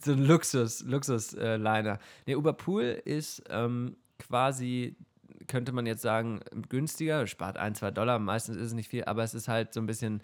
So 0.00 0.12
ein 0.12 0.24
Luxus, 0.24 0.82
Luxus-Liner. 0.84 1.98
nee, 2.26 2.34
Uber 2.34 2.52
Pool 2.54 2.84
ist 3.04 3.42
ähm, 3.50 3.96
quasi, 4.18 4.96
könnte 5.46 5.72
man 5.72 5.86
jetzt 5.86 6.02
sagen, 6.02 6.40
günstiger, 6.68 7.26
spart 7.26 7.56
ein, 7.58 7.74
zwei 7.74 7.90
Dollar, 7.90 8.18
meistens 8.18 8.56
ist 8.56 8.68
es 8.68 8.72
nicht 8.72 8.88
viel, 8.88 9.04
aber 9.04 9.22
es 9.24 9.34
ist 9.34 9.48
halt 9.48 9.74
so 9.74 9.80
ein 9.80 9.86
bisschen, 9.86 10.22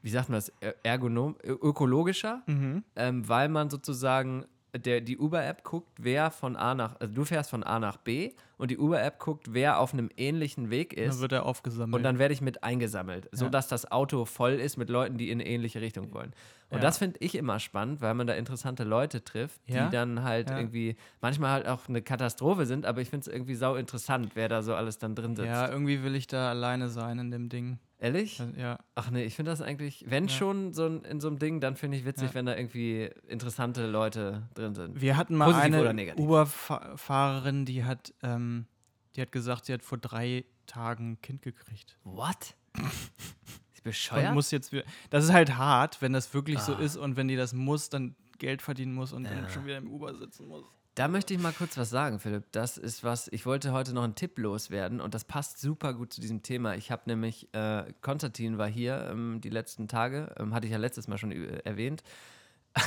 wie 0.00 0.10
sagt 0.10 0.28
man 0.30 0.36
das, 0.36 0.52
ergonom, 0.82 1.36
ökologischer, 1.44 2.42
Mhm. 2.46 2.82
ähm, 2.96 3.28
weil 3.28 3.48
man 3.48 3.68
sozusagen 3.70 4.44
der, 4.74 5.00
die 5.02 5.18
Uber-App 5.18 5.64
guckt, 5.64 5.90
wer 5.98 6.30
von 6.30 6.56
A 6.56 6.74
nach, 6.74 6.98
also 6.98 7.12
du 7.14 7.24
fährst 7.24 7.50
von 7.50 7.62
A 7.62 7.78
nach 7.78 7.98
B 7.98 8.32
und 8.56 8.70
die 8.70 8.78
Uber-App 8.78 9.18
guckt, 9.18 9.52
wer 9.52 9.78
auf 9.78 9.92
einem 9.92 10.08
ähnlichen 10.16 10.70
Weg 10.70 10.96
Dann 10.96 11.04
ist. 11.06 11.20
wird 11.20 11.32
er 11.32 11.44
aufgesammelt. 11.44 11.94
Und 11.94 12.02
dann 12.02 12.18
werde 12.18 12.32
ich 12.32 12.40
mit 12.40 12.64
eingesammelt, 12.64 13.24
Ja. 13.26 13.30
sodass 13.32 13.68
das 13.68 13.90
Auto 13.92 14.24
voll 14.24 14.52
ist 14.52 14.78
mit 14.78 14.88
Leuten, 14.88 15.18
die 15.18 15.30
in 15.30 15.40
eine 15.40 15.48
ähnliche 15.48 15.80
Richtung 15.82 16.12
wollen. 16.14 16.32
Und 16.70 16.78
Ja. 16.78 16.80
das 16.82 16.96
finde 16.98 17.18
ich 17.20 17.34
immer 17.34 17.58
spannend, 17.60 18.00
weil 18.00 18.14
man 18.14 18.26
da 18.26 18.32
interessante 18.32 18.84
Leute 18.84 19.22
trifft, 19.22 19.60
Ja. 19.66 19.84
die 19.84 19.90
dann 19.90 20.22
halt 20.22 20.50
irgendwie 20.50 20.96
manchmal 21.20 21.50
halt 21.50 21.68
auch 21.68 21.88
eine 21.88 22.00
Katastrophe 22.00 22.64
sind, 22.64 22.86
aber 22.86 23.02
ich 23.02 23.10
finde 23.10 23.28
es 23.28 23.34
irgendwie 23.34 23.54
sau 23.56 23.74
interessant, 23.76 24.30
wer 24.34 24.48
da 24.48 24.62
so 24.62 24.74
alles 24.74 24.96
dann 24.98 25.14
drin 25.14 25.36
sitzt. 25.36 25.48
ja, 25.48 25.68
irgendwie 25.68 26.02
will 26.02 26.14
ich 26.14 26.26
da 26.28 26.48
alleine 26.48 26.88
sein 26.88 27.18
in 27.18 27.30
dem 27.30 27.48
Ding. 27.50 27.78
Ehrlich? 28.02 28.42
Ja. 28.56 28.80
Ach 28.96 29.10
nee, 29.10 29.22
ich 29.24 29.36
finde 29.36 29.52
das 29.52 29.60
eigentlich, 29.62 30.04
wenn 30.08 30.24
Ja. 30.24 30.30
schon 30.30 30.72
so 30.72 30.86
in 30.86 31.20
so 31.20 31.28
einem 31.28 31.38
Ding, 31.38 31.60
dann 31.60 31.76
finde 31.76 31.96
ich 31.98 32.04
witzig, 32.04 32.30
Ja. 32.30 32.34
wenn 32.34 32.46
da 32.46 32.56
irgendwie 32.56 33.08
interessante 33.28 33.86
Leute 33.86 34.48
drin 34.54 34.74
sind. 34.74 35.00
Wir 35.00 35.16
hatten 35.16 35.36
mal 35.36 35.52
Positiv 35.52 35.86
eine? 35.86 36.14
Uber-Fahrerin, 36.16 37.64
die 37.64 37.84
hat, 37.84 38.12
ähm, 38.24 38.66
die 39.14 39.20
hat 39.22 39.30
gesagt, 39.30 39.66
sie 39.66 39.72
hat 39.72 39.82
vor 39.82 39.98
drei 39.98 40.44
Tagen 40.66 41.12
ein 41.12 41.20
Kind 41.22 41.42
gekriegt. 41.42 41.96
What? 42.02 42.56
Ist 42.74 43.78
Und 43.78 43.84
bescheuert? 43.84 44.34
muss 44.34 44.50
jetzt 44.50 44.72
wieder. 44.72 44.84
Das 45.10 45.24
ist 45.24 45.32
halt 45.32 45.56
hart, 45.56 46.02
wenn 46.02 46.12
das 46.12 46.34
wirklich 46.34 46.58
so 46.58 46.74
Ah. 46.74 46.80
ist 46.80 46.96
und 46.96 47.16
wenn 47.16 47.28
die 47.28 47.36
das 47.36 47.52
muss, 47.52 47.88
dann 47.88 48.16
Geld 48.38 48.62
verdienen 48.62 48.94
muss 48.94 49.12
und 49.12 49.24
Ja. 49.26 49.30
dann 49.34 49.48
schon 49.48 49.64
wieder 49.64 49.76
im 49.78 49.88
Uber 49.88 50.12
sitzen 50.16 50.48
muss. 50.48 50.64
Da 50.94 51.08
möchte 51.08 51.32
ich 51.32 51.40
mal 51.40 51.52
kurz 51.52 51.78
was 51.78 51.88
sagen, 51.88 52.18
Philipp. 52.18 52.44
Das 52.52 52.76
ist 52.76 53.02
was, 53.02 53.28
ich 53.28 53.46
wollte 53.46 53.72
heute 53.72 53.94
noch 53.94 54.04
einen 54.04 54.14
Tipp 54.14 54.38
loswerden 54.38 55.00
und 55.00 55.14
das 55.14 55.24
passt 55.24 55.58
super 55.58 55.94
gut 55.94 56.12
zu 56.12 56.20
diesem 56.20 56.42
Thema. 56.42 56.74
Ich 56.74 56.90
habe 56.90 57.02
nämlich, 57.06 57.48
äh, 57.54 57.84
Konstantin 58.02 58.58
war 58.58 58.68
hier 58.68 59.08
ähm, 59.10 59.40
die 59.40 59.48
letzten 59.48 59.88
Tage, 59.88 60.34
ähm, 60.38 60.54
hatte 60.54 60.66
ich 60.66 60.72
ja 60.72 60.78
letztes 60.78 61.08
Mal 61.08 61.16
schon 61.16 61.32
äh, 61.32 61.60
erwähnt. 61.64 62.02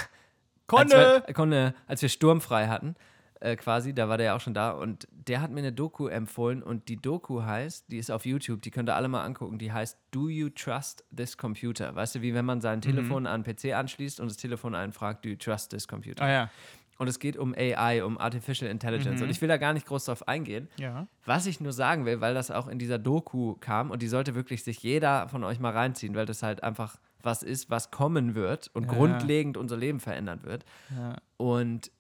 Als 0.68 0.92
wir, 0.92 1.34
Konne, 1.36 1.76
als 1.86 2.02
wir 2.02 2.10
sturmfrei 2.10 2.68
hatten, 2.68 2.96
äh, 3.40 3.56
quasi, 3.56 3.94
da 3.94 4.10
war 4.10 4.18
der 4.18 4.26
ja 4.28 4.36
auch 4.36 4.40
schon 4.40 4.56
da 4.56 4.72
und 4.72 5.08
der 5.12 5.40
hat 5.42 5.52
mir 5.52 5.60
eine 5.60 5.72
Doku 5.72 6.08
empfohlen 6.08 6.64
und 6.64 6.90
die 6.90 6.98
Doku 6.98 7.44
heißt, 7.44 7.92
die 7.92 8.00
ist 8.00 8.10
auf 8.10 8.26
YouTube, 8.26 8.64
die 8.64 8.72
könnt 8.72 8.90
ihr 8.90 8.96
alle 8.96 9.08
mal 9.08 9.24
angucken, 9.24 9.60
die 9.60 9.72
heißt 9.72 10.00
Do 10.10 10.28
You 10.28 10.50
Trust 10.50 11.04
This 11.16 11.38
Computer? 11.38 11.94
Weißt 11.94 12.16
du, 12.16 12.22
wie 12.24 12.34
wenn 12.34 12.46
man 12.46 12.62
sein 12.62 12.82
Telefon 12.82 13.28
an 13.28 13.44
einen 13.46 13.56
PC 13.56 13.76
anschließt 13.76 14.20
und 14.20 14.28
das 14.28 14.38
Telefon 14.38 14.74
einen 14.74 14.92
fragt, 14.92 15.24
Do 15.24 15.30
you 15.30 15.36
trust 15.36 15.70
this 15.70 15.88
computer? 15.88 16.24
Ah 16.24 16.32
ja. 16.32 16.50
Und 16.98 17.08
es 17.08 17.20
geht 17.20 17.36
um 17.36 17.54
AI, 17.54 18.04
um 18.04 18.18
Artificial 18.18 18.70
Intelligence. 18.72 19.18
Mhm. 19.20 19.24
Und 19.26 19.30
ich 19.30 19.42
will 19.42 19.50
da 19.50 19.58
gar 19.58 19.74
nicht 19.74 19.86
groß 19.86 20.06
drauf 20.06 20.28
eingehen. 20.28 20.70
Ja. 20.80 21.08
Was 21.26 21.46
ich 21.46 21.60
nur 21.60 21.74
sagen 21.74 22.06
will, 22.06 22.22
weil 22.22 22.34
das 22.34 22.52
auch 22.52 22.68
in 22.68 22.80
dieser 22.80 22.98
Doku 22.98 23.56
kam 23.56 23.92
und 23.92 24.02
die 24.02 24.08
sollte 24.08 24.34
wirklich 24.36 24.64
sich 24.64 24.82
jeder 24.82 25.28
von 25.28 25.44
euch 25.44 25.60
mal 25.60 25.72
reinziehen, 25.74 26.16
weil 26.16 26.26
das 26.26 26.42
halt 26.42 26.64
einfach 26.64 26.98
was 27.22 27.44
ist, 27.44 27.70
was 27.70 27.92
kommen 27.92 28.36
wird 28.36 28.70
und 28.74 28.86
Ja, 28.86 28.94
grundlegend 28.94 29.58
unser 29.58 29.78
Leben 29.78 30.00
verändern 30.00 30.44
wird. 30.44 30.64
ja. 30.96 31.16
Und 31.38 31.92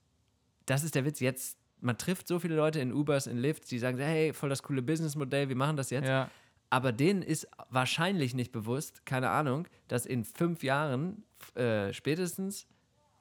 das 0.66 0.84
ist 0.84 0.96
der 0.96 1.04
Witz. 1.06 1.20
Jetzt, 1.20 1.58
man 1.82 1.98
trifft 1.98 2.28
so 2.28 2.40
viele 2.40 2.56
Leute 2.56 2.80
in 2.80 2.92
Ubers, 2.94 3.28
in 3.28 3.38
Lifts, 3.38 3.68
die 3.68 3.80
sagen, 3.80 3.98
hey, 4.00 4.34
voll 4.34 4.50
das 4.50 4.64
coole 4.64 4.82
Businessmodell, 4.82 5.50
wir 5.50 5.56
machen 5.56 5.78
das 5.78 5.90
jetzt. 5.90 6.08
Ja. 6.08 6.30
Aber 6.70 6.92
denen 6.92 7.22
ist 7.22 7.48
wahrscheinlich 7.70 8.34
nicht 8.34 8.52
bewusst, 8.52 9.06
keine 9.06 9.30
Ahnung, 9.30 9.68
dass 9.88 10.06
in 10.06 10.24
fünf 10.24 10.64
Jahren 10.64 11.24
äh, 11.56 11.94
spätestens 11.94 12.66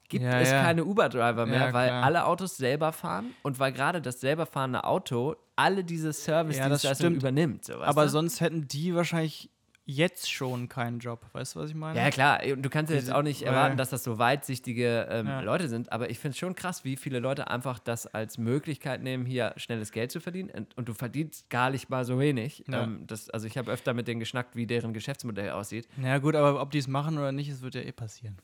gibt 0.09 0.25
Ja, 0.25 0.41
es 0.41 0.51
ja. 0.51 0.63
keine 0.63 0.85
Uber-Driver 0.85 1.47
mehr, 1.47 1.67
Ja, 1.69 1.73
weil 1.73 1.89
klar. 1.89 2.05
alle 2.05 2.25
Autos 2.27 2.57
selber 2.57 2.93
fahren 2.93 3.35
und 3.43 3.59
weil 3.59 3.73
gerade 3.73 4.01
das 4.03 4.21
selber 4.21 4.47
fahrende 4.47 4.85
Auto 4.85 5.37
alle 5.57 5.85
diese 5.85 6.09
Ja, 6.09 6.13
Service-Dienstleistungen 6.13 7.17
übernimmt. 7.17 7.65
So, 7.65 7.81
Aber 7.83 8.05
du? 8.05 8.09
sonst 8.11 8.41
hätten 8.41 8.67
die 8.69 8.95
wahrscheinlich 8.95 9.51
jetzt 9.87 10.33
schon 10.33 10.71
keinen 10.71 10.99
Job. 10.99 11.27
Weißt 11.35 11.55
du, 11.55 11.61
was 11.61 11.69
ich 11.69 11.77
meine? 11.77 11.99
Ja, 12.01 12.09
klar, 12.11 12.39
du 12.39 12.71
kannst 12.71 12.91
ja 12.91 12.97
jetzt 12.97 13.13
auch 13.13 13.21
nicht 13.23 13.43
erwarten, 13.43 13.77
dass 13.77 13.91
das 13.91 14.03
so 14.03 14.19
weitsichtige 14.19 15.07
ähm, 15.11 15.27
Ja. 15.27 15.41
Leute 15.43 15.69
sind, 15.69 15.93
aber 15.93 16.09
ich 16.09 16.19
finde 16.19 16.31
es 16.33 16.39
schon 16.39 16.55
krass, 16.55 16.85
wie 16.85 16.97
viele 16.97 17.19
Leute 17.19 17.49
einfach 17.51 17.79
das 17.79 18.07
als 18.07 18.39
Möglichkeit 18.39 19.03
nehmen, 19.03 19.27
hier 19.27 19.53
schnelles 19.59 19.93
Geld 19.93 20.11
zu 20.11 20.21
verdienen 20.21 20.49
und, 20.51 20.75
und 20.79 20.89
du 20.89 20.95
verdienst 20.95 21.51
gar 21.51 21.69
nicht 21.69 21.91
mal 21.91 22.05
so 22.07 22.19
wenig. 22.19 22.65
Ja. 22.67 22.85
Ähm, 22.85 23.05
das, 23.07 23.29
also 23.29 23.47
ich 23.47 23.59
habe 23.59 23.71
öfter 23.71 23.93
mit 23.93 24.09
denen 24.09 24.21
geschnackt, 24.21 24.57
wie 24.57 24.67
deren 24.67 24.95
Geschäftsmodell 24.95 25.51
aussieht. 25.51 25.87
Na 25.99 26.17
gut, 26.17 26.35
aber 26.35 26.63
ob 26.63 26.71
die 26.71 26.79
es 26.79 26.89
machen 26.89 27.19
oder 27.19 27.31
nicht, 27.33 27.51
es 27.51 27.61
wird 27.61 27.75
ja 27.75 27.83
eh 27.83 27.93
passieren. 27.93 28.39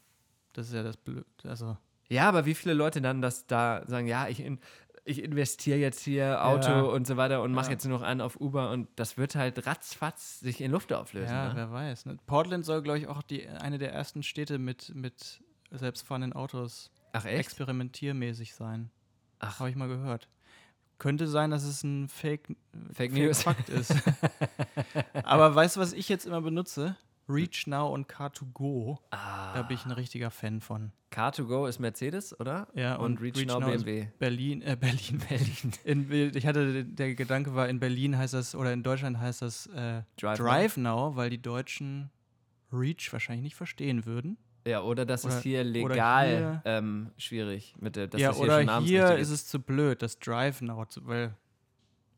Das 0.53 0.69
ist 0.69 0.75
ja 0.75 0.83
das 0.83 0.97
Blöd. 0.97 1.27
Also, 1.45 1.77
Ja, 2.09 2.29
aber 2.29 2.45
wie 2.47 2.55
viele 2.55 2.75
Leute 2.75 3.01
dann 3.01 3.23
das 3.23 3.47
da 3.47 3.83
sagen, 3.87 4.07
ja, 4.07 4.29
ich, 4.29 4.41
in, 4.41 4.59
ich 5.05 5.23
investiere 5.23 5.79
jetzt 5.79 6.01
hier 6.01 6.45
Auto 6.45 6.69
Ja. 6.69 6.81
und 6.83 7.07
so 7.07 7.17
weiter 7.17 7.43
und 7.43 7.53
mache 7.53 7.67
Ja. 7.67 7.73
jetzt 7.73 7.85
nur 7.87 7.99
noch 7.99 8.05
einen 8.07 8.21
auf 8.21 8.41
Uber 8.41 8.71
und 8.71 8.89
das 8.97 9.17
wird 9.17 9.35
halt 9.37 9.67
ratzfatz 9.67 10.41
sich 10.41 10.61
in 10.61 10.71
Luft 10.73 10.93
auflösen. 10.93 11.33
ja, 11.35 11.49
ne? 11.51 11.57
wer 11.57 11.71
weiß. 11.73 12.07
Ne? 12.07 12.17
Portland 12.27 12.65
soll, 12.65 12.83
glaube 12.83 12.99
ich, 12.99 13.07
auch 13.07 13.23
die, 13.23 13.49
eine 13.49 13.79
der 13.79 13.93
ersten 13.93 14.23
Städte 14.23 14.59
mit, 14.59 14.93
mit 14.95 15.41
selbstfahrenden 15.71 16.33
Autos 16.33 16.91
Ach 17.13 17.25
experimentiermäßig 17.25 18.55
sein. 18.55 18.91
Ach, 19.39 19.59
Habe 19.61 19.71
ich 19.71 19.77
mal 19.77 19.89
gehört. 19.89 20.29
Könnte 20.99 21.27
sein, 21.29 21.51
dass 21.51 21.65
es 21.65 21.83
ein 21.83 22.09
Fake, 22.09 22.55
Fake 22.93 23.13
News. 23.13 23.43
Fakt 23.45 23.69
ist. 23.71 23.95
Aber 25.25 25.55
weißt 25.55 25.77
du, 25.77 25.81
was 25.81 25.93
ich 25.93 26.09
jetzt 26.09 26.27
immer 26.27 26.41
benutze? 26.43 26.97
Reach 27.31 27.67
Now 27.67 27.93
und 27.93 28.09
Car2Go. 28.09 28.99
ah, 29.11 29.55
Da 29.55 29.63
bin 29.63 29.77
ich 29.77 29.85
ein 29.85 29.93
richtiger 29.93 30.31
Fan 30.31 30.61
von. 30.61 30.93
Car2Go 31.13 31.69
ist 31.69 31.79
Mercedes, 31.79 32.39
oder? 32.39 32.69
Ja, 32.75 32.97
und, 32.97 33.13
und 33.13 33.21
Reach, 33.21 33.37
Reach 33.37 33.47
Now 33.47 33.61
Now 33.61 33.71
ist 33.71 33.85
BMW. 33.85 34.09
Berlin, 34.19 34.63
äh, 34.63 34.77
Berlin, 34.79 35.21
Berlin. 35.29 35.73
In, 35.85 36.37
ich 36.37 36.47
hatte, 36.47 36.85
der 36.85 37.15
Gedanke 37.15 37.55
war, 37.55 37.69
in 37.69 37.81
Berlin 37.81 38.17
heißt 38.17 38.35
das, 38.35 38.55
oder 38.55 38.73
in 38.73 38.83
Deutschland 38.83 39.19
heißt 39.19 39.43
das 39.43 39.67
äh, 39.69 40.03
Drive 40.19 40.39
Drive, 40.39 40.77
Now, 40.77 41.17
weil 41.17 41.31
die 41.31 41.41
Deutschen 41.43 42.11
Reach 42.73 43.13
wahrscheinlich 43.13 43.43
nicht 43.43 43.57
verstehen 43.57 44.05
würden. 44.07 44.37
Ja, 44.67 44.83
oder 44.83 45.07
das 45.07 45.25
ist 45.25 45.33
Oder- 45.33 45.41
hier 45.43 45.61
oder 45.63 45.71
legal 45.95 46.29
hier- 46.29 46.63
ähm, 46.67 47.11
schwierig. 47.17 47.75
Mit 47.81 47.97
der, 47.97 48.07
dass 48.09 48.21
ja, 48.21 48.29
das 48.29 48.37
hier 48.37 48.45
oder 48.45 48.81
hier, 48.81 49.17
ist 49.17 49.31
es 49.31 49.47
zu 49.47 49.59
blöd, 49.59 50.03
das 50.03 50.19
Drive 50.19 50.61
Now, 50.61 50.85
zu, 50.85 51.07
weil 51.07 51.35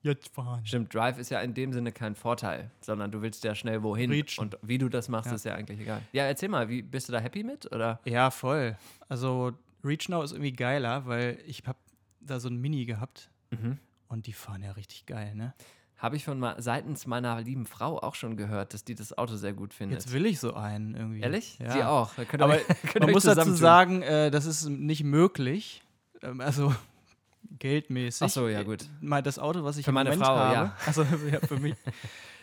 jetzt 0.03 0.29
fahren. 0.35 0.65
Stimmt, 0.67 0.95
Drive 0.95 1.19
ist 1.19 1.31
ja 1.31 1.41
in 1.41 1.55
dem 1.55 1.73
Sinne 1.73 1.93
kein 1.93 2.15
Vorteil, 2.15 2.71
sondern 2.81 3.11
du 3.11 3.23
willst 3.23 3.45
ja 3.45 3.55
schnell 3.55 3.83
wohin. 3.83 4.11
Reachen. 4.11 4.39
Und 4.41 4.59
wie 4.63 4.79
du 4.79 4.89
das 4.89 5.09
machst, 5.09 5.31
Ja. 5.31 5.35
ist 5.37 5.45
ja 5.45 5.55
eigentlich 5.55 5.81
egal. 5.81 6.03
Ja, 6.13 6.25
erzähl 6.25 6.49
mal, 6.49 6.69
wie 6.69 6.83
bist 6.83 7.09
du 7.09 7.13
da 7.13 7.21
happy 7.21 7.45
mit? 7.45 7.71
Oder? 7.73 8.01
Ja, 8.05 8.31
voll. 8.31 8.77
Also 9.09 9.53
Reach 9.85 10.09
Now 10.09 10.23
ist 10.23 10.33
irgendwie 10.33 10.53
geiler, 10.53 11.07
weil 11.07 11.39
ich 11.47 11.63
hab 11.67 11.77
da 12.21 12.39
so 12.41 12.49
ein 12.49 12.57
Mini 12.61 12.85
gehabt 12.85 13.31
Mhm. 13.51 13.79
und 14.09 14.27
die 14.27 14.33
fahren 14.33 14.63
ja 14.63 14.73
richtig 14.73 15.07
geil, 15.07 15.35
ne? 15.35 15.55
Habe 15.99 16.17
ich 16.17 16.25
von 16.25 16.41
ma 16.41 16.61
seitens 16.61 17.07
meiner 17.07 17.41
lieben 17.41 17.65
Frau 17.65 17.97
auch 18.01 18.17
schon 18.17 18.37
gehört, 18.37 18.75
dass 18.75 18.83
die 18.85 18.97
das 18.97 19.17
Auto 19.17 19.37
sehr 19.37 19.53
gut 19.53 19.73
findet. 19.73 20.01
Jetzt 20.01 20.13
will 20.13 20.27
ich 20.27 20.41
so 20.41 20.53
einen 20.55 20.97
irgendwie. 20.97 21.21
Ehrlich? 21.21 21.59
Ja. 21.61 21.71
Sie 21.71 21.83
auch. 21.85 22.11
Aber 22.33 22.55
euch- 22.55 22.65
Man 23.01 23.13
muss 23.13 23.23
dazu 23.23 23.53
sagen, 23.53 24.03
äh, 24.03 24.33
das 24.33 24.47
ist 24.47 24.69
nicht 24.69 25.05
möglich. 25.05 25.83
Ähm, 26.21 26.41
also 26.41 26.75
geldmäßig. 27.59 28.23
Ach 28.27 28.29
so, 28.31 28.49
ja, 28.49 28.63
gut. 28.63 28.83
Äh, 28.83 28.87
Mal 29.01 29.23
das 29.23 29.39
Auto, 29.39 29.65
was 29.65 29.77
ich 29.77 29.85
Für 29.85 29.91
im 29.91 29.95
meine 29.95 30.11
Moment 30.11 30.27
Frau, 30.27 30.37
habe. 30.37 30.55
ja. 30.55 30.77
Also 30.87 31.03
ja, 31.33 31.41
für 31.41 31.59
mich. 31.59 31.75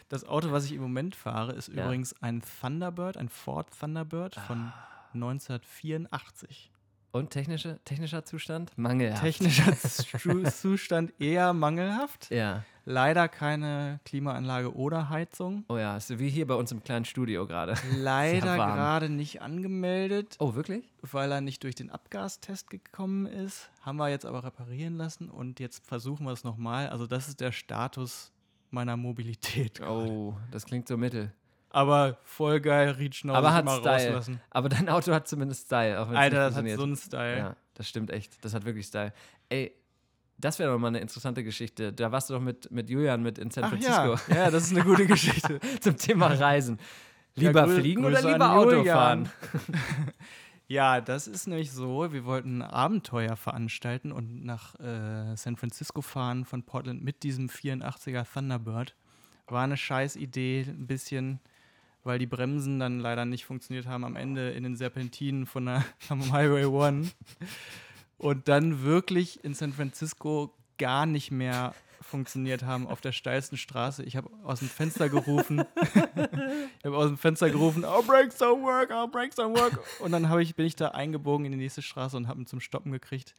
Das 0.10 0.24
Auto, 0.26 0.52
was 0.52 0.66
ich 0.66 0.74
im 0.74 0.82
Moment 0.82 1.16
fahre, 1.16 1.54
ist 1.54 1.68
Ja. 1.70 1.86
übrigens 1.86 2.16
ein 2.22 2.42
Thunderbird, 2.62 3.16
ein 3.18 3.30
Ford 3.30 3.68
Thunderbird 3.80 4.38
Ah. 4.38 4.42
von 4.42 4.74
1984. 5.14 6.72
Und 7.12 7.32
technische, 7.32 7.80
technischer 7.86 8.24
Zustand? 8.24 8.72
Mangelhaft. 8.78 9.24
Technischer 9.24 9.76
Zu- 9.78 10.44
Zustand 10.44 11.12
eher 11.20 11.54
mangelhaft. 11.54 12.30
Ja. 12.30 12.64
Leider 12.86 13.28
keine 13.28 14.00
Klimaanlage 14.06 14.76
oder 14.76 15.10
Heizung. 15.10 15.64
Oh 15.70 15.78
ja, 15.78 15.98
ist 15.98 16.18
wie 16.20 16.30
hier 16.30 16.46
bei 16.48 16.56
uns 16.56 16.72
im 16.72 16.84
kleinen 16.84 17.06
Studio 17.06 17.46
gerade. 17.48 17.74
Leider 17.96 18.56
gerade 18.56 19.10
nicht 19.10 19.42
angemeldet. 19.42 20.36
Oh, 20.40 20.54
wirklich? 20.56 20.86
weil 21.02 21.32
er 21.32 21.42
nicht 21.42 21.64
durch 21.64 21.76
den 21.76 21.90
Abgastest 21.90 22.70
gekommen 22.70 23.26
ist. 23.26 23.70
Haben 23.82 23.98
wir 23.98 24.10
jetzt 24.10 24.26
aber 24.26 24.44
reparieren 24.44 24.96
lassen 24.98 25.30
und 25.30 25.60
jetzt 25.60 25.86
versuchen 25.88 26.26
wir 26.26 26.34
es 26.34 26.44
nochmal. 26.44 26.90
Also 26.90 27.08
das 27.08 27.28
ist 27.28 27.40
der 27.42 27.52
Status 27.52 28.32
meiner 28.72 28.98
Mobilität. 28.98 29.82
Oh, 29.82 30.36
das 30.52 30.66
klingt 30.66 30.88
so 30.88 30.98
mittel. 30.98 31.32
Aber 31.72 32.18
voll 32.24 32.60
geil, 32.62 32.90
Reach 32.92 33.24
Now 33.24 33.36
Aber 33.36 33.54
hat 33.54 33.64
mal 33.66 33.80
Style. 33.80 33.92
rauslassen. 34.08 34.42
Aber 34.50 34.70
dein 34.70 34.90
Auto 34.90 35.12
hat 35.14 35.28
zumindest 35.28 35.68
Style. 35.68 36.00
Auch 36.02 36.10
Alter, 36.10 36.50
das 36.50 36.56
hat 36.56 36.68
so 36.70 36.84
einen 36.84 36.96
Style. 36.96 37.38
Ja, 37.38 37.56
das 37.76 37.88
stimmt 37.88 38.10
echt. 38.12 38.44
Das 38.44 38.54
hat 38.54 38.66
wirklich 38.66 38.88
Style. 38.88 39.14
Ey, 39.50 39.74
das 40.38 40.58
wäre 40.58 40.72
doch 40.72 40.80
mal 40.80 40.88
eine 40.88 41.00
interessante 41.00 41.44
Geschichte. 41.44 41.94
Da 41.94 42.12
warst 42.12 42.30
du 42.30 42.34
doch 42.34 42.42
mit, 42.42 42.72
mit 42.72 42.90
Julian 42.90 43.22
mit 43.22 43.38
in 43.38 43.52
San 43.52 43.66
Ach 43.66 43.70
Francisco 43.70 44.16
ja, 44.32 44.36
ja, 44.46 44.52
das 44.52 44.64
ist 44.64 44.72
eine 44.72 44.84
gute 44.84 45.06
Geschichte. 45.06 45.60
zum 45.82 45.98
Thema 45.98 46.28
Reisen. 46.28 46.78
Ja, 47.36 47.50
Lieber 47.50 47.66
Grü- 47.66 47.80
fliegen 47.80 48.06
oder 48.06 48.22
lieber 48.22 48.52
Auto 48.54 48.84
fahren? 48.84 49.30
Ja, 50.68 51.02
das 51.02 51.28
ist 51.28 51.48
nämlich 51.48 51.72
so. 51.72 52.14
Wir 52.14 52.26
wollten 52.26 52.62
ein 52.62 52.70
Abenteuer 52.70 53.36
veranstalten 53.36 54.12
und 54.12 54.46
nach 54.46 54.80
äh, 54.80 55.36
San 55.36 55.56
Francisco 55.56 56.02
fahren 56.04 56.46
von 56.46 56.62
Portland 56.62 57.04
mit 57.04 57.24
diesem 57.24 57.48
84er 57.48 58.24
Thunderbird. 58.32 58.96
War 59.48 59.64
eine 59.64 59.78
scheiß 59.78 60.16
Idee, 60.16 60.64
ein 60.68 60.86
bisschen, 60.86 61.40
weil 62.04 62.20
die 62.20 62.28
Bremsen 62.28 62.80
dann 62.80 63.00
leider 63.00 63.26
nicht 63.26 63.46
funktioniert 63.46 63.88
haben 63.88 64.04
am 64.04 64.16
Ende 64.16 64.52
in 64.52 64.64
den 64.64 64.76
Serpentinen 64.76 65.46
von 65.46 65.66
der, 65.66 65.86
am 66.10 66.32
Highway 66.32 66.66
One. 66.66 67.10
Und 68.18 68.48
dann 68.48 68.84
wirklich 68.84 69.44
in 69.44 69.54
San 69.54 69.74
Francisco 69.74 70.54
gar 70.78 71.06
nicht 71.06 71.32
mehr 71.32 71.74
funktioniert 72.02 72.64
haben 72.64 72.88
auf 72.88 73.02
der 73.02 73.12
steilsten 73.12 73.58
Straße. 73.58 74.04
Ich 74.04 74.18
habe 74.18 74.30
aus 74.44 74.60
dem 74.60 74.68
Fenster 74.68 75.10
gerufen, 75.10 75.64
ich 75.76 76.86
habe 76.86 76.98
aus 76.98 77.08
dem 77.08 77.18
Fenster 77.18 77.50
gerufen, 77.50 77.86
our 77.86 78.04
brakes 78.04 78.40
don't 78.42 78.62
work, 78.62 78.92
our 78.92 79.08
brakes 79.08 79.38
don't 79.38 79.58
work. 79.58 79.80
Und 80.00 80.12
dann 80.12 80.40
ich, 80.40 80.56
bin 80.56 80.66
ich 80.66 80.76
da 80.76 80.90
eingebogen 80.90 81.46
in 81.46 81.52
die 81.52 81.58
nächste 81.58 81.82
Straße 81.82 82.18
und 82.18 82.28
habe 82.28 82.42
ihn 82.42 82.48
zum 82.48 82.60
Stoppen 82.60 82.92
gekriegt. 82.92 83.34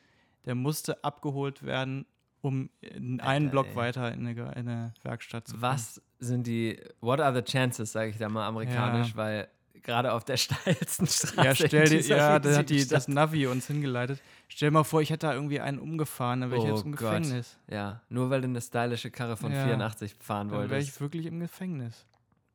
der 0.46 0.54
musste 0.54 1.02
abgeholt 1.04 1.64
werden, 1.64 2.06
um 2.42 2.70
in 2.80 3.20
einen 3.20 3.46
Alter, 3.46 3.50
Block 3.50 3.66
ey. 3.68 3.76
weiter 3.76 4.12
in 4.12 4.26
eine, 4.26 4.32
in 4.32 4.68
eine 4.68 4.94
Werkstatt 5.02 5.48
zu 5.48 5.54
kommen. 5.54 5.62
Was 5.62 6.00
sind 6.20 6.46
die, 6.46 6.80
what 7.00 7.20
are 7.20 7.34
the 7.34 7.42
chances, 7.42 7.92
sage 7.92 8.10
ich 8.10 8.18
da 8.18 8.28
mal 8.28 8.46
amerikanisch, 8.46 9.08
Ja. 9.10 9.16
weil 9.16 9.48
gerade 9.82 10.12
auf 10.12 10.24
der 10.24 10.36
steilsten 10.38 11.06
Straße. 11.06 11.36
Ja, 11.36 11.54
stell 11.54 11.88
dir, 11.88 12.00
ja, 12.02 12.38
da 12.38 12.56
hat 12.56 12.68
die, 12.70 12.86
das 12.86 13.08
Navi 13.08 13.46
uns 13.46 13.66
hingeleitet. 13.66 14.20
Stell 14.48 14.68
dir 14.68 14.72
mal 14.74 14.84
vor, 14.84 15.00
ich 15.00 15.10
hätte 15.10 15.26
da 15.26 15.34
irgendwie 15.34 15.60
einen 15.60 15.78
umgefahren, 15.78 16.42
dann 16.42 16.50
wäre 16.50 16.60
ich 16.62 16.70
Oh 16.70 16.74
jetzt 16.74 16.84
im 16.84 16.92
Gott. 16.92 17.00
Gefängnis. 17.22 17.56
Ja, 17.68 18.02
nur 18.10 18.28
weil 18.30 18.42
du 18.42 18.48
eine 18.48 18.60
stylische 18.60 19.10
Karre 19.10 19.36
von 19.36 19.52
Ja. 19.52 19.64
84 19.64 20.14
fahren 20.18 20.48
Dann 20.48 20.58
wäre 20.58 20.70
wolltest. 20.70 20.88
ich 20.96 21.00
wirklich 21.00 21.26
im 21.26 21.40
Gefängnis. 21.40 22.04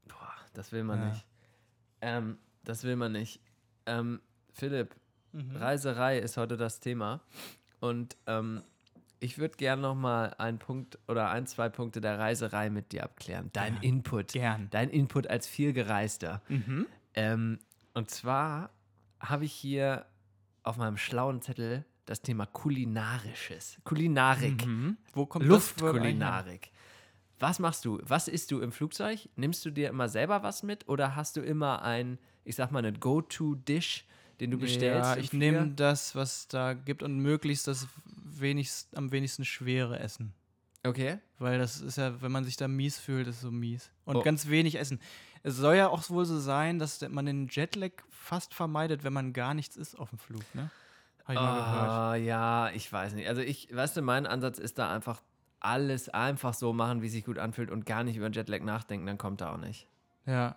Boah, 0.07 0.33
das 0.53 0.71
will 0.71 0.83
man 0.83 0.99
Ja. 0.99 1.05
nicht. 1.09 1.25
Ähm, 2.01 2.37
das 2.63 2.83
will 2.83 2.95
man 2.95 3.11
nicht. 3.13 3.39
Ähm, 3.87 4.21
Philipp, 4.53 4.95
Mhm. 5.31 5.55
Reiserei 5.57 6.19
ist 6.19 6.37
heute 6.37 6.55
das 6.55 6.79
Thema. 6.79 7.19
Und 7.81 8.15
ähm, 8.25 8.61
ich 9.25 9.39
würde 9.39 9.57
gerne 9.57 9.81
noch 9.81 9.95
mal 9.95 10.35
einen 10.37 10.59
Punkt 10.59 10.99
oder 11.07 11.31
ein, 11.31 11.47
zwei 11.47 11.67
Punkte 11.67 11.99
der 11.99 12.19
Reiserei 12.19 12.69
mit 12.69 12.91
dir 12.91 13.03
abklären. 13.03 13.49
Dein 13.53 13.73
Gern. 13.73 13.83
Input. 13.83 14.33
Gern. 14.33 14.67
Dein 14.69 14.89
Input 14.91 15.27
als 15.27 15.47
vielgereister. 15.47 16.43
Mhm. 16.47 16.85
Ähm, 17.15 17.59
und 17.95 18.11
zwar 18.11 18.69
habe 19.19 19.45
ich 19.45 19.53
hier 19.53 20.05
auf 20.61 20.77
meinem 20.77 20.97
schlauen 20.97 21.41
Zettel 21.41 21.85
das 22.05 22.21
Thema 22.21 22.45
Kulinarisches. 22.45 23.79
Kulinarik. 23.83 24.63
Mhm. 24.63 24.97
Wo 25.13 25.25
kommt? 25.25 25.45
Luftkulinarik. 25.45 26.71
Was 27.39 27.57
machst 27.57 27.83
du? 27.83 27.99
Was 28.03 28.27
isst 28.27 28.51
du 28.51 28.61
im 28.61 28.71
Flugzeug? 28.71 29.27
Nimmst 29.35 29.65
du 29.65 29.71
dir 29.71 29.89
immer 29.89 30.07
selber 30.07 30.43
was 30.43 30.61
mit 30.61 30.87
oder 30.87 31.15
hast 31.15 31.35
du 31.35 31.41
immer 31.41 31.81
ein, 31.81 32.19
ich 32.43 32.55
sag 32.55 32.71
mal, 32.71 32.85
einen 32.85 32.99
Go-To-Dish, 32.99 34.05
den 34.39 34.51
du 34.51 34.57
bestellst? 34.57 35.09
Ja, 35.09 35.17
ich 35.17 35.33
nehme 35.33 35.69
das, 35.69 36.15
was 36.15 36.47
da 36.47 36.73
gibt 36.73 37.03
und 37.03 37.17
möglichst 37.19 37.67
das 37.67 37.87
wenigst, 38.23 38.95
am 38.97 39.11
wenigsten 39.11 39.45
schwere 39.45 39.99
Essen. 39.99 40.33
Okay. 40.83 41.17
Weil 41.39 41.57
das 41.57 41.81
ist 41.81 41.97
ja, 41.97 42.21
wenn 42.21 42.31
man 42.31 42.43
sich 42.43 42.57
da 42.57 42.67
mies 42.67 42.99
fühlt, 42.99 43.27
ist 43.27 43.41
so 43.41 43.51
mies. 43.51 43.89
Und 44.05 44.17
Oh. 44.17 44.21
ganz 44.23 44.47
wenig 44.49 44.75
essen. 44.77 44.99
Es 45.43 45.55
soll 45.57 45.75
ja 45.75 45.87
auch 45.89 46.09
wohl 46.09 46.25
so 46.25 46.39
sein, 46.39 46.79
dass 46.79 47.01
man 47.09 47.25
den 47.25 47.47
Jetlag 47.49 47.91
fast 48.09 48.53
vermeidet, 48.53 49.03
wenn 49.03 49.13
man 49.13 49.33
gar 49.33 49.53
nichts 49.53 49.77
isst 49.77 49.97
auf 49.97 50.09
dem 50.09 50.19
Flug, 50.19 50.43
ne? 50.53 50.69
Hab 51.25 51.29
ich 51.33 51.39
mal 51.41 51.55
gehört. 51.55 51.89
Ah, 51.89 52.15
ja, 52.15 52.69
ich 52.71 52.91
weiß 52.91 53.13
nicht. 53.13 53.27
Also 53.27 53.41
ich, 53.41 53.73
weißt 53.75 53.97
du, 53.97 54.01
mein 54.03 54.27
Ansatz 54.27 54.59
ist 54.59 54.77
da 54.77 54.91
einfach 54.93 55.21
alles 55.59 56.09
einfach 56.09 56.53
so 56.53 56.71
machen, 56.73 57.01
wie 57.01 57.07
es 57.07 57.13
sich 57.13 57.25
gut 57.25 57.39
anfühlt 57.39 57.71
und 57.71 57.87
gar 57.87 58.03
nicht 58.03 58.15
über 58.17 58.29
Jetlag 58.29 58.61
nachdenken, 58.61 59.07
dann 59.07 59.17
kommt 59.17 59.41
er 59.41 59.51
auch 59.53 59.57
nicht. 59.57 59.87
Ja. 60.27 60.55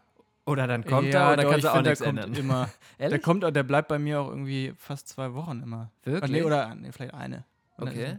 Oder 0.49 0.67
dann 0.67 0.85
kommt 0.85 1.13
ja, 1.13 1.33
er 1.33 1.37
doch, 1.37 1.51
kannst 1.51 1.65
du 1.65 1.73
auch 1.73 1.83
nichts 1.83 2.01
ändern. 2.01 2.35
immer. 2.35 2.71
der 2.99 3.19
kommt, 3.19 3.43
der 3.43 3.63
bleibt 3.63 3.89
bei 3.89 3.99
mir 3.99 4.21
auch 4.21 4.29
irgendwie 4.29 4.73
fast 4.79 5.09
zwei 5.09 5.35
Wochen 5.35 5.61
immer. 5.63 5.91
Wirklich? 6.05 6.31
Nee, 6.31 6.43
oder 6.43 6.75
nee, 6.75 6.91
vielleicht 6.91 7.15
eine. 7.15 7.37
Ist 7.37 7.45
Okay. 7.79 8.19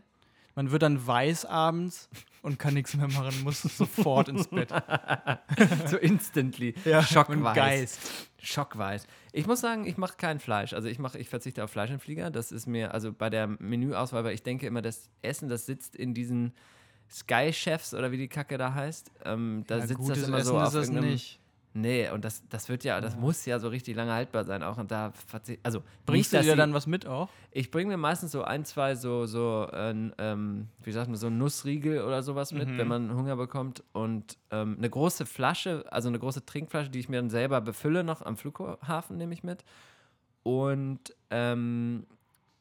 Man 0.56 0.72
wird 0.72 0.82
dann 0.84 1.06
weiß 1.06 1.46
abends 1.46 2.10
und 2.42 2.60
kann 2.60 2.74
nichts 2.74 2.94
mehr 2.96 3.08
machen, 3.08 3.44
muss 3.44 3.62
sofort 3.78 4.30
ins 4.30 4.48
Bett. 4.48 4.70
so 5.88 5.98
instantly. 5.98 6.76
Ja, 6.86 7.02
Schockweiß. 7.02 7.56
Geist. 7.56 8.00
Schockweiß. 8.42 9.08
Ich 9.32 9.48
muss 9.48 9.62
sagen, 9.62 9.86
ich 9.86 9.98
mache 9.98 10.16
kein 10.18 10.40
Fleisch. 10.40 10.74
Also 10.74 10.88
ich 10.88 11.00
mache, 11.00 11.18
ich 11.18 11.30
verzichte 11.30 11.64
auf 11.64 11.72
Fleisch 11.72 11.90
im 11.92 12.00
Flieger. 12.00 12.30
Das 12.30 12.52
ist 12.52 12.68
mir, 12.68 12.94
also 12.94 13.12
bei 13.12 13.30
der 13.30 13.48
Menüauswahl, 13.48 14.24
weil 14.24 14.34
ich 14.34 14.44
denke 14.44 14.68
immer, 14.68 14.82
das 14.82 15.10
Essen, 15.22 15.50
das 15.50 15.66
sitzt 15.66 15.96
in 15.96 16.14
diesen 16.14 16.54
Sky-Chefs 17.10 17.94
oder 17.94 18.12
wie 18.12 18.18
die 18.18 18.28
Kacke 18.28 18.58
da 18.58 18.74
heißt. 18.74 19.12
Ähm, 19.26 19.64
da 19.68 19.78
Ja, 19.78 19.88
sitzt 19.88 20.10
das 20.10 20.28
immer 20.28 20.38
Essen 20.40 20.48
so 20.48 20.60
ist 20.60 20.68
auf 20.68 20.74
irgendeinem, 20.76 21.10
nicht. 21.12 21.39
Nee, 21.74 22.10
und 22.10 22.26
das, 22.26 22.42
das 22.50 22.68
wird 22.68 22.84
ja, 22.84 23.00
das 23.00 23.16
muss 23.16 23.46
ja 23.46 23.60
so 23.60 23.68
richtig 23.68 23.96
lange 23.96 24.12
haltbar 24.12 24.44
sein 24.44 24.64
auch. 24.64 24.78
Und 24.80 24.90
da 24.90 25.14
also 25.62 25.84
Bringst 26.08 26.34
du 26.34 26.42
dir 26.42 26.56
dann 26.56 26.74
was 26.74 26.88
mit 26.88 27.06
auch? 27.06 27.30
Ich 27.52 27.70
bringe 27.70 27.90
mir 27.92 27.98
meistens 27.98 28.32
so 28.32 28.44
ein, 28.44 28.66
zwei 28.66 28.96
so, 28.96 29.28
so 29.28 29.68
äh, 29.72 29.94
ähm, 30.18 30.68
wie 30.84 30.92
sagt 30.92 31.10
man, 31.10 31.18
so 31.18 31.30
Nussriegel 31.30 32.02
oder 32.04 32.24
sowas 32.24 32.52
mit, 32.54 32.68
Mhm. 32.70 32.78
wenn 32.80 32.88
man 32.88 33.14
Hunger 33.16 33.36
bekommt. 33.36 33.84
Und 33.94 34.38
ähm, 34.50 34.76
eine 34.80 34.90
große 34.90 35.28
Flasche, 35.28 35.86
also 35.92 36.10
eine 36.10 36.18
große 36.18 36.44
Trinkflasche, 36.46 36.90
die 36.90 37.00
ich 37.00 37.08
mir 37.10 37.18
dann 37.18 37.30
selber 37.30 37.62
befülle, 37.62 38.04
noch 38.04 38.24
am 38.24 38.36
Flughafen 38.36 39.18
nehme 39.18 39.34
ich 39.34 39.44
mit. 39.44 39.64
Und 40.44 41.16
ähm, 41.30 42.06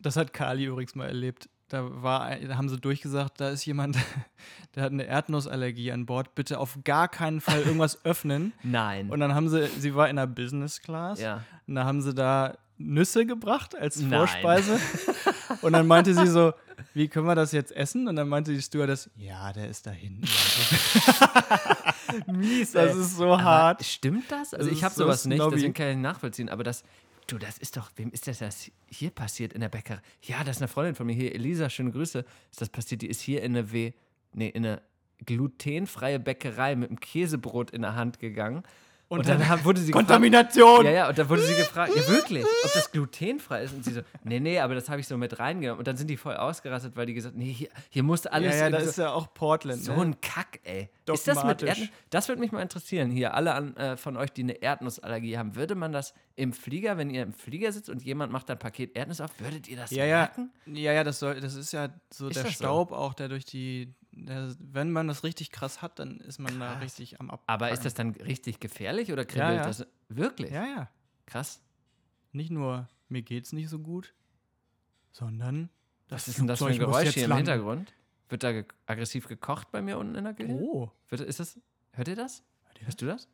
Das 0.00 0.16
hat 0.16 0.32
Kali 0.32 0.66
übrigens 0.66 0.94
mal 0.94 1.06
erlebt. 1.06 1.48
Da, 1.68 2.02
war, 2.02 2.34
da 2.34 2.56
haben 2.56 2.68
sie 2.70 2.78
durchgesagt, 2.78 3.40
da 3.40 3.50
ist 3.50 3.66
jemand, 3.66 3.96
der 4.74 4.82
hat 4.84 4.92
eine 4.92 5.04
Erdnussallergie 5.04 5.92
an 5.92 6.06
Bord. 6.06 6.34
Bitte 6.34 6.58
auf 6.58 6.78
gar 6.84 7.08
keinen 7.08 7.40
Fall 7.42 7.60
irgendwas 7.60 8.04
öffnen. 8.04 8.52
nein. 8.62 9.10
Und 9.10 9.20
dann 9.20 9.34
haben 9.34 9.48
sie, 9.50 9.66
sie 9.78 9.94
war 9.94 10.08
in 10.08 10.16
der 10.16 10.26
Business 10.26 10.80
Class. 10.80 11.20
ja. 11.20 11.44
Und 11.66 11.74
da 11.74 11.84
haben 11.84 12.00
sie 12.00 12.14
da 12.14 12.56
Nüsse 12.78 13.26
gebracht 13.26 13.76
als 13.76 13.98
Nein. 14.00 14.10
Vorspeise. 14.10 14.78
Und 15.62 15.72
dann 15.72 15.86
meinte 15.88 16.14
sie 16.14 16.28
so, 16.28 16.52
wie 16.94 17.08
können 17.08 17.26
wir 17.26 17.34
das 17.34 17.50
jetzt 17.52 17.72
essen? 17.74 18.06
Und 18.06 18.14
dann 18.16 18.28
meinte 18.28 18.52
die 18.52 18.62
Stewardess, 18.62 19.10
ja, 19.16 19.52
der 19.52 19.68
ist 19.68 19.84
da 19.86 19.90
hinten. 19.90 20.26
Mies, 22.26 22.72
Das 22.72 22.94
ist 22.96 23.16
so 23.16 23.40
hart. 23.40 23.84
Stimmt 23.84 24.30
das? 24.30 24.54
Also 24.54 24.68
Das 24.68 24.78
ich 24.78 24.84
habe 24.84 24.94
so 24.94 25.02
sowas 25.04 25.24
nicht, 25.24 25.38
snobby. 25.38 25.56
deswegen 25.56 25.74
kann 25.74 25.88
ich 25.88 25.96
nicht 25.96 26.02
nachvollziehen. 26.02 26.48
Aber 26.48 26.64
das, 26.64 26.84
du, 27.28 27.38
das 27.38 27.58
ist 27.58 27.76
doch, 27.76 27.90
wem 27.96 28.10
ist 28.10 28.26
das, 28.26 28.38
das 28.38 28.70
hier 28.88 29.10
passiert 29.10 29.52
in 29.52 29.60
der 29.60 29.68
Bäckerei? 29.68 30.00
Ja, 30.22 30.42
das 30.44 30.56
ist 30.56 30.62
eine 30.62 30.68
Freundin 30.68 30.94
von 30.94 31.06
mir 31.06 31.14
hier, 31.14 31.34
Elisa, 31.34 31.70
schöne 31.70 31.92
Grüße. 31.92 32.24
Ist 32.50 32.60
das 32.60 32.68
passiert? 32.68 33.02
Die 33.02 33.08
ist 33.08 33.20
hier 33.20 33.42
in 33.42 33.56
eine 33.56 33.72
W, 33.72 33.92
nee, 34.32 34.48
in 34.48 34.66
eine 34.66 34.82
glutenfreie 35.24 36.18
Bäckerei 36.18 36.76
mit 36.76 36.90
einem 36.90 37.00
Käsebrot 37.00 37.70
in 37.70 37.82
der 37.82 37.94
Hand 37.94 38.18
gegangen. 38.18 38.62
Und, 39.08 39.26
dann, 39.26 39.38
dann- 39.38 39.48
haben- 39.48 39.64
wurde 39.64 39.80
sie 39.80 39.86
gefragt, 39.86 40.06
Kontamination! 40.08 40.84
ja, 40.84 40.90
ja, 40.90 41.08
und 41.08 41.16
dann 41.18 41.28
wurde 41.30 41.42
sie 41.42 41.54
gefragt, 41.54 41.92
ja 41.96 42.06
wirklich, 42.08 42.44
ob 42.64 42.72
das 42.74 42.92
glutenfrei 42.92 43.62
ist. 43.62 43.72
Und 43.72 43.82
sie 43.82 43.92
so, 43.94 44.00
nee, 44.22 44.38
nee, 44.38 44.58
aber 44.60 44.74
das 44.74 44.90
habe 44.90 45.00
ich 45.00 45.08
so 45.08 45.16
mit 45.16 45.38
reingenommen. 45.38 45.78
Und 45.78 45.88
dann 45.88 45.96
sind 45.96 46.08
die 46.08 46.18
voll 46.18 46.36
ausgerastet, 46.36 46.94
weil 46.94 47.06
die 47.06 47.14
gesagt 47.14 47.34
nee, 47.34 47.50
hier, 47.52 47.68
hier 47.88 48.02
musste 48.02 48.32
alles 48.32 48.54
ja, 48.54 48.64
ja, 48.64 48.70
da 48.70 48.76
irgendwie 48.76 48.90
ist 48.90 48.98
ja 48.98 49.12
auch 49.12 49.32
Portland. 49.32 49.82
so 49.82 49.94
ne? 49.94 50.02
ein 50.02 50.20
Kack, 50.20 50.60
ey. 50.64 50.90
Ist 51.10 51.26
das 51.26 51.42
mit. 51.42 51.62
Erdnuss? 51.62 51.88
Das 52.10 52.28
würde 52.28 52.40
mich 52.40 52.52
mal 52.52 52.60
interessieren. 52.60 53.10
Hier, 53.10 53.32
alle 53.32 53.54
an, 53.54 53.74
äh, 53.78 53.96
von 53.96 54.18
euch, 54.18 54.30
die 54.30 54.42
eine 54.42 54.52
Erdnussallergie 54.60 55.38
haben, 55.38 55.56
würde 55.56 55.74
man 55.74 55.90
das 55.92 56.12
im 56.36 56.52
Flieger, 56.52 56.98
wenn 56.98 57.08
ihr 57.08 57.22
im 57.22 57.32
Flieger 57.32 57.72
sitzt 57.72 57.88
und 57.88 58.02
jemand 58.04 58.30
macht 58.30 58.50
ein 58.50 58.58
Paket 58.58 58.94
Erdnuss 58.94 59.22
auf, 59.22 59.30
würdet 59.38 59.68
ihr 59.68 59.78
das 59.78 59.90
Ja, 59.90 60.04
ja. 60.04 60.18
merken? 60.18 60.50
Ja, 60.66 60.92
ja, 60.92 61.02
das 61.02 61.18
soll, 61.18 61.40
das 61.40 61.54
ist 61.54 61.72
ja 61.72 61.88
so 62.12 62.28
Ist 62.28 62.36
der 62.36 62.44
das 62.44 62.52
so? 62.58 62.64
Staub 62.64 62.92
auch, 62.92 63.14
der 63.14 63.28
durch 63.28 63.46
die, 63.46 63.94
wenn 64.26 64.90
man 64.90 65.08
das 65.08 65.24
richtig 65.24 65.50
krass 65.50 65.82
hat, 65.82 65.98
dann 65.98 66.20
ist 66.20 66.38
man 66.38 66.58
da 66.58 66.72
Krass. 66.74 66.82
richtig 66.82 67.20
am 67.20 67.30
Ab. 67.30 67.42
Aber 67.46 67.70
ist 67.70 67.84
das 67.84 67.94
dann 67.94 68.10
richtig 68.12 68.60
gefährlich 68.60 69.12
oder 69.12 69.24
kribbelt 69.24 69.50
Ja, 69.50 69.56
ja. 69.56 69.66
das? 69.66 69.86
Wirklich? 70.08 70.50
Ja, 70.50 70.66
ja. 70.66 70.90
Krass. 71.26 71.60
Nicht 72.32 72.50
nur, 72.50 72.88
mir 73.08 73.22
geht's 73.22 73.52
nicht 73.52 73.68
so 73.68 73.78
gut, 73.78 74.14
sondern 75.12 75.70
Was 76.08 76.28
ist 76.28 76.38
denn 76.38 76.46
das 76.46 76.58
für 76.58 76.66
ein 76.66 76.78
Geräusch 76.78 77.10
hier 77.14 77.24
im 77.24 77.30
landen. 77.30 77.46
Hintergrund? 77.48 77.92
Wird 78.28 78.42
da 78.42 78.52
ge 78.52 78.64
aggressiv 78.86 79.26
gekocht 79.26 79.70
bei 79.70 79.80
mir 79.82 79.98
unten 79.98 80.14
in 80.14 80.24
der 80.24 80.34
Küche? 80.34 80.52
Oh. 80.52 80.90
Wird, 81.08 81.22
ist 81.22 81.40
das, 81.40 81.58
hört 81.92 82.08
ihr 82.08 82.16
das? 82.16 82.42
ihr 82.80 82.86
Hörst 82.86 83.02
du 83.02 83.06
das? 83.06 83.28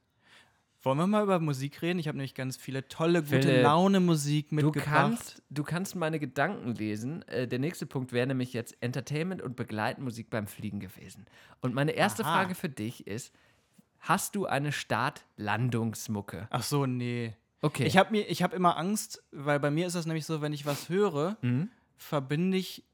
Wollen 0.85 0.99
wir 0.99 1.07
mal 1.07 1.23
über 1.23 1.41
Musik 1.41 1.81
reden? 1.81 1.99
Ich 1.99 2.09
habe 2.09 2.19
nämlich 2.19 2.35
ganz 2.35 2.59
viele 2.59 2.87
tolle, 2.89 3.23
gute 3.23 3.41
Philipp, 3.41 3.63
Laune-Musik 3.63 4.51
Du 4.51 4.57
mitgebracht. 4.57 4.85
kannst, 4.85 5.43
du 5.49 5.63
kannst 5.65 5.97
meine 5.97 6.19
Gedanken 6.21 6.75
lesen. 6.75 7.27
Äh, 7.29 7.49
der 7.49 7.59
nächste 7.59 7.87
Punkt 7.87 8.13
wäre 8.13 8.27
nämlich 8.27 8.53
jetzt 8.53 8.77
Entertainment 8.83 9.41
und 9.41 9.57
Begleitmusik 9.57 10.29
beim 10.29 10.47
Fliegen 10.47 10.81
gewesen. 10.81 11.25
Und 11.63 11.75
meine 11.75 11.93
erste 11.93 12.23
Aha. 12.25 12.33
Frage 12.33 12.55
für 12.55 12.69
dich 12.69 13.07
ist: 13.07 13.33
Hast 14.01 14.37
du 14.37 14.45
eine 14.45 14.73
Start-Landungsmucke? 14.73 16.49
Ach 16.51 16.63
so, 16.63 16.85
nee. 16.85 17.35
Okay. 17.63 17.85
Ich 17.87 17.97
habe 17.97 18.15
habe 18.43 18.55
immer 18.55 18.77
Angst, 18.77 19.23
weil 19.33 19.59
bei 19.61 19.71
mir 19.71 19.87
ist 19.87 19.97
das 19.97 20.05
nämlich 20.05 20.27
so, 20.27 20.43
wenn 20.43 20.53
ich 20.53 20.67
was 20.67 20.91
höre, 20.91 21.39
Mhm. 21.41 21.71
verbinde 21.97 22.59
ich 22.59 22.85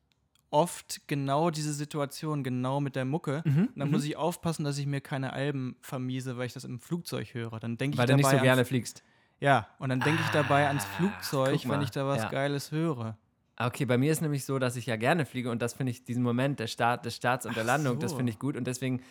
oft 0.50 1.06
genau 1.06 1.50
diese 1.50 1.72
Situation 1.72 2.42
genau 2.42 2.80
mit 2.80 2.96
der 2.96 3.04
Mucke. 3.04 3.42
Mhm, 3.44 3.68
Und 3.74 3.78
dann 3.78 3.90
muss 3.90 4.04
ich 4.04 4.16
aufpassen, 4.16 4.64
dass 4.64 4.78
ich 4.78 4.86
mir 4.86 5.00
keine 5.00 5.32
Alben 5.32 5.76
vermiese, 5.80 6.36
weil 6.36 6.46
ich 6.46 6.52
das 6.52 6.64
im 6.64 6.80
Flugzeug 6.80 7.34
höre. 7.34 7.60
Dann 7.60 7.76
denke 7.78 7.94
ich 7.94 7.98
weil 7.98 8.06
du 8.06 8.12
dabei 8.12 8.22
nicht 8.22 8.30
so 8.30 8.42
gerne 8.42 8.64
fliegst. 8.64 9.02
Ja, 9.38 9.68
und 9.78 9.88
dann 9.88 10.00
denke 10.00 10.20
ich 10.22 10.28
dabei 10.30 10.66
ans 10.68 10.84
Ah, 10.84 10.96
Flugzeug, 10.96 11.68
wenn 11.68 11.80
ich 11.82 11.90
da 11.90 12.06
was 12.06 12.22
ja. 12.22 12.28
Geiles 12.28 12.72
höre. 12.72 13.16
Ah, 13.56 13.66
Okay, 13.68 13.84
bei 13.84 13.96
mir 13.98 14.10
ist 14.12 14.20
nämlich 14.22 14.44
so, 14.44 14.58
dass 14.58 14.76
ich 14.76 14.86
ja 14.86 14.96
gerne 14.96 15.24
fliege 15.26 15.50
und 15.50 15.60
das 15.62 15.74
finde 15.74 15.90
ich, 15.92 16.04
diesen 16.04 16.22
Moment 16.22 16.58
der 16.60 16.66
Start, 16.66 17.04
des 17.04 17.14
Starts 17.16 17.46
und 17.46 17.56
der 17.56 17.64
Landung, 17.64 17.98
das 17.98 18.10
so. 18.12 18.16
finde 18.16 18.32
ich 18.32 18.38
gut 18.38 18.56
und 18.56 18.64
deswegen 18.66 19.02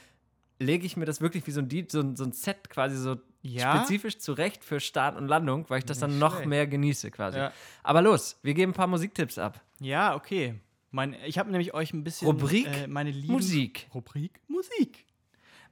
lege 0.59 0.85
ich 0.85 0.97
mir 0.97 1.05
das 1.05 1.21
wirklich 1.21 1.47
wie 1.47 1.51
so 1.51 1.61
ein, 1.61 1.69
so 1.89 2.01
ein, 2.01 2.15
so 2.17 2.23
ein 2.25 2.31
Set 2.33 2.69
quasi 2.69 2.97
so 2.97 3.15
Ja? 3.41 3.77
spezifisch 3.77 4.17
zurecht 4.19 4.63
für 4.65 4.79
Start 4.79 5.15
und 5.17 5.27
Landung, 5.27 5.65
weil 5.69 5.79
ich 5.79 5.85
das 5.85 5.99
dann 5.99 6.09
Nicht 6.11 6.19
noch 6.19 6.33
schlecht. 6.33 6.49
mehr 6.49 6.67
genieße 6.67 7.11
quasi. 7.11 7.37
Ja. 7.37 7.51
Aber 7.83 8.01
los, 8.01 8.37
wir 8.43 8.53
geben 8.53 8.71
ein 8.71 8.75
paar 8.75 8.87
Musiktipps 8.87 9.37
ab. 9.37 9.61
Ja, 9.79 10.15
okay. 10.15 10.59
Mein, 10.91 11.15
ich 11.25 11.37
habe 11.37 11.51
nämlich 11.51 11.73
euch 11.73 11.93
ein 11.93 12.03
bisschen 12.03 12.27
Rubrik 12.27 12.67
äh, 12.67 12.87
meine 12.87 13.11
lieben 13.11 13.33
Musik. 13.33 13.87
Rubrik 13.93 14.41
Musik. 14.47 15.05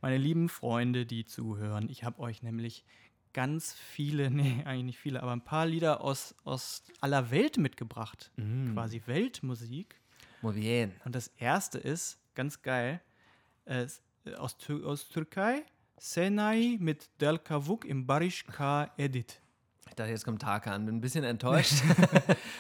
Meine 0.02 0.18
lieben 0.18 0.48
Freunde, 0.48 1.06
die 1.06 1.26
zuhören, 1.26 1.90
ich 1.90 2.04
habe 2.04 2.20
euch 2.20 2.44
nämlich 2.44 2.86
ganz 3.34 3.74
viele, 3.74 4.30
nee, 4.32 4.64
eigentlich 4.66 4.84
nicht 4.84 5.00
viele, 5.00 5.24
aber 5.24 5.32
ein 5.32 5.44
paar 5.44 5.66
Lieder 5.66 6.02
aus, 6.02 6.36
aus 6.44 6.84
aller 7.02 7.32
Welt 7.32 7.58
mitgebracht. 7.58 8.32
Mm. 8.36 8.74
Quasi 8.74 9.02
Weltmusik. 9.06 10.00
Muy 10.42 10.54
bien. 10.54 10.92
Und 11.04 11.16
das 11.16 11.30
erste 11.38 11.80
ist, 11.80 12.20
ganz 12.36 12.62
geil, 12.62 13.02
äh, 13.66 13.88
aus, 14.38 14.58
Tür 14.58 14.88
aus 14.88 15.10
Türkei, 15.10 15.64
Senai 15.98 16.78
mit 16.80 17.10
Del 17.20 17.40
Kavuk 17.40 17.86
im 17.86 18.06
Barış 18.06 18.46
K. 18.46 18.92
Edit. 18.98 19.42
Dachte, 19.98 20.12
jetzt 20.12 20.24
kommt 20.26 20.42
Tarkan. 20.42 20.86
Bin 20.86 20.96
ein 20.98 21.02
bisschen 21.02 21.24
enttäuscht. 21.26 21.84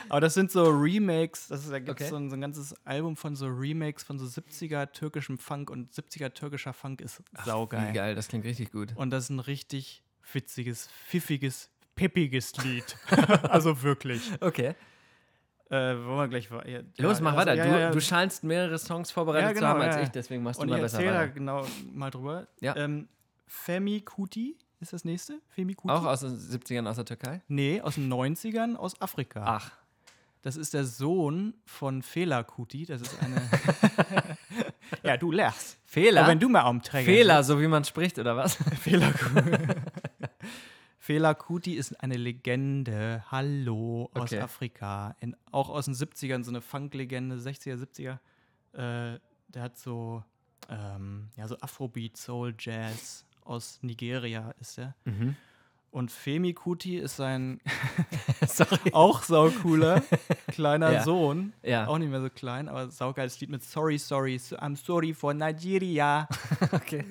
Aber 0.09 0.19
das 0.21 0.33
sind 0.33 0.51
so 0.51 0.69
Remakes, 0.69 1.47
das 1.47 1.63
ist, 1.63 1.71
da 1.71 1.79
gibt 1.79 1.99
es 2.01 2.07
Okay. 2.07 2.09
so, 2.11 2.17
ein, 2.17 2.29
so 2.29 2.35
ein 2.35 2.41
ganzes 2.41 2.75
Album 2.85 3.15
von 3.15 3.35
so 3.35 3.47
Remakes 3.47 4.03
von 4.03 4.19
so 4.19 4.25
70er 4.25 4.91
türkischem 4.91 5.37
Funk 5.37 5.69
und 5.69 5.93
70er 5.93 6.33
türkischer 6.33 6.73
Funk 6.73 7.01
ist 7.01 7.21
saugeil. 7.45 7.93
Geil, 7.93 8.15
das 8.15 8.27
klingt 8.27 8.45
richtig 8.45 8.71
gut. 8.71 8.93
Und 8.95 9.11
das 9.11 9.25
ist 9.25 9.29
ein 9.29 9.39
richtig 9.39 10.03
witziges, 10.33 10.89
pfiffiges, 11.07 11.69
peppiges 11.95 12.55
Lied. 12.63 12.97
also 13.43 13.81
wirklich. 13.83 14.31
Okay. 14.41 14.75
Äh, 15.69 15.95
wollen 15.97 16.17
wir 16.17 16.27
gleich 16.29 16.49
weiter? 16.49 16.83
Los, 16.97 17.19
mach 17.19 17.35
weiter. 17.35 17.53
Ja, 17.53 17.65
du, 17.65 17.71
ja, 17.71 17.79
ja. 17.79 17.91
du 17.91 17.99
scheinst 17.99 18.43
mehrere 18.43 18.77
Songs 18.77 19.11
vorbereitet 19.11 19.49
Ja, 19.49 19.53
zu 19.53 19.55
genau, 19.55 19.67
haben 19.67 19.81
als 19.81 19.95
ja, 19.95 20.01
ja. 20.01 20.05
ich, 20.07 20.11
deswegen 20.11 20.41
machst 20.43 20.59
du 20.59 20.63
Und 20.63 20.69
mal 20.69 20.77
ich 20.77 20.81
besser 20.83 20.97
erzähle 20.99 21.13
da 21.13 21.19
weiter. 21.23 21.33
genau 21.33 21.65
mal 21.93 22.09
drüber. 22.09 22.47
Ja. 22.61 22.75
Ähm, 22.77 23.09
Femi 23.47 24.01
Kuti 24.01 24.57
ist 24.79 24.93
das 24.93 25.03
nächste? 25.05 25.39
Femi 25.49 25.73
Kuti? 25.73 25.91
Auch 25.93 26.05
aus 26.05 26.21
den 26.21 26.37
70ern 26.37 26.87
aus 26.87 26.95
der 26.97 27.05
Türkei? 27.05 27.41
Nee, 27.47 27.81
aus 27.81 27.95
den 27.95 28.11
90ern 28.11 28.75
aus 28.75 28.99
Afrika. 29.01 29.43
Ach, 29.45 29.71
Das 30.43 30.55
ist 30.55 30.73
der 30.73 30.85
Sohn 30.85 31.53
von 31.65 32.01
Fela 32.03 32.43
Kuti. 32.43 32.85
Das 32.85 33.01
ist 33.01 33.19
eine. 33.21 33.41
ja, 35.03 35.17
du 35.17 35.31
lachst. 35.31 35.77
Fehler? 35.85 36.21
Aber 36.21 36.29
wenn 36.31 36.39
du 36.39 36.47
mal 36.49 36.61
Armträger 36.61 37.05
Fehler, 37.05 37.43
so 37.43 37.59
wie 37.59 37.67
man 37.67 37.83
spricht, 37.83 38.17
oder 38.19 38.35
was? 38.37 38.55
Fela 38.81 39.11
Kuti. 39.11 39.57
Fela 40.99 41.33
Kuti 41.33 41.73
ist 41.75 42.01
eine 42.03 42.17
Legende. 42.17 43.23
Hallo 43.31 44.09
aus 44.13 44.23
Okay. 44.33 44.39
Afrika. 44.41 45.15
In, 45.21 45.35
auch 45.51 45.69
aus 45.69 45.85
den 45.85 45.93
70ern, 45.95 46.43
so 46.43 46.51
eine 46.51 46.61
Funk-Legende, 46.61 47.37
60er, 47.37 47.75
70er. 47.81 48.17
Äh, 48.73 49.19
der 49.47 49.61
hat 49.61 49.77
so, 49.77 50.23
ähm, 50.69 51.29
ja, 51.37 51.47
so 51.47 51.57
Afrobeat, 51.61 52.17
Soul, 52.17 52.53
Jazz. 52.59 53.25
Aus 53.47 53.79
Nigeria 53.81 54.53
ist 54.59 54.77
er. 54.77 54.95
Mhm. 55.05 55.35
Und 55.89 56.11
Femi 56.11 56.53
Kuti 56.53 56.97
ist 56.97 57.15
sein 57.15 57.59
auch 58.91 59.23
saucooler 59.23 60.03
kleiner 60.49 60.91
Ja. 60.91 61.03
Sohn. 61.03 61.53
Ja. 61.63 61.87
Auch 61.87 61.97
nicht 61.97 62.09
mehr 62.11 62.21
so 62.21 62.29
klein, 62.29 62.67
aber 62.69 62.91
saugeiles 62.91 63.39
Lied 63.39 63.49
mit 63.49 63.63
Sorry, 63.63 63.97
Sorry, 63.97 64.37
so- 64.37 64.57
I'm 64.57 64.75
sorry 64.75 65.13
for 65.13 65.33
Nigeria, 65.33 66.27
Okay. 66.73 67.05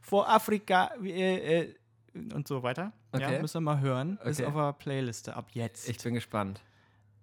for 0.00 0.28
Afrika 0.28 0.92
äh, 1.02 1.60
äh, 1.62 1.74
und 2.32 2.46
so 2.46 2.62
weiter. 2.62 2.92
Okay. 3.12 3.34
Ja, 3.34 3.40
müsst 3.40 3.56
ihr 3.56 3.60
mal 3.60 3.80
hören. 3.80 4.18
Ist 4.24 4.40
Okay. 4.40 4.48
auf 4.48 4.54
der 4.54 4.72
Playliste 4.74 5.36
ab 5.36 5.48
jetzt. 5.52 5.88
Ich 5.88 5.98
bin 5.98 6.14
gespannt. 6.14 6.60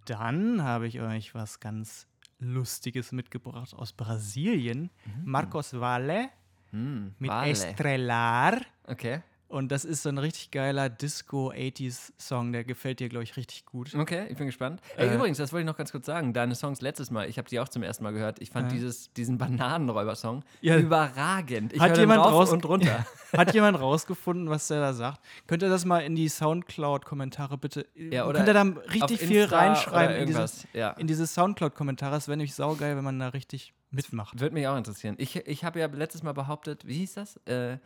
Dann 0.05 0.63
habe 0.63 0.87
ich 0.87 0.99
euch 0.99 1.33
was 1.33 1.59
ganz 1.59 2.07
Lustiges 2.39 3.11
mitgebracht 3.11 3.73
aus 3.73 3.93
Brasilien. 3.93 4.89
Marcos 5.23 5.79
Valle 5.79 6.29
Hm, 6.71 7.13
mit 7.19 7.29
Vale. 7.31 7.51
Estrelar. 7.51 8.57
Okay. 8.85 9.21
Und 9.47 9.71
das 9.71 9.83
ist 9.83 10.03
so 10.03 10.09
ein 10.09 10.19
richtig 10.19 10.51
geiler 10.51 10.89
Disco-80s-Song, 10.89 12.51
der 12.51 12.63
gefällt 12.63 12.99
dir, 12.99 13.09
glaube 13.09 13.23
ich, 13.23 13.35
richtig 13.35 13.65
gut. 13.65 13.95
Okay, 13.95 14.27
ich 14.29 14.37
bin 14.37 14.45
gespannt. 14.45 14.79
Ey, 14.95 15.07
Äh, 15.07 15.15
übrigens, 15.15 15.39
das 15.39 15.51
wollte 15.51 15.61
ich 15.61 15.65
noch 15.65 15.75
ganz 15.75 15.91
kurz 15.91 16.05
sagen. 16.05 16.33
Deine 16.33 16.53
Songs 16.53 16.81
letztes 16.81 17.09
Mal, 17.09 17.27
ich 17.27 17.39
habe 17.39 17.49
die 17.49 17.59
auch 17.59 17.67
zum 17.69 17.81
ersten 17.81 18.03
Mal 18.03 18.13
gehört. 18.13 18.39
Ich 18.41 18.51
fand 18.51 18.67
Ja. 18.71 18.77
dieses, 18.77 19.11
diesen 19.13 19.39
Bananenräuber-Song 19.39 20.43
Ja. 20.61 20.77
überragend. 20.77 21.73
Ich 21.73 21.79
Hat 21.79 21.97
jemand 21.97 22.21
raus- 22.21 22.51
und 22.51 22.63
runter. 22.65 23.05
Hat 23.35 23.53
jemand 23.55 23.79
rausgefunden, 23.79 24.49
was 24.49 24.67
der 24.67 24.81
da 24.81 24.93
sagt? 24.93 25.19
Könnt 25.47 25.63
ihr 25.63 25.69
das 25.69 25.83
mal 25.83 25.99
in 26.01 26.15
die 26.15 26.29
Soundcloud-Kommentare 26.29 27.57
bitte? 27.57 27.87
Ja, 27.95 28.25
oder 28.27 28.43
könnt 28.43 28.49
ihr 28.49 28.53
da 28.53 28.61
richtig 28.93 29.19
viel 29.19 29.41
Insta 29.41 29.57
reinschreiben 29.57 30.15
in 30.15 30.27
diese, 30.27 30.39
irgendwas. 30.41 30.67
ja. 30.73 30.91
in 30.91 31.07
diese 31.07 31.25
Soundcloud-Kommentare? 31.25 32.15
Es 32.17 32.27
wäre 32.27 32.37
nämlich 32.37 32.53
saugeil, 32.53 32.95
wenn 32.97 33.03
man 33.03 33.17
da 33.19 33.29
richtig 33.29 33.73
mitmacht. 33.91 34.39
Würde 34.39 34.53
mich 34.53 34.67
auch 34.67 34.77
interessieren. 34.77 35.15
Ich, 35.17 35.35
ich 35.35 35.63
habe 35.63 35.79
ja 35.79 35.87
letztes 35.87 36.23
Mal 36.23 36.33
behauptet, 36.33 36.85
wie 36.87 36.95
hieß 36.99 37.13
das? 37.15 37.37
Äh, 37.47 37.77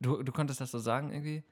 du, 0.00 0.22
du 0.22 0.32
konntest 0.32 0.60
das 0.60 0.70
so 0.70 0.78
sagen 0.78 1.10
irgendwie? 1.12 1.42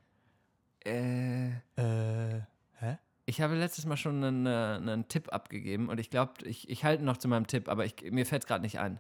Äh, 0.85 1.49
Äh, 1.77 2.41
hä? 2.81 2.99
ich 3.27 3.41
habe 3.41 3.55
letztes 3.55 3.87
Mal 3.87 3.97
schon 3.97 4.23
einen, 4.25 4.47
äh, 4.47 4.51
einen 4.91 5.09
Tipp 5.09 5.33
abgegeben 5.33 5.89
und 5.89 5.99
ich 6.01 6.11
glaube, 6.11 6.33
ich, 6.45 6.69
ich 6.69 6.85
halte 6.85 7.05
noch 7.05 7.17
zu 7.19 7.29
meinem 7.29 7.47
Tipp, 7.47 7.69
aber 7.69 7.85
ich, 7.85 7.95
mir 8.11 8.27
fällt 8.27 8.43
es 8.43 8.49
gerade 8.49 8.63
nicht 8.63 8.79
ein, 8.81 8.99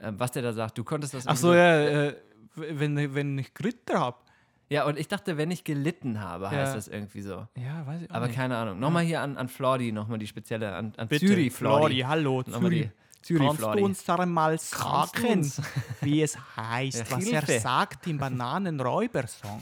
ähm, 0.00 0.18
was 0.18 0.32
der 0.32 0.42
da 0.42 0.52
sagt. 0.52 0.78
Du 0.78 0.84
konntest 0.84 1.12
das 1.14 1.26
Ach 1.26 1.36
so, 1.36 1.52
ja, 1.54 1.80
äh, 1.80 2.16
wenn, 2.54 3.14
wenn 3.14 3.38
ich 3.38 3.52
Gritter 3.54 4.00
hab. 4.00 4.24
Ja, 4.70 4.86
und 4.86 4.98
ich 4.98 5.08
dachte, 5.08 5.36
wenn 5.36 5.50
ich 5.50 5.64
gelitten 5.64 6.20
habe, 6.20 6.48
heißt 6.50 6.70
Ja. 6.70 6.74
das 6.74 6.86
irgendwie 6.88 7.22
so. 7.22 7.46
Ja, 7.58 7.84
weiß 7.86 8.02
ich 8.02 8.10
auch 8.10 8.14
Aber 8.14 8.26
nicht. 8.28 8.36
keine 8.36 8.56
Ahnung. 8.56 8.78
Nochmal 8.78 9.02
hier 9.04 9.20
an, 9.20 9.36
an 9.36 9.48
Flordi, 9.48 9.90
nochmal 9.92 10.18
die 10.18 10.28
spezielle, 10.28 10.74
an, 10.74 10.92
an 10.96 11.08
Bitte, 11.08 11.26
Zürich 11.26 11.52
Flordi. 11.52 11.80
Flordi, 11.96 12.00
hallo, 12.02 12.42
Nochmal 12.46 12.90
Zürich. 13.22 13.46
Kannst 13.46 13.60
du 13.60 13.64
Flordi. 13.64 13.82
uns 13.82 14.04
da 14.04 14.24
mal 14.26 14.56
du 14.56 14.62
sagen, 14.62 15.52
wie 16.00 16.22
es 16.22 16.38
heißt, 16.56 17.10
was 17.10 17.24
Hilfe. 17.24 17.52
er 17.52 17.60
sagt 17.60 18.06
im 18.06 18.18
Bananenräuber-Song? 18.18 19.60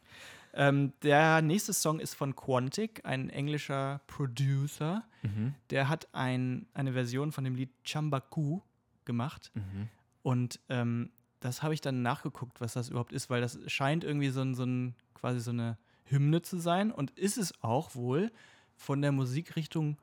ähm, 0.54 0.92
der 1.02 1.42
nächste 1.42 1.72
Song 1.72 2.00
ist 2.00 2.14
von 2.14 2.34
Quantic, 2.34 3.02
ein 3.04 3.28
englischer 3.28 4.00
Producer. 4.06 5.04
Mhm. 5.22 5.54
Der 5.70 5.88
hat 5.88 6.08
ein, 6.12 6.66
eine 6.72 6.94
Version 6.94 7.32
von 7.32 7.44
dem 7.44 7.54
Lied 7.54 7.70
Chambaku 7.84 8.60
gemacht. 9.04 9.50
Mhm. 9.54 9.88
Und 10.22 10.60
ähm, 10.70 11.10
das 11.40 11.62
habe 11.62 11.74
ich 11.74 11.82
dann 11.82 12.00
nachgeguckt, 12.00 12.62
was 12.62 12.72
das 12.72 12.88
überhaupt 12.88 13.12
ist, 13.12 13.28
weil 13.28 13.42
das 13.42 13.58
scheint 13.66 14.02
irgendwie 14.02 14.30
so 14.30 14.40
ein, 14.40 14.54
so 14.54 14.64
ein 14.64 14.94
quasi 15.12 15.40
so 15.40 15.50
eine 15.50 15.76
Hymne 16.04 16.40
zu 16.40 16.58
sein 16.58 16.90
und 16.90 17.10
ist 17.12 17.36
es 17.36 17.52
auch 17.62 17.94
wohl 17.94 18.32
von 18.76 19.02
der 19.02 19.12
Musikrichtung 19.12 19.98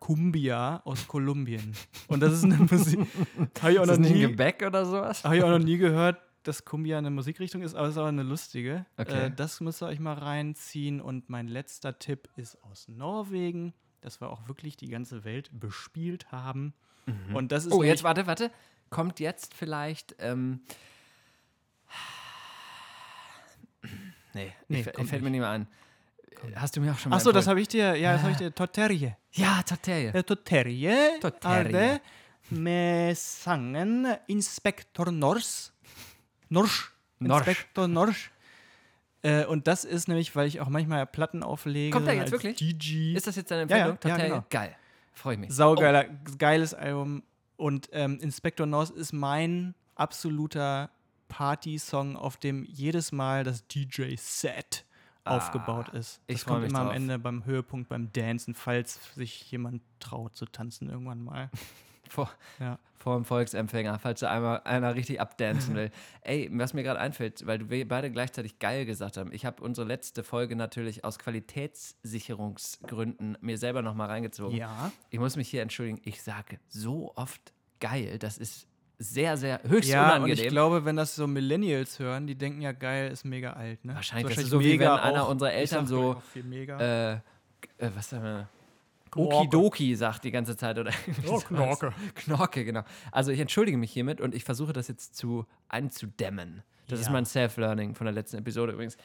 Cumbia 0.00 0.80
aus 0.84 1.06
Kolumbien. 1.08 1.72
Und 2.08 2.20
das 2.20 2.32
ist 2.34 2.44
eine 2.44 2.56
Musik, 2.56 3.00
habe 3.62 3.72
ich, 3.72 3.78
auch 3.78 3.82
Ist 3.84 3.88
noch 3.90 3.96
das 3.96 3.98
nie- 3.98 4.20
Gebäck 4.20 4.62
oder 4.66 4.84
sowas? 4.86 5.24
hab 5.24 5.32
ich 5.32 5.42
auch 5.42 5.50
noch 5.50 5.58
nie 5.64 5.78
gehört, 5.78 6.20
dass 6.42 6.64
Cumbia 6.64 6.98
eine 6.98 7.10
Musikrichtung 7.10 7.62
ist, 7.62 7.74
aber 7.74 7.88
es 7.88 7.94
ist 7.94 7.98
auch 7.98 8.06
eine 8.06 8.22
lustige. 8.22 8.86
Okay. 8.96 9.26
Äh, 9.26 9.30
das 9.34 9.60
müsst 9.60 9.82
ihr 9.82 9.86
euch 9.86 9.98
mal 9.98 10.14
reinziehen. 10.14 11.00
Und 11.00 11.28
mein 11.28 11.48
letzter 11.48 11.98
Tipp 11.98 12.28
ist 12.36 12.62
aus 12.62 12.86
Norwegen, 12.88 13.72
dass 14.00 14.20
wir 14.20 14.30
auch 14.30 14.46
wirklich 14.46 14.76
die 14.76 14.88
ganze 14.88 15.24
Welt 15.24 15.50
bespielt 15.52 16.30
haben. 16.30 16.72
Und 17.34 17.52
das 17.52 17.66
ist 17.66 17.72
Oh, 17.72 17.82
jetzt 17.82 18.04
warte, 18.04 18.26
warte. 18.26 18.50
Kommt 18.90 19.18
jetzt 19.20 19.54
vielleicht. 19.54 20.14
Ähm, 20.20 20.60
nee, 24.34 24.52
Nee, 24.68 24.80
ich, 24.80 24.92
kommt 24.92 25.08
fällt 25.08 25.22
mir 25.22 25.30
nicht 25.30 25.40
mehr 25.40 25.50
ein. 25.50 25.66
Hast 26.54 26.76
du 26.76 26.80
mir 26.80 26.92
auch 26.92 26.98
schon 26.98 27.10
mal 27.10 27.16
Achso, 27.16 27.32
das 27.32 27.46
habe 27.46 27.60
ich 27.60 27.68
dir, 27.68 27.96
ja, 27.96 28.12
das 28.12 28.22
habe 28.22 28.32
ich 28.32 28.38
dir, 28.38 28.54
Toterje. 28.54 29.16
Ja, 29.32 29.62
Toterje, 29.62 30.12
Toterje. 30.22 31.18
er 31.54 31.64
det 31.64 32.00
med 32.50 33.16
sangen 33.16 34.06
Inspektor 34.28 35.10
Nors. 35.10 35.72
Norsch. 36.48 36.92
Norsch. 37.18 37.46
Inspektor 37.48 37.88
Norsch. 37.88 38.30
Äh, 39.22 39.44
und 39.46 39.66
das 39.66 39.84
ist 39.84 40.06
nämlich, 40.08 40.36
weil 40.36 40.46
ich 40.46 40.60
auch 40.60 40.68
manchmal 40.68 41.04
Platten 41.06 41.42
auflege. 41.42 41.90
Kommt 41.90 42.06
der 42.06 42.14
jetzt 42.14 42.30
wirklich? 42.32 42.56
DJ. 42.56 43.14
Ist 43.16 43.26
das 43.26 43.34
jetzt 43.36 43.50
deine 43.50 43.68
Ja, 43.68 43.76
ja, 43.78 43.88
Empfehlung? 43.88 43.98
ja, 44.04 44.16
Toterie? 44.16 44.30
genau. 44.30 44.44
Geil. 44.50 44.76
Freue 45.12 45.34
ich 45.34 45.40
mich. 45.40 45.52
Saugeiler, 45.52 46.04
geiles 46.38 46.74
Album. 46.74 47.22
Und 47.56 47.88
ähm, 47.92 48.18
Inspector 48.20 48.66
Norse 48.66 48.92
ist 48.94 49.12
mein 49.12 49.74
absoluter 49.96 50.90
Party-Song, 51.28 52.14
auf 52.16 52.36
dem 52.36 52.64
jedes 52.64 53.10
Mal 53.10 53.42
das 53.42 53.66
DJ-Set 53.66 54.84
aufgebaut 55.28 55.88
ist. 55.90 56.20
Ah, 56.20 56.24
ich 56.28 56.36
Das 56.36 56.44
freu 56.44 56.54
kommt 56.54 56.68
immer 56.68 56.78
am 56.80 56.86
drauf. 56.86 56.96
Ende 56.96 57.18
beim 57.18 57.44
Höhepunkt, 57.44 57.88
beim 57.88 58.10
Dancen, 58.12 58.54
falls 58.54 58.98
sich 59.14 59.50
jemand 59.50 59.82
traut 60.00 60.34
zu 60.36 60.46
tanzen 60.46 60.88
irgendwann 60.88 61.22
mal. 61.22 61.50
Vor, 62.08 62.30
Ja. 62.60 62.78
vor 62.98 63.16
dem 63.16 63.24
Volksempfänger, 63.24 63.98
falls 63.98 64.20
da 64.20 64.30
einmal 64.30 64.60
einer 64.62 64.94
richtig 64.94 65.20
abdancen 65.20 65.74
will. 65.74 65.90
Ey, 66.20 66.48
was 66.52 66.72
mir 66.72 66.84
gerade 66.84 67.00
einfällt, 67.00 67.44
weil 67.48 67.58
du 67.58 67.68
wir 67.68 67.88
beide 67.88 68.12
gleichzeitig 68.12 68.60
geil 68.60 68.86
gesagt 68.86 69.16
haben. 69.16 69.32
Ich 69.32 69.44
habe 69.44 69.60
unsere 69.60 69.88
letzte 69.88 70.22
Folge 70.22 70.54
natürlich 70.54 71.04
aus 71.04 71.18
Qualitätssicherungsgründen 71.18 73.36
mir 73.40 73.58
selber 73.58 73.82
nochmal 73.82 74.06
reingezogen. 74.08 74.56
Ja. 74.56 74.92
Ich 75.10 75.18
muss 75.18 75.34
mich 75.36 75.48
hier 75.48 75.62
entschuldigen, 75.62 76.00
ich 76.04 76.22
sage 76.22 76.60
so 76.68 77.12
oft 77.16 77.52
geil, 77.80 78.20
das 78.20 78.38
ist 78.38 78.68
sehr, 78.98 79.36
sehr 79.36 79.60
höchst 79.64 79.90
Ja, 79.90 80.02
und 80.02 80.22
unangenehm. 80.22 80.44
ich 80.44 80.48
glaube, 80.50 80.84
wenn 80.84 80.96
das 80.96 81.14
so 81.16 81.26
Millennials 81.26 81.98
hören, 81.98 82.26
die 82.26 82.34
denken 82.34 82.62
ja 82.62 82.72
geil, 82.72 83.10
ist 83.10 83.24
mega 83.24 83.52
alt, 83.52 83.84
ne? 83.84 83.94
Wahrscheinlich, 83.94 84.30
Ist 84.30 84.36
das 84.38 84.44
ist 84.44 84.50
so, 84.50 84.60
wie 84.60 84.78
wenn 84.78 84.88
einer 84.88 85.24
auch- 85.24 85.28
unserer 85.30 85.52
Eltern 85.52 85.86
so, 85.86 86.20
äh, 86.34 87.12
äh, 87.12 87.18
was 87.94 88.10
sagen 88.10 88.24
wir? 88.24 88.48
Okidoki 89.14 89.94
sagt 89.96 90.24
die 90.24 90.30
ganze 90.30 90.56
Zeit 90.56 90.78
oder 90.78 90.90
Oh, 91.26 91.38
Knorke. 91.40 91.92
Knorke, 92.14 92.64
genau. 92.64 92.82
Also 93.12 93.30
ich 93.32 93.40
entschuldige 93.40 93.78
mich 93.78 93.90
hiermit 93.92 94.20
und 94.20 94.34
ich 94.34 94.44
versuche 94.44 94.72
das 94.72 94.88
jetzt 94.88 95.16
zu 95.16 95.46
einzudämmen. 95.68 96.62
Das 96.88 97.00
ist 97.00 97.06
Ja. 97.06 97.12
mein 97.12 97.24
Self-Learning 97.24 97.94
von 97.94 98.04
der 98.04 98.12
letzten 98.14 98.36
Episode 98.38 98.72
übrigens. 98.72 98.96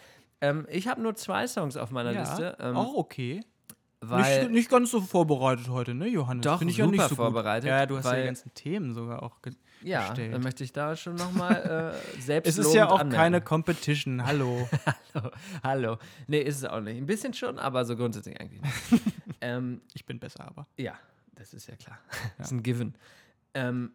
Ähm, 0.41 0.67
ich 0.69 0.87
habe 0.87 1.01
nur 1.01 1.15
zwei 1.15 1.47
Songs 1.47 1.77
auf 1.77 1.91
meiner 1.91 2.11
ja, 2.11 2.21
Liste, 2.21 2.57
ähm, 2.59 2.75
auch 2.75 2.93
okay. 2.95 3.41
Weil 4.03 4.41
nicht, 4.41 4.51
nicht 4.51 4.69
ganz 4.69 4.89
so 4.89 4.99
vorbereitet 4.99 5.69
heute, 5.69 5.93
ne, 5.93 6.07
Johannes? 6.07 6.43
Doch, 6.43 6.61
ich 6.61 6.75
ja 6.75 6.85
super 6.85 6.97
nicht 6.97 7.09
so 7.09 7.15
vorbereitet, 7.15 7.65
Gut. 7.65 7.69
Ja, 7.69 7.85
du 7.85 7.97
hast 7.97 8.05
ja 8.05 8.15
die 8.15 8.25
ganzen 8.25 8.53
Themen 8.55 8.93
sogar 8.93 9.21
auch 9.21 9.41
ge 9.41 9.53
ja, 9.83 10.07
gestellt. 10.07 10.33
dann 10.33 10.41
möchte 10.41 10.63
ich 10.63 10.73
da 10.73 10.95
schon 10.95 11.15
nochmal 11.15 11.93
äh, 12.17 12.21
selbst 12.21 12.47
Es 12.47 12.57
ist 12.57 12.73
ja 12.73 12.89
auch 12.89 13.07
keine 13.09 13.41
Competition, 13.41 14.25
hallo. 14.25 14.67
Hallo, 15.13 15.31
hallo. 15.63 15.97
Nee, 16.27 16.39
ist 16.39 16.57
es 16.57 16.65
auch 16.65 16.79
nicht. 16.79 16.97
Ein 16.97 17.05
bisschen 17.05 17.33
schon, 17.33 17.59
aber 17.59 17.83
so 17.83 17.95
grundsätzlich 17.95 18.39
eigentlich 18.39 18.61
nicht. 18.61 19.03
ähm, 19.41 19.81
ich 19.93 20.05
bin 20.05 20.19
besser, 20.19 20.47
aber. 20.47 20.67
Ja, 20.77 20.93
das 21.35 21.53
ist 21.53 21.67
ja 21.67 21.75
klar. 21.75 21.99
Das 22.37 22.47
ist 22.47 22.53
ein 22.53 22.63
Given. 22.63 22.95
Ähm, 23.53 23.91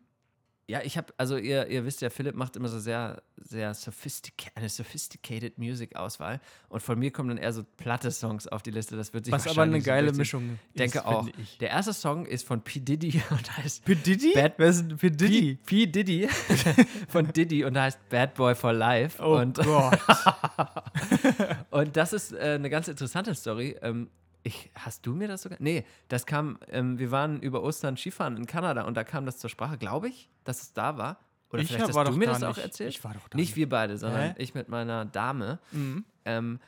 Ja, 0.69 0.81
ich 0.83 0.97
habe, 0.97 1.14
also 1.17 1.37
ihr, 1.37 1.69
ihr 1.69 1.85
wisst 1.85 2.01
ja, 2.01 2.11
Philipp 2.11 2.35
macht 2.35 2.57
immer 2.57 2.67
so 2.69 2.81
sehr, 2.81 3.23
sehr 3.37 3.73
sophistica 3.73 4.51
eine 4.57 4.69
sophisticated 4.69 5.59
Music-Auswahl. 5.59 6.41
Und 6.69 6.81
von 6.83 6.99
mir 6.99 7.12
kommen 7.12 7.29
dann 7.29 7.39
eher 7.39 7.53
so 7.53 7.62
platte 7.77 8.11
Songs 8.11 8.49
auf 8.49 8.62
die 8.64 8.73
Liste. 8.73 8.97
Das 8.97 9.14
wird 9.14 9.27
sich 9.27 9.33
Was 9.33 9.47
aber 9.47 9.62
eine 9.62 9.81
so 9.81 9.87
geile 9.87 10.07
durchziehen. 10.12 10.19
Mischung 10.19 10.59
denke 10.77 10.99
ist, 10.99 11.05
auch. 11.05 11.29
ich. 11.39 11.59
Der 11.59 11.71
erste 11.71 11.93
Song 11.93 12.27
ist 12.27 12.45
von 12.45 12.62
P. 12.62 12.81
Diddy 12.81 13.23
und 13.31 13.57
heißt 13.59 13.85
P. 13.85 13.95
Diddy? 13.95 14.33
Bad- 14.35 14.55
Wer 14.57 14.69
ist 14.69 14.81
denn 14.89 14.97
P. 14.97 15.11
Diddy? 15.11 15.55
P. 15.55 15.87
P. 15.87 15.87
Diddy 15.87 16.29
von 17.09 17.33
Diddy 17.33 17.64
und 17.64 17.79
heißt 17.79 18.09
Bad 18.09 18.35
Boy 18.35 18.57
for 18.57 18.73
Life. 18.73 19.23
Oh 19.23 19.37
und, 19.39 19.59
Gott. 19.59 20.01
und 21.71 21.97
das 21.97 22.12
ist 22.12 22.33
äh, 22.33 22.55
eine 22.57 22.71
ganz 22.71 22.89
interessante 22.89 23.35
Story. 23.37 23.77
Ähm, 23.83 24.11
ich, 24.47 24.70
hast 24.74 25.05
du 25.07 25.14
mir 25.14 25.28
das 25.28 25.42
sogar? 25.42 25.59
Nee, 25.61 25.84
das 26.09 26.24
kam, 26.26 26.59
ähm, 26.68 26.99
wir 26.99 27.11
waren 27.11 27.40
über 27.40 27.62
Ostern 27.62 27.97
Skifahren 27.97 28.36
in 28.36 28.47
Kanada 28.47 28.82
und 28.84 28.94
da 28.97 29.05
kam 29.05 29.26
das 29.26 29.38
zur 29.38 29.51
Sprache, 29.51 29.76
glaube 29.78 30.09
ich, 30.09 30.28
dass 30.44 30.62
es 30.62 30.72
da 30.72 30.97
war. 30.97 31.18
Oder 31.51 31.62
Ich 31.62 31.68
vielleicht 31.68 31.88
hast 31.94 32.09
du 32.09 32.12
mir 32.16 32.26
da 32.26 32.32
das 32.32 32.42
auch 32.42 32.49
nicht. 32.57 32.64
erzählt? 32.64 32.90
Ich 32.90 33.05
war 33.05 33.14
doch 33.14 33.28
da 33.28 33.36
Nicht 33.36 33.51
nicht. 33.51 33.57
wir 33.57 33.68
beide, 33.68 33.97
sondern 33.99 34.30
Hä? 34.30 34.34
ich 34.38 34.55
mit 34.55 34.68
meiner 34.68 35.05
Dame. 35.05 35.59
Mhm. 35.72 36.05
Ähm, 36.24 36.61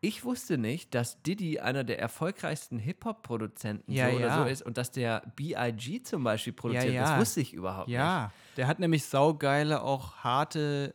ich 0.00 0.22
wusste 0.24 0.58
nicht, 0.58 0.94
dass 0.94 1.22
Diddy 1.22 1.60
einer 1.60 1.82
der 1.82 1.98
erfolgreichsten 1.98 2.78
Hip-Hop-Produzenten 2.78 3.90
Ja, 3.90 4.10
so 4.10 4.16
oder 4.16 4.26
ja. 4.26 4.42
so 4.42 4.48
ist 4.50 4.62
und 4.62 4.76
dass 4.76 4.90
der 4.90 5.22
B.I.G. 5.36 6.02
zum 6.02 6.24
Beispiel 6.24 6.52
produziert. 6.52 6.92
ja. 6.92 7.02
Das 7.12 7.20
wusste 7.20 7.40
ich 7.40 7.54
überhaupt 7.54 7.88
nicht. 7.88 7.96
Ja, 7.96 8.30
der 8.58 8.66
hat 8.66 8.80
nämlich 8.80 9.04
saugeile, 9.06 9.82
auch 9.82 10.16
harte 10.16 10.92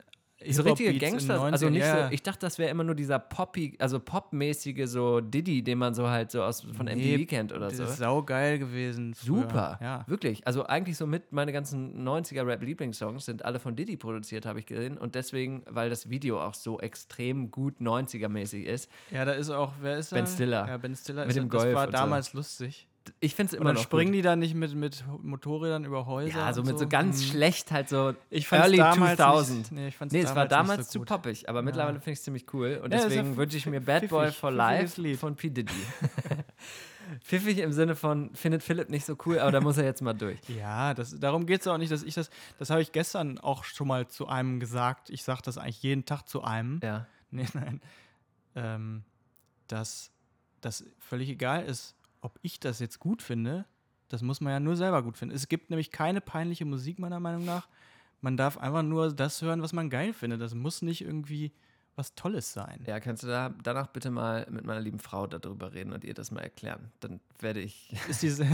So 0.47 0.61
richtige 0.63 0.97
Gangster, 0.97 1.41
also 1.41 1.67
90ern. 1.67 1.69
nicht 1.71 1.81
ja. 1.81 2.07
so, 2.07 2.13
ich 2.13 2.23
dachte, 2.23 2.39
das 2.45 2.57
wäre 2.59 2.69
immer 2.69 2.83
nur 2.85 2.95
dieser 2.95 3.19
Poppy, 3.19 3.75
also 3.79 3.99
popmäßige 3.99 4.87
so 4.87 5.19
Diddy, 5.19 5.63
den 5.63 5.77
man 5.77 5.93
so 5.93 6.07
halt 6.07 6.31
so 6.31 6.41
aus 6.43 6.61
von 6.61 6.85
Nee, 6.85 7.17
MTV 7.17 7.29
kennt 7.29 7.51
oder 7.51 7.67
das 7.67 7.77
so. 7.77 7.83
ist 7.83 7.97
saugeil 7.97 8.57
gewesen. 8.59 9.13
früher. 9.13 9.41
Super, 9.41 9.79
Ja. 9.81 10.03
wirklich. 10.07 10.47
Also 10.47 10.65
eigentlich 10.65 10.97
so 10.97 11.05
mit 11.07 11.31
meine 11.31 11.51
ganzen 11.51 12.07
90er 12.07 12.45
Rap-Lieblingssongs 12.45 13.25
sind 13.25 13.43
alle 13.43 13.59
von 13.59 13.75
Diddy 13.75 13.97
produziert, 13.97 14.45
habe 14.45 14.59
ich 14.59 14.65
gesehen. 14.65 14.97
Und 14.97 15.15
deswegen, 15.15 15.63
weil 15.69 15.89
das 15.89 16.09
Video 16.09 16.41
auch 16.41 16.53
so 16.53 16.79
extrem 16.79 17.51
gut 17.51 17.81
90er-mäßig 17.81 18.63
ist, 18.63 18.89
ja, 19.11 19.25
da 19.25 19.31
ist 19.33 19.49
auch, 19.49 19.73
wer 19.81 19.97
ist 19.97 20.11
Ben? 20.11 20.25
Stiller. 20.27 20.67
Ja, 20.67 20.77
Ben 20.77 20.95
Stiller. 20.95 21.21
Mit 21.21 21.29
ist, 21.31 21.35
dem 21.37 21.49
das 21.49 21.61
Golf 21.63 21.75
war 21.75 21.85
und 21.87 21.91
so. 21.91 21.97
damals 21.97 22.33
lustig. 22.33 22.87
Ich 23.19 23.35
finde 23.35 23.47
es 23.47 23.53
Und 23.53 23.61
immer 23.61 23.69
dann 23.69 23.75
noch 23.75 23.83
springen 23.83 24.11
gut. 24.11 24.17
die 24.17 24.21
da 24.21 24.35
nicht 24.35 24.55
mit, 24.55 24.75
mit 24.75 25.03
Motorrädern 25.23 25.83
über 25.85 26.05
Häuser. 26.05 26.37
Ja, 26.39 26.53
so 26.53 26.61
und 26.61 26.67
mit 26.67 26.77
so 26.79 26.87
ganz 26.87 27.21
Hm. 27.21 27.29
schlecht 27.31 27.71
halt 27.71 27.89
so 27.89 28.13
Ich 28.29 28.51
Early 28.51 28.77
damals 28.77 29.17
2000. 29.17 29.57
Nicht, 29.57 29.71
nee, 29.71 29.87
ich 29.87 29.97
fand's 29.97 30.13
Nee, 30.13 30.21
es 30.21 30.35
war 30.35 30.47
damals 30.47 30.91
so 30.91 30.99
zu 30.99 31.05
poppig, 31.05 31.49
aber 31.49 31.61
mittlerweile 31.61 31.99
finde 31.99 32.11
ich 32.11 32.19
es 32.19 32.23
ziemlich 32.23 32.45
cool. 32.53 32.79
Und 32.83 32.91
Ja, 32.93 32.99
ja 32.99 33.05
deswegen 33.07 33.35
wünsche 33.37 33.57
ich 33.57 33.65
mir 33.65 33.81
Bad 33.81 34.07
Boy 34.09 34.31
for 34.31 34.51
Life 34.51 35.01
Lied. 35.01 35.19
von 35.19 35.35
P. 35.35 35.49
Diddy. 35.49 35.73
pfiffig 37.23 37.57
im 37.59 37.73
Sinne 37.73 37.95
von, 37.95 38.33
findet 38.35 38.61
Philipp 38.63 38.89
nicht 38.89 39.05
so 39.05 39.17
cool, 39.25 39.39
aber 39.39 39.51
da 39.51 39.61
muss 39.61 39.77
er 39.77 39.83
jetzt 39.85 40.01
mal 40.01 40.13
durch. 40.13 40.37
Ja, 40.49 40.93
das, 40.93 41.19
darum 41.19 41.45
geht 41.45 41.61
es 41.61 41.67
auch 41.67 41.77
nicht, 41.77 41.91
dass 41.91 42.03
ich 42.03 42.13
das, 42.13 42.29
das 42.59 42.69
habe 42.69 42.81
ich 42.81 42.91
gestern 42.91 43.37
auch 43.39 43.63
schon 43.63 43.87
mal 43.87 44.07
zu 44.07 44.27
einem 44.27 44.59
gesagt. 44.59 45.09
Ich 45.09 45.23
sage 45.23 45.41
das 45.43 45.57
eigentlich 45.57 45.81
jeden 45.81 46.05
Tag 46.05 46.27
zu 46.27 46.43
einem. 46.43 46.79
Ja. 46.83 47.07
Nee, 47.31 47.45
nein. 47.53 47.79
Ähm, 48.55 49.03
dass 49.67 50.09
das 50.61 50.83
völlig 50.97 51.29
egal 51.29 51.63
ist, 51.63 51.95
ob 52.21 52.39
ich 52.41 52.59
das 52.59 52.79
jetzt 52.79 52.99
gut 52.99 53.21
finde. 53.21 53.65
Das 54.07 54.21
muss 54.21 54.41
man 54.41 54.51
ja 54.53 54.59
nur 54.59 54.75
selber 54.75 55.03
gut 55.03 55.17
finden. 55.17 55.35
Es 55.35 55.47
gibt 55.47 55.69
nämlich 55.69 55.91
keine 55.91 56.21
peinliche 56.21 56.65
Musik, 56.65 56.99
meiner 56.99 57.19
Meinung 57.19 57.45
nach. 57.45 57.67
Man 58.21 58.37
darf 58.37 58.57
einfach 58.57 58.83
nur 58.83 59.13
das 59.13 59.41
hören, 59.41 59.61
was 59.61 59.71
man 59.71 59.89
geil 59.89 60.13
findet. 60.13 60.41
Das 60.41 60.53
muss 60.55 60.81
nicht 60.81 61.01
irgendwie 61.01 61.51
was 61.95 62.15
Tolles 62.15 62.53
sein. 62.53 62.81
Ja, 62.87 62.99
kannst 62.99 63.23
du 63.23 63.27
da 63.27 63.53
danach 63.61 63.87
bitte 63.87 64.09
mal 64.09 64.47
mit 64.49 64.65
meiner 64.65 64.79
lieben 64.79 64.99
Frau 64.99 65.27
darüber 65.27 65.73
reden 65.73 65.91
und 65.93 66.03
ihr 66.03 66.13
das 66.13 66.31
mal 66.31 66.41
erklären? 66.41 66.91
Dann 67.01 67.19
werde 67.39 67.59
ich. 67.59 67.93
Ist 68.07 68.23
die, 68.23 68.29
sehr- 68.29 68.47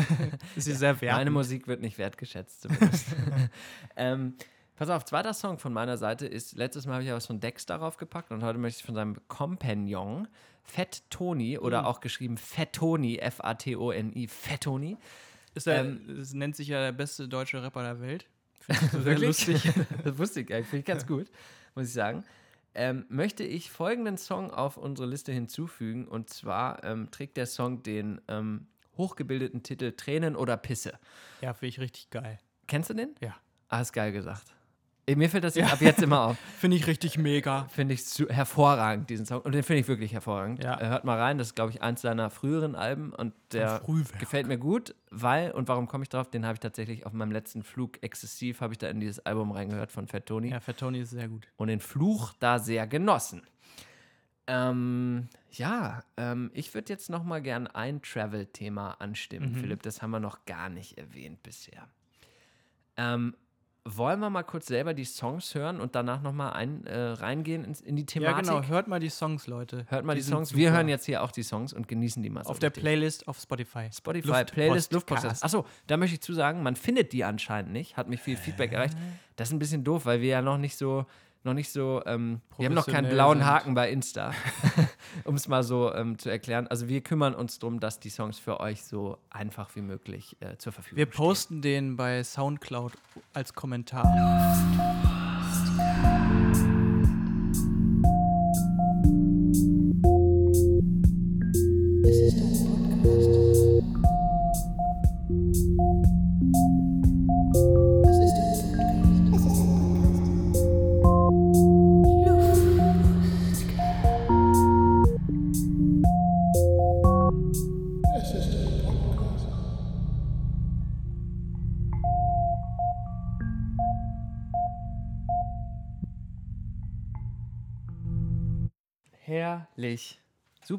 ist 0.56 0.68
die 0.68 0.72
sehr 0.74 1.00
wertend. 1.00 1.20
Meine 1.20 1.32
Musik 1.32 1.68
wird 1.68 1.80
nicht 1.82 1.98
wertgeschätzt 1.98 2.64
zumindest. 2.64 3.06
ähm, 3.96 4.34
pass 4.76 4.90
auf, 4.90 5.06
zweiter 5.06 5.34
Song 5.34 5.58
von 5.60 5.74
meiner 5.74 5.98
Seite 5.98 6.26
ist, 6.28 6.56
letztes 6.56 6.86
Mal 6.86 6.94
habe 6.94 7.04
ich 7.04 7.10
ja 7.10 7.16
was 7.16 7.28
von 7.28 7.40
Dex 7.40 7.66
darauf 7.66 7.98
gepackt 7.98 8.32
und 8.32 8.44
heute 8.44 8.58
möchte 8.60 8.80
ich 8.80 8.86
von 8.86 8.96
seinem 8.96 9.16
Compagnon 9.28 10.28
Fett 10.66 11.04
Tony 11.10 11.58
oder 11.58 11.82
Mhm. 11.82 11.88
auch 11.88 12.00
geschrieben 12.02 12.38
Fettoni, 12.38 13.18
F-A-T-O-N-I, 13.20 14.28
Fettoni. 14.28 14.98
Ist 15.54 15.68
er, 15.68 15.82
ähm, 15.86 16.18
es 16.20 16.34
nennt 16.34 16.56
sich 16.56 16.68
ja 16.68 16.82
der 16.82 16.92
beste 16.92 17.28
deutsche 17.28 17.62
Rapper 17.64 17.84
der 17.84 18.00
Welt. 18.02 18.26
Sehr 18.92 19.06
Wirklich? 19.06 19.48
lustig. 19.48 19.72
das 20.04 20.18
wusste 20.18 20.42
ich 20.42 20.50
nicht, 20.50 20.66
finde 20.68 20.78
ich 20.80 20.86
ganz 20.86 21.06
gut, 21.08 21.28
muss 21.76 21.88
ich 21.88 21.94
sagen. 21.94 22.24
Ähm, 22.74 23.06
möchte 23.08 23.44
ich 23.44 23.72
folgenden 23.72 24.18
Song 24.18 24.52
auf 24.52 24.76
unsere 24.76 25.08
Liste 25.08 25.32
hinzufügen 25.32 26.08
und 26.08 26.30
zwar 26.30 26.84
ähm, 26.84 27.10
trägt 27.10 27.38
der 27.38 27.46
Song 27.46 27.84
den 27.84 28.20
ähm, 28.28 28.68
hochgebildeten 28.98 29.64
Titel 29.64 29.94
Tränen 29.94 30.36
oder 30.36 30.58
Pisse. 30.58 30.94
Ja, 31.42 31.54
finde 31.54 31.68
ich 31.70 31.80
richtig 31.80 32.10
geil. 32.10 32.38
Kennst 32.68 32.90
du 32.90 32.94
den? 32.96 33.16
Ja. 33.22 33.36
Ah, 33.70 33.80
ist 33.82 33.94
geil 33.94 34.12
gesagt. 34.12 34.55
Mir 35.08 35.30
fällt 35.30 35.44
das 35.44 35.56
ab 35.58 35.82
jetzt 35.82 36.02
immer 36.02 36.22
auf. 36.22 36.38
Finde 36.58 36.78
ich 36.78 36.88
richtig 36.88 37.18
mega. 37.20 37.66
Finde 37.66 37.94
ich 37.94 38.02
hervorragend, 38.30 39.08
diesen 39.10 39.28
Song. 39.28 39.42
Und 39.42 39.52
den 39.52 39.62
finde 39.62 39.82
ich 39.82 39.88
wirklich 39.88 40.14
hervorragend. 40.14 40.64
Ja. 40.64 40.82
Äh, 40.82 40.88
hört 40.88 41.04
mal 41.06 41.20
rein, 41.20 41.38
das 41.38 41.48
ist, 41.50 41.56
glaube 41.56 41.70
ich, 41.72 41.84
eins 41.84 42.02
seiner 42.02 42.32
früheren 42.32 42.74
Alben 42.76 43.14
und 43.14 43.34
der 43.52 43.82
gefällt 44.20 44.48
mir 44.48 44.58
gut, 44.58 44.96
weil, 45.12 45.52
und 45.52 45.68
warum 45.68 45.88
komme 45.88 46.04
ich 46.04 46.10
drauf? 46.10 46.30
Den 46.32 46.44
habe 46.44 46.56
ich 46.56 46.60
tatsächlich 46.60 47.06
auf 47.06 47.14
meinem 47.14 47.32
letzten 47.32 47.62
Flug 47.64 48.02
exzessiv, 48.02 48.62
habe 48.62 48.74
ich 48.74 48.80
da 48.80 48.88
in 48.90 49.00
dieses 49.00 49.20
Album 49.26 49.52
reingehört 49.52 49.92
von 49.92 50.08
Fat 50.08 50.26
Tony 50.26 50.50
Ja, 50.50 50.60
Fat 50.60 50.78
Tony 50.78 51.02
ist 51.02 51.12
sehr 51.12 51.28
gut. 51.28 51.46
und 51.58 51.68
den 51.68 51.82
Fluch 51.82 52.34
da 52.40 52.58
sehr 52.58 52.88
genossen. 52.88 53.44
Ähm, 54.48 55.28
ja, 55.52 56.04
ähm, 56.18 56.52
ich 56.54 56.74
würde 56.74 56.92
jetzt 56.94 57.10
noch 57.10 57.24
mal 57.24 57.42
gern 57.42 57.68
ein 57.68 58.02
Travel-Thema 58.02 58.92
anstimmen, 59.02 59.52
Mhm. 59.54 59.56
Philipp. 59.56 59.82
Das 59.84 60.02
haben 60.02 60.12
wir 60.12 60.20
noch 60.20 60.46
gar 60.46 60.70
nicht 60.70 60.98
erwähnt 60.98 61.42
bisher. 61.44 61.88
Ähm, 62.98 63.36
wollen 63.88 64.20
wir 64.20 64.32
mal 64.32 64.44
kurz 64.44 64.66
selber 64.66 64.94
die 64.96 65.06
Songs 65.06 65.54
hören 65.54 65.80
und 65.80 65.94
danach 65.94 66.22
noch 66.22 66.34
mal 66.34 66.50
ein, 66.52 66.86
äh, 66.88 66.98
reingehen 66.98 67.64
ins, 67.64 67.82
in 67.82 67.96
die 67.96 68.02
Ja, 68.02 68.08
Thematik? 68.08 68.46
genau. 68.46 68.64
Hört 68.64 68.88
mal 68.88 69.00
die 69.00 69.10
Songs, 69.10 69.46
Leute. 69.46 69.86
Hört 69.90 70.04
mal 70.06 70.16
die, 70.16 70.22
sind 70.22 70.34
Songs. 70.34 70.56
Wir 70.56 70.72
hören 70.72 70.90
jetzt 70.90 71.06
hier 71.06 71.22
auch 71.24 71.32
die 71.32 71.44
Songs 71.44 71.72
und 71.72 71.88
genießen 71.88 72.24
die 72.24 72.30
mal 72.32 72.44
so 72.44 72.50
auf 72.50 72.60
der 72.60 72.70
richtig. 72.70 72.84
Playlist 72.84 73.28
auf 73.28 73.40
Spotify. 73.40 73.90
Spotify, 73.94 74.28
Luftpost- 74.28 74.52
Playlist, 74.54 74.92
Luftpost. 74.94 75.24
Cast. 75.24 75.44
Achso, 75.44 75.66
da 75.86 75.98
möchte 75.98 76.16
ich 76.16 76.22
zu 76.22 76.34
sagen, 76.34 76.64
man 76.64 76.76
findet 76.76 77.14
die 77.14 77.24
anscheinend 77.24 77.72
nicht. 77.74 77.96
Hat 77.96 78.10
mich 78.10 78.22
viel 78.22 78.38
Feedback 78.38 78.72
erreicht. 78.74 78.98
Das 79.36 79.50
ist 79.50 79.54
ein 79.54 79.60
bisschen 79.60 79.84
doof, 79.84 80.06
weil 80.08 80.20
wir 80.20 80.30
ja 80.30 80.42
noch 80.42 80.58
nicht 80.58 80.78
so, 80.78 81.06
noch 81.44 81.54
nicht 81.54 81.70
so, 81.72 82.02
ähm, 82.08 82.42
wir 82.58 82.66
haben 82.66 82.74
noch 82.74 82.88
keinen 82.88 83.10
blauen 83.12 83.38
sind. 83.38 83.46
Haken 83.48 83.76
bei 83.76 83.92
Insta, 83.92 84.32
um 85.26 85.36
es 85.36 85.48
mal 85.48 85.64
so 85.64 85.94
ähm, 85.94 86.18
zu 86.18 86.30
erklären. 86.30 86.68
Also 86.68 86.88
wir 86.88 87.02
kümmern 87.02 87.36
uns 87.36 87.60
darum, 87.60 87.80
dass 87.80 88.00
die 88.00 88.10
Songs 88.10 88.40
für 88.40 88.60
euch 88.60 88.84
so 88.84 89.18
einfach 89.30 89.76
wie 89.76 89.82
möglich 89.82 90.38
äh, 90.40 90.58
zur 90.58 90.72
Verfügung 90.72 90.98
Wir 90.98 91.08
stehen. 91.08 91.18
posten 91.18 91.62
den 91.62 91.96
bei 91.98 92.24
Soundcloud 92.24 92.94
als 93.34 93.54
Kommentar. 93.54 94.06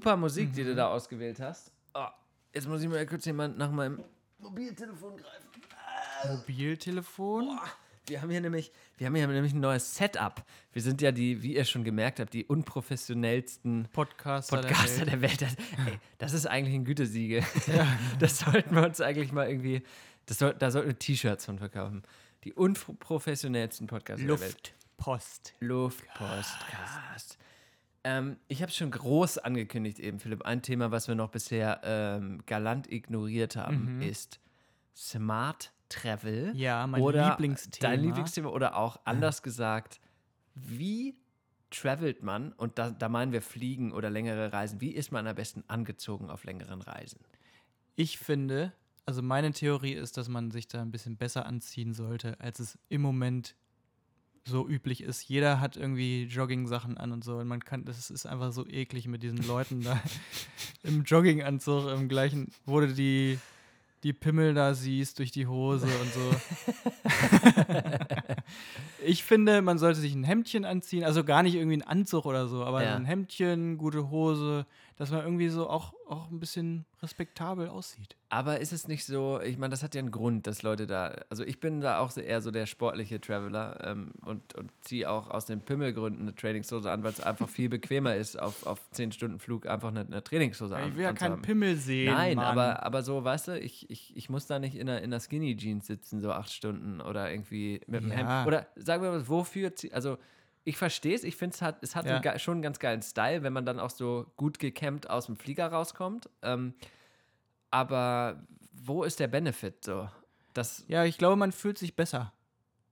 Super 0.07 0.17
Musik, 0.19 0.53
die 0.53 0.63
du 0.63 0.71
Mhm. 0.71 0.77
da 0.77 0.87
ausgewählt 0.87 1.41
hast. 1.41 1.73
Oh, 1.93 2.07
jetzt 2.55 2.69
muss 2.69 2.81
ich 2.81 2.89
mal 2.89 3.05
kurz 3.07 3.25
jemand 3.25 3.59
nach 3.59 3.73
meinem 3.73 4.05
Mobiltelefon 4.39 5.17
greifen. 5.17 5.49
Mobiltelefon. 6.29 7.59
Wir 8.07 8.23
haben 8.23 8.31
hier 8.31 8.41
nämlich, 8.41 8.71
wir 8.99 9.09
haben 9.09 9.17
hier 9.17 9.27
nämlich 9.27 9.53
ein 9.53 9.59
neues 9.59 9.97
Setup. 9.97 10.45
Wir 10.73 10.81
sind 10.83 11.03
ja 11.03 11.11
die, 11.11 11.43
wie 11.43 11.57
ihr 11.57 11.65
schon 11.65 11.83
gemerkt 11.83 12.21
habt, 12.21 12.33
die 12.35 12.45
unprofessionellsten 12.45 13.89
Podcaster, 13.93 14.59
Podcaster 14.59 15.07
der 15.07 15.21
Welt. 15.23 15.41
der 15.41 15.49
Welt. 15.51 15.59
Das, 15.77 15.87
ey, 15.89 15.99
das 16.19 16.33
ist 16.35 16.47
eigentlich 16.47 16.77
ein 16.77 16.85
Gütesiegel. 16.85 17.43
Das 18.21 18.39
sollten 18.39 18.77
wir 18.77 18.85
uns 18.85 19.01
eigentlich 19.01 19.33
mal 19.33 19.49
irgendwie, 19.49 19.83
das 20.27 20.39
soll, 20.39 20.55
da 20.55 20.71
sollten 20.71 20.87
wir 20.91 20.99
T-Shirts 21.01 21.47
von 21.47 21.59
verkaufen. 21.59 22.05
Die 22.45 22.53
unprofessionellsten 22.53 23.89
Podcaster 23.89 24.25
der 24.25 24.39
Welt. 24.39 24.73
Luftpost. 24.99 25.53
Luftpostcast. 25.59 27.39
Ähm, 28.07 28.37
ich 28.47 28.63
habe 28.63 28.71
es 28.71 28.77
schon 28.77 28.93
groß 28.93 29.39
angekündigt 29.39 29.99
eben, 29.99 30.21
Philipp. 30.21 30.43
Ein 30.43 30.63
Thema, 30.63 30.93
was 30.93 31.09
wir 31.09 31.17
noch 31.17 31.31
bisher 31.31 31.81
ähm, 31.83 32.41
galant 32.47 32.91
ignoriert 32.91 33.57
haben, 33.57 34.01
ist 34.01 34.39
Smart 34.95 35.73
Travel. 35.89 36.53
Ja, 36.55 36.87
mein 36.87 37.03
oder 37.03 37.31
Lieblingsthema. 37.31 37.91
Dein 37.91 38.01
Lieblingsthema 38.01 38.49
oder 38.49 38.77
auch 38.77 39.01
anders 39.05 39.43
gesagt, 39.43 40.01
wie 40.55 41.17
travelt 41.71 42.23
man, 42.23 42.53
und 42.53 42.79
da, 42.79 42.91
da 42.91 43.09
meinen 43.09 43.33
wir 43.33 43.43
Fliegen 43.43 43.91
oder 43.91 44.09
längere 44.09 44.53
Reisen, 44.53 44.81
wie 44.81 44.93
ist 44.93 45.11
man 45.11 45.27
am 45.27 45.35
besten 45.35 45.65
angezogen 45.67 46.31
auf 46.31 46.45
längeren 46.45 46.83
Reisen? 46.83 47.19
Ich 47.97 48.19
finde, 48.19 48.73
also 49.05 49.21
meine 49.21 49.51
Theorie 49.51 49.95
ist, 49.95 50.17
dass 50.17 50.29
man 50.29 50.53
sich 50.53 50.69
da 50.69 50.81
ein 50.81 50.93
bisschen 50.93 51.17
besser 51.17 51.45
anziehen 51.45 51.93
sollte, 51.93 52.39
als 52.39 52.61
es 52.61 52.79
im 52.89 53.03
Moment 53.03 53.57
so 54.47 54.67
üblich 54.69 55.03
ist. 55.03 55.29
Jeder 55.29 55.61
hat 55.61 55.77
irgendwie 55.77 56.25
Jogging-Sachen 56.25 56.97
an 56.97 57.13
und 57.13 57.25
so. 57.25 57.37
Und 57.39 57.49
man 57.49 57.61
kann, 57.61 57.85
das 57.85 58.11
ist 58.11 58.27
einfach 58.27 58.53
so 58.53 58.67
eklig 58.67 59.09
mit 59.09 59.23
diesen 59.23 59.45
Leuten 59.47 59.83
da 59.83 60.01
im 60.85 61.03
Jogginganzug, 61.03 61.89
im 61.91 62.09
gleichen, 62.09 62.53
wo 62.65 62.81
du 62.81 62.93
die, 62.95 63.39
die 64.05 64.13
Pimmel 64.13 64.55
da 64.55 64.75
siehst 64.75 65.19
durch 65.19 65.33
die 65.33 65.47
Hose 65.49 65.87
und 65.87 66.13
so. 66.13 66.31
ich 69.05 69.25
finde, 69.25 69.63
man 69.63 69.79
sollte 69.79 70.01
sich 70.01 70.15
ein 70.15 70.25
Hemdchen 70.25 70.65
anziehen, 70.65 71.05
also 71.05 71.25
gar 71.25 71.43
nicht 71.43 71.55
irgendwie 71.55 71.77
ein 71.79 71.83
Anzug 71.83 72.27
oder 72.27 72.49
so, 72.49 72.65
aber 72.65 72.83
Ja. 72.83 72.97
ein 72.97 73.05
Hemdchen, 73.05 73.79
gute 73.79 74.11
Hose, 74.11 74.67
dass 74.97 75.11
man 75.11 75.23
irgendwie 75.23 75.49
so 75.49 75.69
auch, 75.69 75.93
auch 76.09 76.31
ein 76.31 76.41
bisschen 76.41 76.87
respektabel 77.03 77.69
aussieht. 77.69 78.17
Aber 78.31 78.61
ist 78.61 78.73
es 78.73 78.89
nicht 78.89 79.05
so, 79.05 79.41
ich 79.41 79.59
meine, 79.59 79.71
das 79.71 79.83
hat 79.83 79.95
ja 79.95 79.99
einen 80.01 80.11
Grund, 80.11 80.47
dass 80.47 80.63
Leute 80.63 80.87
da, 80.87 81.15
also 81.29 81.45
ich 81.45 81.61
bin 81.61 81.81
da 81.81 81.99
auch 81.99 82.17
eher 82.17 82.41
so 82.41 82.51
der 82.51 82.67
sportliche 82.67 83.21
Traveler 83.21 83.79
ähm, 83.85 84.13
und, 84.25 84.55
und 84.55 84.73
ziehe 84.81 85.09
auch 85.09 85.31
aus 85.31 85.45
den 85.45 85.61
Pimmelgründen 85.61 86.23
eine 86.23 86.35
Trainingshose 86.35 86.91
an, 86.91 87.05
weil 87.05 87.13
es 87.13 87.21
einfach 87.21 87.49
viel 87.49 87.69
bequemer 87.69 88.17
ist, 88.17 88.41
auf, 88.41 88.67
auf 88.67 88.91
10 88.93 89.13
Stunden 89.13 89.39
Flug 89.39 89.67
einfach 89.67 89.89
eine, 89.89 90.01
eine 90.01 90.25
Trainingshose 90.25 90.75
an, 90.75 90.89
ich 90.89 90.97
will 90.97 91.05
ja 91.05 91.13
keinen. 91.13 91.43
Pimmel 91.43 91.77
sehen. 91.77 92.15
Nein, 92.15 92.37
Mann. 92.37 92.47
aber, 92.47 92.83
aber 92.83 93.03
so, 93.03 93.23
weißt 93.23 93.49
du, 93.49 93.61
ich, 93.61 93.91
ich, 93.91 94.17
ich 94.17 94.31
muss 94.31 94.47
da 94.47 94.59
nicht 94.59 94.75
in 94.75 94.89
einer, 94.89 95.03
in 95.03 95.13
einer 95.13 95.21
Skinny 95.21 95.57
Jeans 95.57 95.87
sitzen, 95.87 96.21
so 96.21 96.33
acht 96.33 96.51
Stunden 96.51 97.03
oder 97.03 97.31
irgendwie 97.31 97.83
mit 97.87 98.03
dem 98.03 98.11
Ja. 98.11 98.17
Hemd. 98.17 98.47
Oder 98.47 98.67
sagen 98.77 99.03
wir 99.03 99.11
mal, 99.11 99.29
wofür, 99.29 99.73
also 99.93 100.17
ich 100.67 100.77
verstehe 100.77 101.15
es, 101.15 101.23
ich 101.23 101.37
finde 101.37 101.55
es 101.55 101.63
hat, 101.63 101.79
es 101.81 101.95
hat 101.95 102.07
Ja. 102.07 102.19
einen 102.21 102.39
schon 102.41 102.55
einen 102.55 102.63
ganz 102.63 102.81
geilen 102.81 103.01
Style, 103.01 103.45
wenn 103.45 103.53
man 103.53 103.65
dann 103.65 103.79
auch 103.79 103.89
so 103.91 104.27
gut 104.37 104.59
gekämmt 104.59 105.09
aus 105.09 105.27
dem 105.27 105.37
Flieger 105.37 105.69
rauskommt. 105.69 106.29
Ähm, 106.43 106.75
aber 107.71 108.45
wo 108.73 109.05
ist 109.05 109.21
der 109.21 109.29
Benefit 109.29 109.85
so? 109.85 110.09
Das, 110.55 110.85
Ja, 110.89 111.05
ich 111.05 111.19
glaube, 111.19 111.37
man 111.37 111.53
fühlt 111.53 111.79
sich 111.79 111.95
besser 111.95 112.33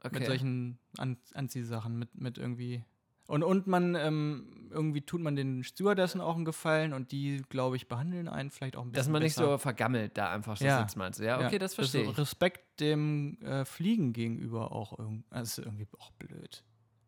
okay. 0.02 0.18
mit 0.20 0.26
solchen 0.26 0.78
An 0.98 1.16
Anziehsachen, 1.34 1.98
mit, 1.98 2.14
mit 2.14 2.38
irgendwie. 2.38 2.84
Und, 3.26 3.42
und 3.42 3.66
man, 3.66 3.96
ähm, 3.96 4.68
irgendwie 4.70 5.00
tut 5.00 5.20
man 5.20 5.34
den 5.34 5.64
Stewardessen 5.64 6.20
auch 6.20 6.36
einen 6.36 6.44
Gefallen 6.44 6.92
und 6.92 7.10
die, 7.10 7.42
glaube 7.48 7.74
ich, 7.74 7.88
behandeln 7.88 8.28
einen 8.28 8.50
vielleicht 8.52 8.76
auch 8.76 8.82
ein 8.82 8.92
bisschen 8.92 9.06
dass 9.06 9.08
man 9.12 9.22
nicht 9.22 9.34
besser. 9.36 9.52
so 9.52 9.58
vergammelt 9.58 10.16
da 10.16 10.30
einfach 10.30 10.56
so 10.58 10.64
Ja. 10.64 10.80
sitzt, 10.80 10.96
meinst 10.96 11.18
du? 11.18 11.24
Ja, 11.24 11.44
okay, 11.44 11.58
das 11.58 11.72
ist 11.72 11.74
verstehe 11.74 12.02
ich. 12.04 12.18
Respekt 12.18 12.78
dem 12.80 13.36
äh, 13.42 13.64
Fliegen 13.64 14.12
gegenüber 14.12 14.70
auch 14.70 14.96
irgendwie. 14.96 15.24
Das 15.30 15.58
ist 15.58 15.64
irgendwie 15.64 15.88
auch 15.98 16.12
blöd. 16.12 16.62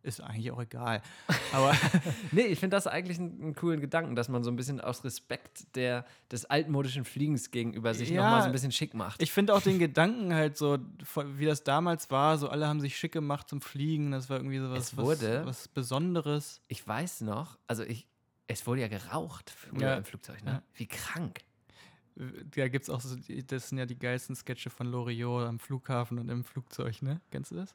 Ist 0.07 0.21
eigentlich 0.21 0.53
auch 0.53 0.61
egal. 0.63 1.03
Aber 1.53 1.75
Nee, 2.31 2.43
ich 2.47 2.61
finde 2.61 2.77
das 2.77 2.87
eigentlich 2.87 3.19
einen, 3.19 3.43
einen 3.43 3.55
coolen 3.57 3.81
Gedanken, 3.81 4.15
dass 4.15 4.29
man 4.29 4.45
so 4.45 4.51
ein 4.51 4.57
bisschen 4.57 4.81
aus 4.81 5.03
Respekt 5.05 5.75
der, 5.75 6.05
des 6.31 6.45
altmodischen 6.45 7.05
Fliegens 7.05 7.51
gegenüber 7.51 7.93
sich 7.93 8.11
Ja, 8.11 8.23
nochmal 8.23 8.43
so 8.43 8.47
ein 8.47 8.53
bisschen 8.53 8.71
schick 8.73 8.95
macht. 8.95 9.21
ich 9.21 9.33
finde 9.33 9.53
auch 9.55 9.61
den 9.63 9.79
Gedanken 9.81 10.33
halt 10.33 10.57
so, 10.57 10.79
wie 11.37 11.45
das 11.45 11.65
damals 11.65 12.11
war, 12.11 12.39
so 12.39 12.49
alle 12.49 12.69
haben 12.69 12.81
sich 12.81 12.97
schick 12.97 13.13
gemacht 13.13 13.49
zum 13.49 13.61
Fliegen. 13.61 14.13
Das 14.13 14.31
war 14.31 14.37
irgendwie 14.37 14.59
so 14.61 14.71
was, 14.71 14.97
wurde- 14.97 15.41
was, 15.41 15.47
was 15.63 15.69
Besonderes. 15.69 16.61
Ich 16.69 16.87
weiß 16.87 17.23
noch, 17.23 17.59
also 17.67 17.83
ich, 17.83 18.07
es 18.47 18.65
wurde 18.67 18.83
ja 18.83 18.89
geraucht 18.89 19.53
Ja. 19.79 19.95
im 19.97 20.05
Flugzeug, 20.05 20.45
ne? 20.45 20.51
Ja. 20.53 20.63
Wie 20.75 20.87
krank. 20.87 21.41
Da 22.55 22.69
gibt 22.69 22.85
es 22.85 22.91
auch 22.91 23.01
so, 23.01 23.17
das 23.49 23.69
sind 23.69 23.79
ja 23.79 23.85
die 23.87 23.99
geilsten 23.99 24.37
Sketche 24.37 24.71
von 24.71 24.87
Loriot 24.87 25.47
am 25.47 25.59
Flughafen 25.59 26.19
und 26.19 26.29
im 26.31 26.45
Flugzeug, 26.45 27.03
ne? 27.03 27.21
Kennst 27.31 27.51
du 27.51 27.57
das? 27.57 27.75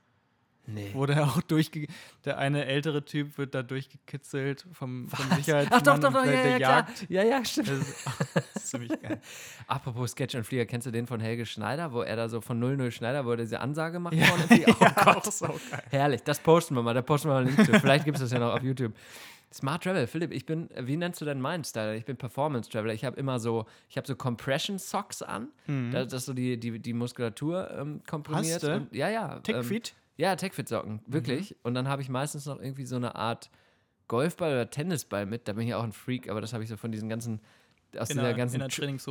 Nee. 0.68 0.92
Wo 0.94 1.06
der 1.06 1.24
auch 1.24 1.42
durchge... 1.42 1.88
Der 2.24 2.38
eine 2.38 2.66
ältere 2.66 3.04
Typ 3.04 3.38
wird 3.38 3.56
da 3.56 3.64
durchgekitzelt 3.64 4.66
vom, 4.74 5.10
vom? 5.10 5.38
Sicherheitsmann. 5.38 5.80
Ach 5.80 5.84
doch, 5.84 6.00
doch, 6.00 6.14
doch, 6.14 6.26
ja, 6.26 6.32
ja, 6.32 6.58
jagt. 6.58 7.10
Ja, 7.10 7.24
ja, 7.24 7.44
stimmt. 7.44 7.70
Das 7.70 7.80
ist, 7.80 8.06
das 8.36 8.56
ist 8.56 8.68
ziemlich 8.70 9.02
geil. 9.02 9.20
Apropos 9.68 10.12
Sketch 10.12 10.36
und 10.36 10.44
Flieger, 10.44 10.66
kennst 10.66 10.86
du 10.86 10.92
den 10.92 11.08
von 11.08 11.20
Helge 11.20 11.46
Schneider, 11.46 11.92
wo 11.92 12.02
er 12.02 12.16
da 12.16 12.30
so 12.30 12.42
von 12.42 12.60
00 12.60 12.92
Schneider, 12.92 13.26
wo 13.26 13.32
er 13.32 13.38
diese 13.38 13.60
Ansage 13.60 14.00
macht 14.00 14.14
Ja, 14.14 14.26
vorne? 14.26 14.44
Oh 14.52 14.84
ja, 14.84 14.90
Gott, 15.04 15.18
auch 15.18 15.32
so 15.32 15.48
geil. 15.48 15.84
herrlich. 15.90 16.22
Das 16.24 16.40
posten 16.40 16.76
wir 16.76 16.84
mal, 16.84 16.94
da 16.94 17.02
posten 17.02 17.30
wir 17.30 17.34
mal 17.34 17.46
einen 17.46 17.56
Link 17.56 17.66
zu. 17.66 17.80
Vielleicht 17.80 18.06
gibt 18.06 18.18
es 18.18 18.22
das 18.24 18.32
ja 18.32 18.40
noch 18.40 18.54
auf 18.54 18.64
YouTube. 18.64 18.94
Smart 19.54 19.84
Travel, 19.84 20.08
Philipp, 20.08 20.32
ich 20.32 20.46
bin, 20.46 20.70
wie 20.80 20.96
nennst 20.96 21.20
du 21.20 21.26
denn 21.26 21.42
meinen 21.42 21.66
Style? 21.66 21.98
Ich 21.98 22.06
bin 22.06 22.16
Performance 22.16 22.70
Traveler. 22.70 22.94
Ich 22.94 23.04
habe 23.04 23.20
immer 23.20 23.38
so, 23.38 23.66
ich 23.90 23.98
habe 23.98 24.08
so 24.08 24.16
Compression 24.16 24.80
Socks 24.80 25.22
an, 25.22 25.50
da, 25.92 26.06
das 26.06 26.26
so 26.26 26.34
die, 26.34 26.58
die, 26.58 26.80
die 26.80 26.94
Muskulatur 26.94 27.70
ähm, 27.78 28.02
komprimiert. 28.08 28.56
Hast 28.56 28.64
du? 28.64 28.76
Und, 28.76 28.96
ja, 28.96 29.10
ja. 29.10 29.36
ähm, 29.36 29.44
Tickfeet? 29.44 29.94
Ja, 30.22 30.36
Techfit-Socken, 30.36 31.02
wirklich. 31.08 31.56
Und 31.64 31.74
dann 31.74 31.88
habe 31.88 32.02
ich 32.04 32.10
meistens 32.10 32.46
noch 32.46 32.60
irgendwie 32.60 32.86
so 32.86 32.96
eine 32.96 33.16
Art 33.16 33.50
Golfball 34.08 34.52
oder 34.52 34.70
Tennisball 34.70 35.26
mit. 35.26 35.48
Da 35.48 35.54
bin 35.54 35.64
ich 35.64 35.70
ja 35.70 35.78
auch 35.78 35.84
ein 35.84 35.94
Freak, 35.94 36.30
aber 36.30 36.42
das 36.42 36.54
habe 36.54 36.64
ich 36.64 36.70
so 36.70 36.78
von 36.78 36.92
diesen 36.92 37.10
ganzen, 37.10 37.42
aus 37.98 38.10
In 38.12 38.18
dieser 38.18 38.28
der- 38.28 38.34
ganzen. 38.36 38.60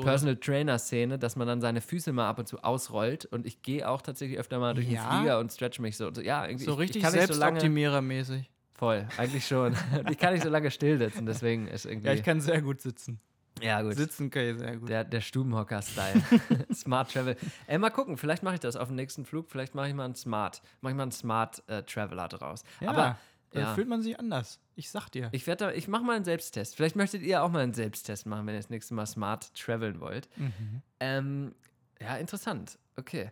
Personal 0.02 0.36
Trainer-Szene, 0.36 1.18
dass 1.18 1.34
man 1.34 1.48
dann 1.48 1.61
seine 1.61 1.80
Füße 1.80 2.12
mal 2.12 2.28
ab 2.28 2.38
und 2.38 2.46
zu 2.46 2.62
ausrollt. 2.62 3.24
Und 3.26 3.44
ich 3.44 3.61
gehe 3.62 3.88
auch 3.88 4.02
tatsächlich 4.02 4.38
öfter 4.38 4.61
mal 4.61 4.72
durch 4.74 4.88
Ja? 4.88 5.02
den 5.11 5.18
Flieger 5.18 5.38
und 5.40 5.50
stretch 5.52 5.80
mich 5.80 5.96
so. 5.96 6.14
so 6.14 6.20
ja, 6.20 6.46
irgendwie. 6.46 6.64
So 6.66 6.74
ich, 6.74 6.78
richtig 6.78 6.96
ich 6.98 7.02
kann 7.02 7.12
nicht 7.12 7.26
so 7.26 7.34
Selbstoptimierer-mäßig. 7.34 8.44
Voll, 8.72 9.08
eigentlich 9.16 9.46
schon. 9.46 9.74
ich 10.11 10.16
kann 10.18 10.32
nicht 10.32 10.44
so 10.44 10.48
lange 10.48 10.70
still 10.70 10.96
sitzen, 10.98 11.26
deswegen 11.26 11.66
ist 11.66 11.86
irgendwie. 11.86 12.06
Ja, 12.06 12.14
ich 12.14 12.22
kann 12.22 12.40
sehr 12.40 12.62
gut 12.62 12.80
sitzen. 12.80 13.20
Ja, 13.62 13.82
gut. 13.82 13.96
Sitzen 13.96 14.30
kann 14.30 14.42
ich 14.42 14.58
sehr 14.58 14.76
gut. 14.76 14.88
Der, 14.88 15.04
der 15.04 15.20
Stubenhocker-Style. 15.20 16.22
Smart 16.74 17.12
Travel. 17.12 17.36
Ey, 17.66 17.78
mal 17.78 17.90
gucken, 17.90 18.16
vielleicht 18.16 18.42
mache 18.42 18.54
ich 18.54 18.61
das 18.61 18.76
auf 18.76 18.88
dem 18.88 18.96
nächsten 18.96 19.24
Flug. 19.24 19.50
Vielleicht 19.50 19.74
mache 19.74 19.88
ich 19.88 19.94
mal 19.94 20.04
einen 20.04 20.14
Smart, 20.14 20.62
mache 20.80 20.92
ich 20.92 20.96
mal 20.96 21.04
einen 21.04 21.12
Smart 21.12 21.62
äh, 21.68 21.82
Traveler 21.82 22.28
draus. 22.28 22.64
ja, 22.80 22.90
Aber 22.90 23.18
da 23.50 23.61
ja. 23.61 23.74
fühlt 23.74 23.88
man 23.88 24.00
sich 24.00 24.18
anders. 24.18 24.61
Ich 24.76 24.90
sag 24.90 25.08
dir. 25.11 25.28
ich 25.32 25.46
werde, 25.46 25.72
ich 25.74 25.88
mache 25.88 26.04
mal 26.04 26.16
einen 26.16 26.24
Selbsttest. 26.24 26.76
Vielleicht 26.76 26.96
möchtet 26.96 27.22
ihr 27.22 27.42
auch 27.42 27.50
mal 27.50 27.62
einen 27.62 27.74
Selbsttest 27.74 28.26
machen, 28.26 28.46
wenn 28.46 28.54
ihr 28.54 28.61
das 28.61 28.70
nächste 28.70 28.94
Mal 28.94 29.06
smart 29.06 29.52
traveln 29.54 30.00
wollt. 30.00 30.28
Mhm. 30.36 30.82
Ähm, 31.00 31.54
ja, 32.00 32.16
interessant. 32.16 32.78
Okay. 32.96 33.30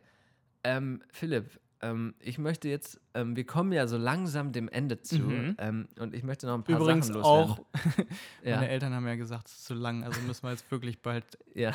Ähm, 0.64 1.02
Philipp, 1.12 1.60
ähm, 1.82 2.14
ich 2.20 2.38
möchte 2.38 2.68
jetzt, 2.68 3.00
ähm, 3.14 3.36
wir 3.36 3.44
kommen 3.44 3.72
ja 3.72 3.86
so 3.86 3.96
langsam 3.96 4.52
dem 4.52 4.68
Ende 4.68 5.00
zu 5.00 5.18
Mhm. 5.18 5.56
ähm, 5.58 5.88
und 5.98 6.14
ich 6.14 6.22
möchte 6.22 6.46
noch 6.46 6.54
ein 6.54 6.64
paar 6.64 6.76
Übrigens 6.80 7.08
Sachen 7.08 7.22
auch, 7.22 7.58
loswerden. 7.58 8.06
Ja, 8.44 8.56
meine 8.56 8.68
Eltern 8.68 8.94
haben 8.94 9.06
ja 9.06 9.16
gesagt, 9.16 9.48
es 9.48 9.54
ist 9.54 9.64
zu 9.66 9.74
lang, 9.74 10.04
also 10.04 10.20
müssen 10.22 10.42
wir 10.44 10.50
jetzt 10.50 10.70
wirklich 10.70 11.00
bald. 11.00 11.24
ja. 11.54 11.72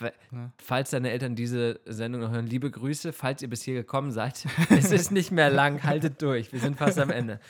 Ja. 0.00 0.52
Falls 0.58 0.90
deine 0.90 1.10
Eltern 1.10 1.34
diese 1.34 1.80
Sendung 1.84 2.20
noch 2.20 2.30
hören, 2.30 2.46
liebe 2.46 2.70
Grüße, 2.70 3.12
falls 3.12 3.42
ihr 3.42 3.50
bis 3.50 3.62
hier 3.62 3.74
gekommen 3.74 4.12
seid. 4.12 4.46
es 4.70 4.92
ist 4.92 5.10
nicht 5.10 5.32
mehr 5.32 5.50
lang, 5.50 5.82
haltet 5.82 6.22
durch, 6.22 6.52
wir 6.52 6.60
sind 6.60 6.76
fast 6.76 7.00
am 7.00 7.10
Ende. 7.10 7.40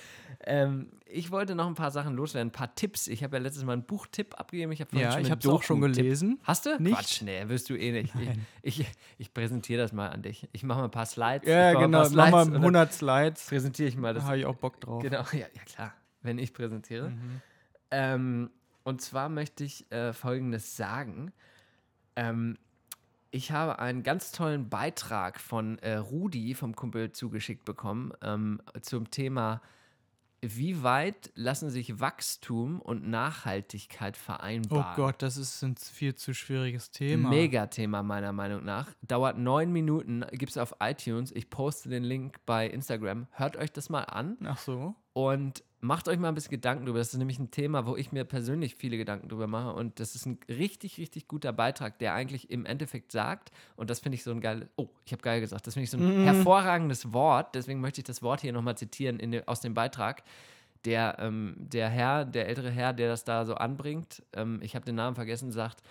Ähm, 0.45 0.91
ich 1.07 1.31
wollte 1.31 1.55
noch 1.55 1.67
ein 1.67 1.75
paar 1.75 1.91
Sachen 1.91 2.15
loswerden, 2.15 2.49
ein 2.49 2.53
paar 2.53 2.75
Tipps. 2.75 3.09
Ich 3.09 3.25
habe 3.25 3.37
ja 3.37 3.43
letztes 3.43 3.65
Mal 3.65 3.73
einen 3.73 3.83
Buchtipp 3.83 4.39
abgegeben. 4.39 4.71
Ich 4.73 4.81
habe 4.81 4.91
vorhin 4.91 5.11
Ja, 5.11 5.19
ich 5.19 5.31
habe 5.31 5.41
es 5.41 5.47
auch 5.47 5.63
schon 5.63 5.81
gelesen. 5.81 6.39
Hast 6.45 6.67
du? 6.67 6.81
Nicht? 6.81 6.95
Quatsch, 6.95 7.23
nee, 7.23 7.49
wirst 7.49 7.69
du 7.71 7.75
eh 7.75 7.93
nicht. 7.93 8.15
Nein. 8.15 8.47
Ich, 8.63 8.81
ich, 8.81 8.87
ich 9.19 9.35
präsentiere 9.35 9.83
das 9.83 9.93
mal 9.93 10.09
an 10.09 10.23
dich. 10.23 10.49
Ich 10.53 10.63
mache 10.63 10.79
mal 10.79 10.85
ein 10.85 10.91
paar 10.91 11.07
Slides. 11.07 11.49
Ja, 11.49 11.73
genau. 11.73 12.03
Paar 12.03 12.11
Mach 12.11 12.31
mal 12.31 12.45
Slides 12.45 12.47
und 12.47 12.53
dann 12.53 12.63
100 12.63 12.93
Slides. 12.93 13.47
Präsentiere 13.47 13.89
ich 13.89 13.97
mal 13.97 14.15
Da 14.15 14.23
habe 14.23 14.39
ich 14.39 14.47
auch 14.47 14.57
Bock 14.57 14.81
drauf. 14.81 15.03
Genau, 15.03 15.25
ja, 15.33 15.47
ja 15.55 15.63
klar, 15.67 15.93
wenn 16.23 16.39
ich 16.39 16.53
präsentiere. 16.53 17.11
Mhm. 17.11 17.41
Ähm, 17.91 18.51
und 18.85 19.01
zwar 19.01 19.29
möchte 19.29 19.65
ich 19.65 19.91
äh, 19.91 20.13
Folgendes 20.13 20.77
sagen. 20.77 21.33
Ähm, 22.17 22.57
ich 23.31 23.53
habe 23.53 23.79
einen 23.79 24.03
ganz 24.03 24.33
tollen 24.33 24.69
Beitrag 24.69 25.41
von 25.41 25.79
äh, 25.81 25.97
Rudi 25.97 26.55
vom 26.55 26.75
Kumpel 26.75 27.13
zugeschickt 27.13 27.65
bekommen 27.65 28.13
ähm, 28.23 28.63
zum 28.81 29.11
Thema, 29.11 29.61
wie 30.41 30.83
weit 30.83 31.31
lassen 31.35 31.71
sich 31.71 32.01
Wachstum 32.01 32.81
und 32.81 33.09
Nachhaltigkeit 33.09 34.17
Oh 34.17 34.25
vereinbaren? 34.25 34.97
Gott, 34.97 35.23
das 35.23 35.37
ist 35.37 35.63
ein 35.63 35.77
viel 35.77 36.15
zu 36.15 36.35
schwieriges 36.35 36.91
Thema. 36.91 37.29
Mega-Thema 37.31 38.03
meiner 38.03 38.33
Meinung 38.33 38.65
nach. 38.65 38.93
Dauert 39.03 39.39
neun 39.39 39.73
Minuten, 39.73 40.25
gibt 40.33 40.51
es 40.51 40.59
auf 40.59 40.75
iTunes. 40.81 41.33
Ich 41.33 41.51
poste 41.51 41.89
den 41.89 42.05
Link 42.05 42.39
bei 42.47 42.69
Instagram. 42.69 43.27
Hört 43.33 43.57
euch 43.57 43.73
das 43.73 43.89
mal 43.89 44.03
an 44.05 44.37
Ach 44.45 44.59
so. 44.59 44.95
und 45.13 45.65
macht 45.81 46.09
euch 46.09 46.19
mal 46.19 46.29
ein 46.29 46.35
bisschen 46.35 46.51
Gedanken 46.51 46.87
drüber. 46.87 46.99
Das 46.99 47.13
ist 47.13 47.19
nämlich 47.19 47.39
ein 47.39 47.51
Thema, 47.51 47.87
wo 47.87 47.97
ich 47.97 48.11
mir 48.13 48.25
persönlich 48.25 48.75
viele 48.75 48.97
Gedanken 48.97 49.29
drüber 49.29 49.47
mache. 49.47 49.73
Und 49.75 50.01
das 50.01 50.15
ist 50.15 50.27
ein 50.27 50.39
richtig, 50.49 50.99
richtig 50.99 51.29
guter 51.29 51.53
Beitrag, 51.53 51.99
der 51.99 52.15
eigentlich 52.15 52.51
im 52.51 52.67
Endeffekt 52.67 53.13
sagt, 53.13 53.53
und 53.77 53.89
das 53.91 54.01
finde 54.01 54.17
ich 54.17 54.25
so 54.25 54.31
ein 54.33 54.41
geiles, 54.41 54.69
oh, 54.77 54.89
ich 55.05 55.13
habe 55.13 55.23
geil 55.23 55.41
gesagt, 55.41 55.67
das 55.67 55.75
finde 55.75 55.85
ich 55.85 55.91
so 55.91 55.99
ein 55.99 56.05
Mhm. 56.21 56.25
hervorragendes 56.25 57.13
Wort. 57.13 57.55
Deswegen 57.55 57.81
möchte 57.81 58.01
ich 58.01 58.05
das 58.07 58.23
Wort 58.23 58.41
hier 58.41 58.53
nochmal 58.53 58.77
zitieren 58.77 59.21
in 59.21 59.47
aus 59.47 59.61
dem 59.61 59.75
Beitrag. 59.75 60.23
Der, 60.85 61.17
ähm, 61.19 61.55
der 61.59 61.89
Herr, 61.89 62.25
der 62.25 62.49
ältere 62.49 62.71
Herr, 62.71 62.93
der 62.93 63.09
das 63.09 63.25
da 63.25 63.45
so 63.45 63.55
anbringt, 63.55 64.23
ähm, 64.33 64.61
ich 64.63 64.75
habe 64.75 64.85
den 64.85 64.95
Namen 64.95 65.17
vergessen, 65.17 65.51
sagt, 65.53 65.83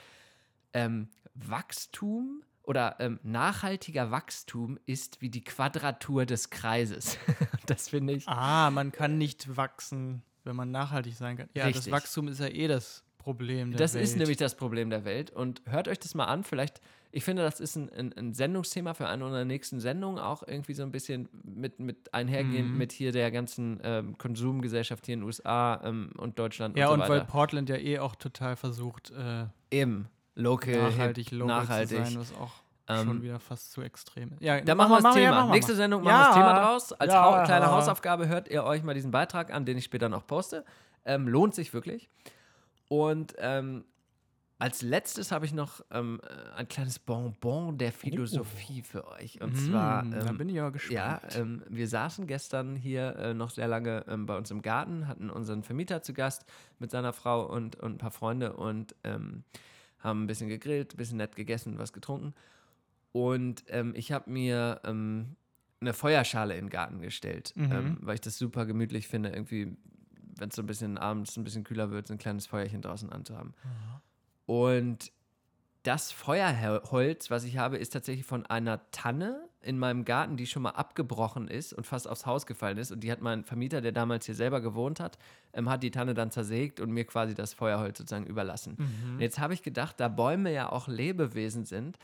ähm, 0.74 1.08
Wachstum 1.34 2.42
oder 2.68 2.98
ähm, 3.00 3.20
nachhaltiger 3.24 4.12
Wachstum 4.12 4.78
ist 4.86 5.22
wie 5.22 5.30
die 5.30 5.44
Quadratur 5.44 6.26
des 6.26 6.50
Kreises. 6.52 7.18
das 7.66 7.90
finde 7.90 8.14
ich. 8.14 8.28
Ah, 8.28 8.70
man 8.72 8.92
kann 8.92 9.18
nicht 9.18 9.56
wachsen, 9.58 10.22
wenn 10.44 10.56
man 10.56 10.70
nachhaltig 10.72 11.16
sein 11.16 11.38
kann. 11.38 11.50
Ja, 11.56 11.66
Richtig. 11.66 11.86
das 11.86 11.92
Wachstum 11.94 12.28
ist 12.28 12.40
ja 12.40 12.48
eh 12.48 12.68
das 12.68 13.04
Problem 13.18 13.72
der 13.72 13.80
Das 13.80 13.94
Welt. 13.94 14.04
ist 14.04 14.16
nämlich 14.18 14.38
das 14.38 14.56
Problem 14.56 14.90
der 14.90 15.04
Welt. 15.06 15.32
Und 15.32 15.62
hört 15.66 15.88
euch 15.88 16.00
das 16.00 16.14
mal 16.16 16.26
an. 16.26 16.44
Vielleicht, 16.44 16.80
ich 17.12 17.24
finde, 17.26 17.42
das 17.42 17.60
ist 17.60 17.76
ein, 17.76 17.90
ein, 17.92 18.14
ein 18.18 18.34
Sendungsthema 18.34 18.94
für 18.94 19.08
eine 19.08 19.26
unserer 19.26 19.44
nächsten 19.46 19.80
Sendungen, 19.82 20.18
auch 20.20 20.44
irgendwie 20.48 20.74
so 20.74 20.84
ein 20.84 20.92
bisschen 20.92 21.28
mit, 21.44 21.80
mit 21.80 22.14
einhergehend 22.14 22.72
Mhm. 22.72 22.78
mit 22.78 22.92
hier 22.94 23.12
der 23.12 23.32
ganzen 23.32 23.80
ähm, 23.84 24.18
Konsumgesellschaft 24.18 25.06
hier 25.06 25.14
in 25.16 25.20
den 25.22 25.26
USA 25.26 25.82
ähm, 25.84 26.12
und 26.18 26.38
Deutschland 26.40 26.78
Ja, 26.78 26.88
und 26.88 26.96
und 27.02 27.06
so 27.08 27.10
weil 27.14 27.20
weiter. 27.22 27.32
Portland 27.32 27.70
ja 27.70 27.78
eh 27.78 28.00
auch 28.00 28.16
total 28.16 28.56
versucht, 28.56 29.12
äh, 29.12 29.46
Eben. 29.72 30.08
Local, 30.42 30.92
nachhaltig, 30.92 31.32
local 31.32 31.48
nachhaltig. 31.64 31.98
zu 31.98 32.12
sein, 32.12 32.20
was 32.20 32.34
auch 32.36 32.52
Ähm, 32.90 33.06
schon 33.08 33.22
wieder 33.22 33.40
fast 33.40 33.72
zu 33.74 33.82
extrem. 33.82 34.32
Ja, 34.40 34.62
Dann 34.62 34.78
machen 34.78 34.92
wir 34.92 35.02
das 35.02 35.16
ja, 35.16 35.22
Thema. 35.32 35.48
wir 35.48 35.52
Nächste. 35.54 35.76
Sendung 35.76 36.04
machen 36.04 36.14
wir 36.14 36.20
Ja. 36.20 36.26
das 36.28 36.36
Thema 36.36 36.54
draus. 36.62 36.94
Als 36.94 37.14
Ja. 37.14 37.44
Kleine 37.44 37.72
Hausaufgabe 37.72 38.28
hört 38.30 38.48
ihr 38.48 38.64
euch 38.64 38.82
mal 38.84 38.94
diesen 38.94 39.12
Beitrag 39.12 39.52
an, 39.54 39.66
den 39.66 39.78
ich 39.78 39.84
später 39.84 40.08
noch 40.10 40.26
poste. 40.26 40.64
Ähm, 41.04 41.28
lohnt 41.28 41.54
sich 41.54 41.74
wirklich. 41.74 42.10
Und 42.88 43.34
ähm, 43.40 43.84
als 44.60 44.82
letztes 44.82 45.32
habe 45.32 45.46
ich 45.46 45.54
noch 45.54 45.82
ähm, 45.92 46.20
äh, 46.24 46.56
ein 46.58 46.68
kleines 46.68 46.98
Bonbon 46.98 47.78
der 47.78 47.92
Philosophie 47.92 48.82
für 48.82 49.06
euch. 49.10 49.40
Und 49.42 49.56
zwar. 49.56 50.04
Mm, 50.04 50.12
da 50.12 50.26
ähm, 50.30 50.38
bin 50.38 50.50
ich 50.50 50.60
aber 50.60 50.72
gespannt. 50.72 50.96
ja, 50.96 51.20
ähm, 51.36 51.64
wir 51.70 51.88
saßen 51.88 52.26
gestern 52.26 52.76
hier 52.76 53.16
äh, 53.18 53.34
noch 53.34 53.50
sehr 53.52 53.68
lange 53.68 54.06
ähm, 54.08 54.26
bei 54.26 54.36
uns 54.38 54.50
im 54.50 54.62
Garten, 54.62 55.08
hatten 55.08 55.30
unseren 55.30 55.62
Vermieter 55.64 56.02
zu 56.02 56.14
Gast 56.14 56.46
mit 56.80 56.90
seiner 56.90 57.12
Frau 57.14 57.46
und, 57.46 57.76
und 57.76 57.96
ein 57.96 57.98
paar 57.98 58.12
Freunde 58.12 58.54
und 58.54 58.96
ähm, 59.04 59.44
haben 60.00 60.24
ein 60.24 60.28
bisschen 60.28 60.50
gegrillt, 60.50 60.94
ein 60.94 60.98
bisschen 60.98 61.18
nett 61.18 61.36
gegessen, 61.36 61.78
was 61.78 61.94
getrunken. 61.94 62.34
Und 63.12 63.64
ähm, 63.70 63.94
ich 63.96 64.12
habe 64.12 64.30
mir 64.30 64.80
ähm, 64.84 65.36
eine 65.80 65.94
Feuerschale 65.94 66.56
in 66.56 66.66
den 66.66 66.70
Garten 66.70 67.02
gestellt, 67.02 67.54
Mhm. 67.56 67.72
ähm, 67.72 67.98
weil 68.02 68.16
ich 68.16 68.22
das 68.22 68.38
super 68.38 68.66
gemütlich 68.66 69.08
finde, 69.08 69.30
irgendwie, 69.30 69.76
wenn 70.38 70.50
es 70.50 70.56
so 70.56 70.62
ein 70.62 70.68
bisschen 70.68 70.98
abends 70.98 71.36
ein 71.38 71.44
bisschen 71.44 71.64
kühler 71.64 71.90
wird, 71.92 72.08
so 72.08 72.14
ein 72.14 72.20
kleines 72.20 72.46
Feuerchen 72.48 72.82
draußen 72.82 73.12
anzuhaben. 73.12 73.54
Und 74.46 75.12
das 75.88 76.12
Feuerholz, 76.12 77.32
was 77.32 77.46
ich 77.46 77.58
habe, 77.58 77.78
ist 77.78 77.94
tatsächlich 77.94 78.26
von 78.26 78.46
einer 78.46 78.82
Tanne 78.92 79.48
in 79.62 79.80
meinem 79.80 80.04
Garten, 80.04 80.36
die 80.36 80.46
schon 80.46 80.64
mal 80.64 80.72
abgebrochen 80.72 81.48
ist 81.48 81.72
und 81.72 81.88
fast 81.88 82.10
aufs 82.10 82.26
Haus 82.26 82.46
gefallen 82.46 82.78
ist. 82.78 82.92
Und 82.92 83.06
die 83.06 83.12
hat 83.12 83.22
mein 83.22 83.46
Vermieter, 83.46 83.80
der 83.80 83.94
damals 83.94 84.26
hier 84.26 84.36
selber 84.36 84.60
gewohnt 84.60 85.00
hat, 85.00 85.18
ähm, 85.54 85.70
hat 85.70 85.84
die 85.84 85.92
Tanne 85.92 86.14
dann 86.14 86.30
zersägt 86.30 86.82
und 86.82 86.92
mir 86.92 87.06
quasi 87.06 87.36
das 87.36 87.54
Feuerholz 87.54 88.00
sozusagen 88.00 88.26
überlassen. 88.26 88.76
Mhm. 88.78 89.22
Jetzt 89.22 89.40
habe 89.40 89.54
ich 89.54 89.64
gedacht, 89.64 89.98
da 89.98 90.10
Bäume 90.10 90.52
ja 90.52 90.70
auch 90.70 90.90
Lebewesen 90.90 91.64
sind, 91.64 91.98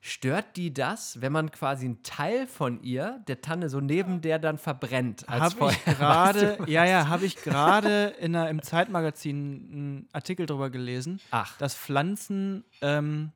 stört 0.00 0.56
die 0.56 0.72
das, 0.72 1.20
wenn 1.20 1.32
man 1.32 1.50
quasi 1.50 1.86
einen 1.86 2.02
Teil 2.02 2.46
von 2.46 2.80
ihr, 2.82 3.22
der 3.26 3.40
Tanne, 3.40 3.68
so 3.68 3.80
neben 3.80 4.20
der 4.20 4.38
dann 4.38 4.58
verbrennt 4.58 5.28
als 5.28 5.56
Habe 5.56 5.72
ich 5.72 5.84
gerade, 5.84 6.58
ja, 6.66 6.84
ja, 6.84 7.08
habe 7.08 7.26
ich 7.26 7.36
gerade 7.36 8.14
im 8.20 8.62
Zeitmagazin 8.62 9.68
einen 9.72 10.08
Artikel 10.12 10.46
drüber 10.46 10.70
gelesen, 10.70 11.20
Ach, 11.30 11.56
dass 11.58 11.74
Pflanzen 11.74 12.64
ähm, 12.82 13.32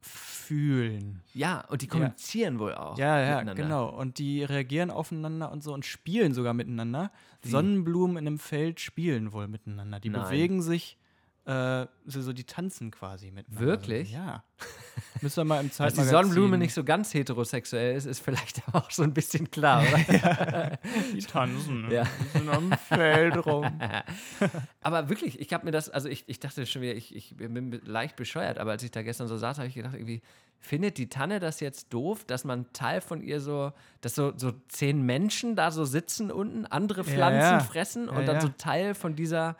fühlen. 0.00 1.22
ja, 1.32 1.64
und 1.68 1.82
die 1.82 1.86
kommunizieren 1.86 2.58
wohl 2.58 2.74
auch. 2.74 2.98
Ja, 2.98 3.20
ja, 3.20 3.42
genau. 3.54 3.88
Und 3.88 4.18
die 4.18 4.42
reagieren 4.42 4.90
aufeinander 4.90 5.52
und 5.52 5.62
so 5.62 5.72
und 5.72 5.86
spielen 5.86 6.34
sogar 6.34 6.54
miteinander. 6.54 7.12
Wie? 7.42 7.50
Sonnenblumen 7.50 8.16
in 8.16 8.26
einem 8.26 8.38
Feld 8.38 8.80
spielen 8.80 9.32
wohl 9.32 9.48
miteinander. 9.48 10.00
Die 10.00 10.10
Nein. 10.10 10.22
bewegen 10.22 10.60
sich, 10.60 10.98
äh, 11.50 11.86
so, 12.06 12.22
so 12.22 12.32
die 12.32 12.44
tanzen 12.44 12.92
quasi 12.92 13.32
miteinander. 13.32 13.66
Wirklich? 13.66 14.12
Ja. 14.12 14.44
Müssen 15.20 15.38
wir 15.38 15.44
mal 15.44 15.60
im 15.60 15.70
Dass 15.76 15.94
die. 15.94 16.02
Sonnenblume 16.02 16.58
nicht 16.58 16.72
so 16.72 16.84
ganz 16.84 17.12
heterosexuell 17.12 17.96
ist, 17.96 18.06
ist 18.06 18.20
vielleicht 18.20 18.62
auch 18.72 18.88
so 18.90 19.02
ein 19.02 19.12
bisschen 19.12 19.50
klar, 19.50 19.82
oder? 19.82 20.78
Die 21.12 21.18
tanzen, 21.18 21.88
ne? 21.88 21.94
Ja. 21.94 22.04
Die 22.04 22.38
sind 22.38 22.48
am 22.48 22.70
Feld 22.72 23.44
rum. 23.44 23.66
aber 24.80 25.08
wirklich, 25.08 25.40
ich 25.40 25.52
habe 25.52 25.64
mir 25.64 25.72
das, 25.72 25.90
also 25.90 26.08
ich, 26.08 26.24
ich 26.28 26.38
dachte 26.38 26.64
schon 26.66 26.82
wieder, 26.82 26.94
ich, 26.94 27.16
ich 27.16 27.36
bin 27.36 27.80
leicht 27.84 28.14
bescheuert, 28.14 28.58
aber 28.58 28.70
als 28.70 28.84
ich 28.84 28.92
da 28.92 29.02
gestern 29.02 29.26
so 29.26 29.36
saß, 29.36 29.58
habe 29.58 29.66
ich 29.66 29.74
gedacht, 29.74 29.94
irgendwie, 29.94 30.22
findet 30.60 30.98
die 30.98 31.08
Tanne 31.08 31.40
das 31.40 31.58
jetzt 31.58 31.92
doof, 31.92 32.24
dass 32.24 32.44
man 32.44 32.72
Teil 32.72 33.00
von 33.00 33.22
ihr 33.22 33.40
so, 33.40 33.72
dass 34.02 34.14
so, 34.14 34.32
so 34.36 34.52
zehn 34.68 35.02
Menschen 35.02 35.56
da 35.56 35.72
so 35.72 35.84
sitzen 35.84 36.30
unten, 36.30 36.66
andere 36.66 37.02
Pflanzen 37.02 37.40
ja. 37.40 37.60
fressen 37.60 38.06
Ja, 38.06 38.12
und 38.12 38.26
dann 38.26 38.36
ja. 38.36 38.40
so 38.42 38.48
Teil 38.50 38.94
von 38.94 39.16
dieser 39.16 39.56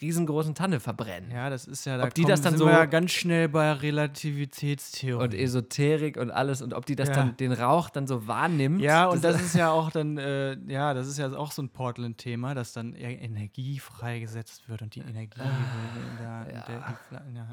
riesengroßen 0.00 0.54
Tanne 0.54 0.80
verbrennen? 0.80 1.30
Ja, 1.30 1.48
das 1.50 1.66
ist 1.66 1.84
ja, 1.86 1.96
da 1.98 2.04
Ob 2.04 2.14
die 2.14 2.24
das 2.24 2.40
dann 2.42 2.56
so- 2.56 2.68
ja 2.68 2.84
ganz 2.86 3.12
schnell 3.12 3.48
bei 3.48 3.72
Relativitätstheorie. 3.72 5.24
Und 5.24 5.34
Esoterik 5.34 6.16
und 6.16 6.30
alles 6.30 6.62
und 6.62 6.74
ob 6.74 6.86
die 6.86 6.96
das 6.96 7.08
Ja. 7.08 7.14
dann, 7.16 7.36
den 7.36 7.52
Rauch 7.52 7.90
dann 7.90 8.06
so 8.06 8.26
wahrnimmt. 8.26 8.80
ja, 8.80 9.06
und 9.06 9.24
das 9.24 9.40
ist 9.40 9.54
ja 9.54 9.70
auch 9.70 9.90
dann, 9.90 10.18
äh, 10.18 10.56
ja, 10.68 10.94
das 10.94 11.06
ist 11.08 11.18
ja 11.18 11.32
auch 11.36 11.52
so 11.52 11.62
ein 11.62 11.68
Portland-Thema, 11.70 12.54
dass 12.54 12.72
dann 12.72 12.94
e- 12.94 13.14
Energie 13.16 13.78
freigesetzt 13.78 14.68
wird 14.68 14.82
und 14.82 14.94
die 14.94 15.00
Energie 15.00 15.40
in 15.40 16.18
der, 16.24 16.40
in 16.46 16.54
der, 16.54 16.98
Pfla- 17.10 17.34
ja. 17.34 17.46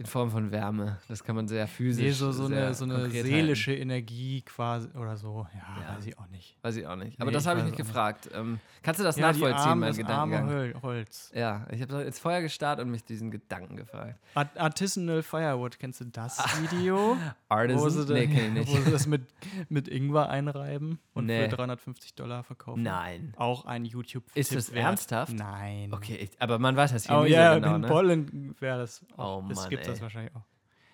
In 0.00 0.06
Form 0.06 0.30
von 0.30 0.50
Wärme. 0.50 0.96
Das 1.08 1.22
kann 1.22 1.36
man 1.36 1.46
sehr 1.46 1.68
physisch. 1.68 2.02
Nee, 2.02 2.10
so, 2.12 2.32
so 2.32 2.46
eine, 2.46 2.72
so 2.72 2.84
eine 2.84 3.10
seelische 3.10 3.74
Energie 3.74 4.40
quasi 4.40 4.88
oder 4.98 5.18
so. 5.18 5.46
Ja, 5.52 5.82
Ja. 5.82 5.96
weiß 5.96 6.06
ich 6.06 6.18
auch 6.18 6.26
nicht. 6.28 6.56
Weiß 6.62 6.74
ich 6.76 6.86
auch 6.86 6.96
nicht. 6.96 7.20
Aber 7.20 7.30
Nee, 7.30 7.34
das 7.34 7.46
habe 7.46 7.58
ich 7.60 7.66
nicht 7.66 7.74
auch 7.74 7.78
nicht. 7.78 7.86
gefragt. 7.86 8.30
Ähm, 8.34 8.60
kannst 8.82 8.98
du 8.98 9.04
das 9.04 9.16
Ja, 9.16 9.30
die 9.30 9.38
nachvollziehen, 9.40 9.68
arme, 9.68 9.80
mein 9.92 10.06
arme 10.06 10.32
Gedankengang? 10.38 10.82
Holz. 10.82 11.30
Ja, 11.34 11.66
ich 11.70 11.82
habe 11.82 12.00
ins 12.02 12.18
Feuer 12.18 12.40
gestarrt 12.40 12.80
und 12.80 12.90
mich 12.90 13.04
diesen 13.04 13.30
Gedanken 13.30 13.76
gefragt. 13.76 14.18
Art 14.34 14.58
Artisanal 14.58 15.22
Firewood, 15.22 15.78
kennst 15.78 16.00
du 16.00 16.06
das 16.06 16.38
Video? 16.62 17.16
wo 17.50 17.54
Artisan? 17.54 17.90
sie, 17.90 18.06
da- 18.06 18.14
Nee, 18.14 18.26
kenn 18.26 18.56
ich 18.56 18.68
wo 18.72 18.72
nicht. 18.76 18.84
sie 18.86 18.90
das 18.92 19.06
mit, 19.06 19.22
mit 19.68 19.86
Ingwer 19.86 20.30
einreiben 20.30 20.98
und 21.12 21.26
Nee. 21.26 21.42
für 21.42 21.56
350 21.56 22.14
Dollar 22.14 22.42
verkaufen. 22.42 22.82
Nein. 22.82 23.34
Auch 23.36 23.66
ein 23.66 23.84
youtube 23.84 24.24
Ist 24.34 24.54
das 24.54 24.70
ernsthaft? 24.70 25.34
Nein. 25.34 25.92
Okay, 25.92 26.16
ich, 26.16 26.30
aber 26.40 26.58
man 26.58 26.74
weiß 26.74 26.94
das 26.94 27.06
hier 27.06 27.18
Oh 27.18 27.24
nie 27.24 27.32
ja, 27.32 27.54
so 27.54 27.60
genau, 27.60 27.74
in 27.74 27.80
ne? 27.82 27.86
Polen 27.86 28.56
wäre 28.60 28.78
das. 28.78 29.04
Oh 29.18 29.42
es 29.50 29.56
Mann, 29.56 29.68
gibt 29.68 29.86
das 29.90 30.00
wahrscheinlich 30.02 30.34
auch. 30.34 30.44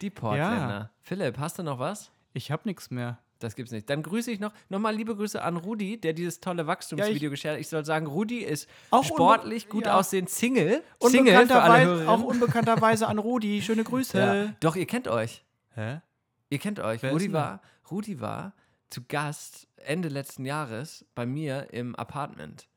Die 0.01 0.11
Portländer. 0.11 0.90
Philipp, 1.01 1.38
hast 1.38 1.59
du 1.59 1.62
noch 1.62 1.78
was? 1.78 2.11
Ich 2.32 2.51
habe 2.51 2.62
nichts 2.66 2.90
mehr. 2.90 3.18
Das 3.38 3.55
gibt's 3.55 3.72
nicht. 3.72 3.88
Dann 3.90 4.03
grüße 4.03 4.30
ich 4.30 4.40
noch, 4.40 4.53
nochmal 4.70 4.94
liebe 4.94 5.14
Grüße 5.14 5.42
an 5.42 5.57
Rudi, 5.57 6.01
der 6.01 6.14
dieses 6.14 6.40
tolle 6.40 6.66
Wachstumsvideo 6.66 7.30
geshared 7.30 7.57
hat. 7.57 7.61
Ich 7.61 7.68
soll 7.68 7.84
sagen, 7.84 8.07
Rudi 8.07 8.38
ist 8.38 8.68
Auch 8.90 9.05
sportlich, 9.05 9.68
gut 9.68 9.86
ja. 9.86 9.99
aussehend, 9.99 10.30
Single. 10.30 10.82
Single 11.03 11.36
Unbekannterweise, 11.36 12.09
auch 12.09 12.22
unbekannterweise 12.22 13.07
an 13.07 13.18
Rudi. 13.18 13.61
Schöne 13.61 13.84
Grüße. 13.84 14.18
ja. 14.18 14.55
Doch, 14.61 14.76
ihr 14.76 14.86
kennt 14.86 15.07
euch. 15.09 15.44
Hä? 15.74 16.01
Ihr 16.49 16.59
kennt 16.59 16.80
euch. 16.80 17.03
Wer 17.03 17.12
Rudi 17.12 17.32
war, 17.32 17.61
Rudi 17.90 18.20
war 18.20 18.55
zu 18.88 19.03
Gast 19.07 19.68
Ende 19.76 20.09
letzten 20.09 20.47
Jahres 20.47 21.05
bei 21.14 21.26
mir 21.26 21.72
im 21.72 21.94
Apartment. 21.94 22.68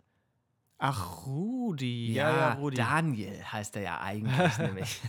Ach, 0.80 1.28
Rudi. 1.28 2.14
Ja, 2.14 2.36
ja, 2.36 2.54
Rudi. 2.54 2.78
Daniel 2.78 3.44
heißt 3.44 3.76
er 3.76 3.82
ja 3.82 4.00
eigentlich 4.00 4.58
nämlich. 4.58 5.02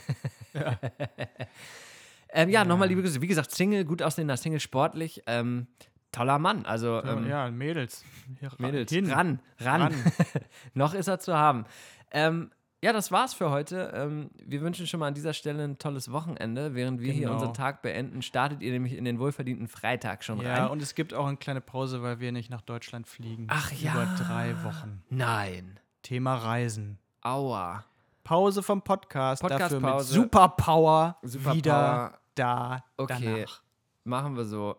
ähm, 2.33 2.49
ja, 2.49 2.65
nochmal 2.65 2.89
liebe 2.89 3.03
Grüße. 3.03 3.23
Wie 3.23 3.29
gesagt, 3.29 3.53
Single, 3.53 3.85
gut 3.85 4.03
aussehender 4.03 4.37
Single, 4.37 4.59
sportlich. 4.59 5.23
Ähm, 5.27 5.69
toller 6.11 6.41
Mann. 6.41 6.67
Also 6.67 7.03
ähm, 7.05 7.29
ja, 7.29 7.51
Mädels. 7.53 8.05
Hier, 8.41 8.51
Mädels, 8.59 8.91
hin. 8.91 9.11
ran, 9.13 9.41
ran. 9.61 9.83
Ran. 9.83 9.95
Noch 10.75 10.93
ist 10.93 11.07
er 11.07 11.21
zu 11.21 11.37
haben. 11.37 11.65
Ähm, 12.11 12.51
ja, 12.83 12.93
das 12.93 13.13
war's 13.13 13.35
für 13.35 13.51
heute. 13.51 13.93
Ähm, 13.95 14.31
wir 14.45 14.61
wünschen 14.63 14.87
schon 14.87 15.01
mal 15.01 15.09
an 15.09 15.15
dieser 15.15 15.33
Stelle 15.35 15.65
ein 15.65 15.79
tolles 15.79 16.11
Wochenende. 16.13 16.75
Während 16.75 17.01
wir 17.01 17.13
hier 17.13 17.23
Genau. 17.29 17.35
unseren 17.35 17.55
Tag 17.55 17.83
beenden, 17.83 18.23
startet 18.23 18.63
ihr 18.63 18.73
nämlich 18.73 18.95
in 18.95 19.05
den 19.05 19.19
wohlverdienten 19.19 19.69
Freitag 19.69 20.25
schon 20.25 20.41
Ja, 20.41 20.55
rein. 20.65 20.71
und 20.71 20.81
es 20.83 20.95
gibt 20.95 21.13
auch 21.15 21.27
eine 21.27 21.37
kleine 21.37 21.61
Pause, 21.61 22.03
weil 22.03 22.21
wir 22.21 22.33
nicht 22.33 22.51
nach 22.51 22.63
Deutschland 22.63 23.07
fliegen. 23.07 23.47
Ach 23.51 23.71
ja. 23.73 23.93
Über 23.93 24.07
drei 24.17 24.63
Wochen. 24.65 25.03
Nein. 25.11 25.79
Thema 26.03 26.37
Reisen. 26.37 26.99
Aua. 27.23 27.85
Pause 28.25 28.63
vom 28.63 28.83
Podcast. 28.83 29.43
dafür 29.43 29.59
mit 29.59 29.69
Podcast-Pause. 29.83 30.15
Superpower 30.15 31.17
Superpower. 31.23 31.55
wieder 31.57 32.19
da 32.35 32.85
Okay. 32.97 33.17
danach. 33.25 33.63
Machen 34.05 34.37
wir 34.37 34.45
so. 34.45 34.77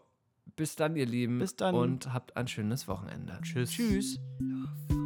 Bis 0.56 0.76
dann, 0.76 0.96
ihr 0.96 1.06
Lieben. 1.06 1.38
Bis 1.40 1.56
dann. 1.56 1.76
Und 1.76 2.14
habt 2.14 2.36
ein 2.36 2.48
schönes 2.48 2.88
Wochenende. 2.88 3.38
Tschüss. 3.44 3.72
Tschüss. 3.72 4.20
Podcast. 4.40 5.01